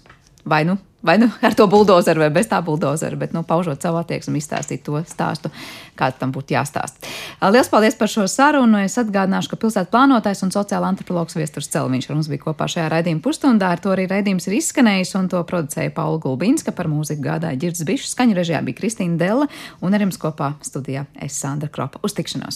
vai 0.48 0.64
nu, 0.66 0.78
vai 1.00 1.18
nu 1.18 1.28
ar 1.42 1.54
to 1.54 1.68
buldozeru, 1.68 2.24
vai 2.24 2.30
bez 2.34 2.48
tā 2.50 2.60
buldozera, 2.64 3.16
bet 3.20 3.34
nu, 3.36 3.44
paužot 3.48 3.82
savu 3.82 4.00
attieksmi, 4.02 4.40
izstāstīt 4.42 4.84
to 4.86 5.00
stāstu, 5.08 5.52
kāds 6.00 6.18
tam 6.20 6.34
būtu 6.36 6.56
jāstāsta. 6.56 7.04
Lielas 7.42 7.70
paldies 7.72 7.98
par 8.00 8.12
šo 8.12 8.26
sarunu. 8.32 8.80
Es 8.84 8.98
atgādināšu, 9.02 9.52
ka 9.52 9.60
pilsētas 9.62 9.92
plānotājs 9.94 10.44
un 10.48 10.54
sociāla 10.56 10.90
antropologs 10.92 11.38
Viesturs 11.38 11.70
Celviņš 11.74 12.10
ar 12.10 12.18
mums 12.18 12.32
bija 12.32 12.46
kopā 12.48 12.70
šajā 12.72 12.88
raidījuma 12.96 13.24
pusstundā. 13.26 13.74
Ar 13.76 13.84
to 13.84 13.94
arī 13.94 14.08
raidījums 14.10 14.50
ir 14.50 14.58
izskanējis, 14.60 15.16
un 15.20 15.30
to 15.34 15.44
producēja 15.48 15.94
Paula 15.96 16.22
Gulbinska. 16.24 16.74
Par 16.76 16.90
mūziku 16.92 17.28
gādāja 17.30 17.60
Girds 17.62 17.86
Bišs, 17.88 18.14
skaņu 18.16 18.38
režijā 18.38 18.64
bija 18.66 18.82
Kristīna 18.82 19.20
Della, 19.22 19.50
un 19.82 19.94
ar 19.94 20.08
jums 20.08 20.22
kopā 20.22 20.56
studijā 20.66 21.08
es 21.22 21.38
Sandra 21.38 21.70
Kropa. 21.70 22.02
Uz 22.06 22.18
tikšanos! 22.18 22.56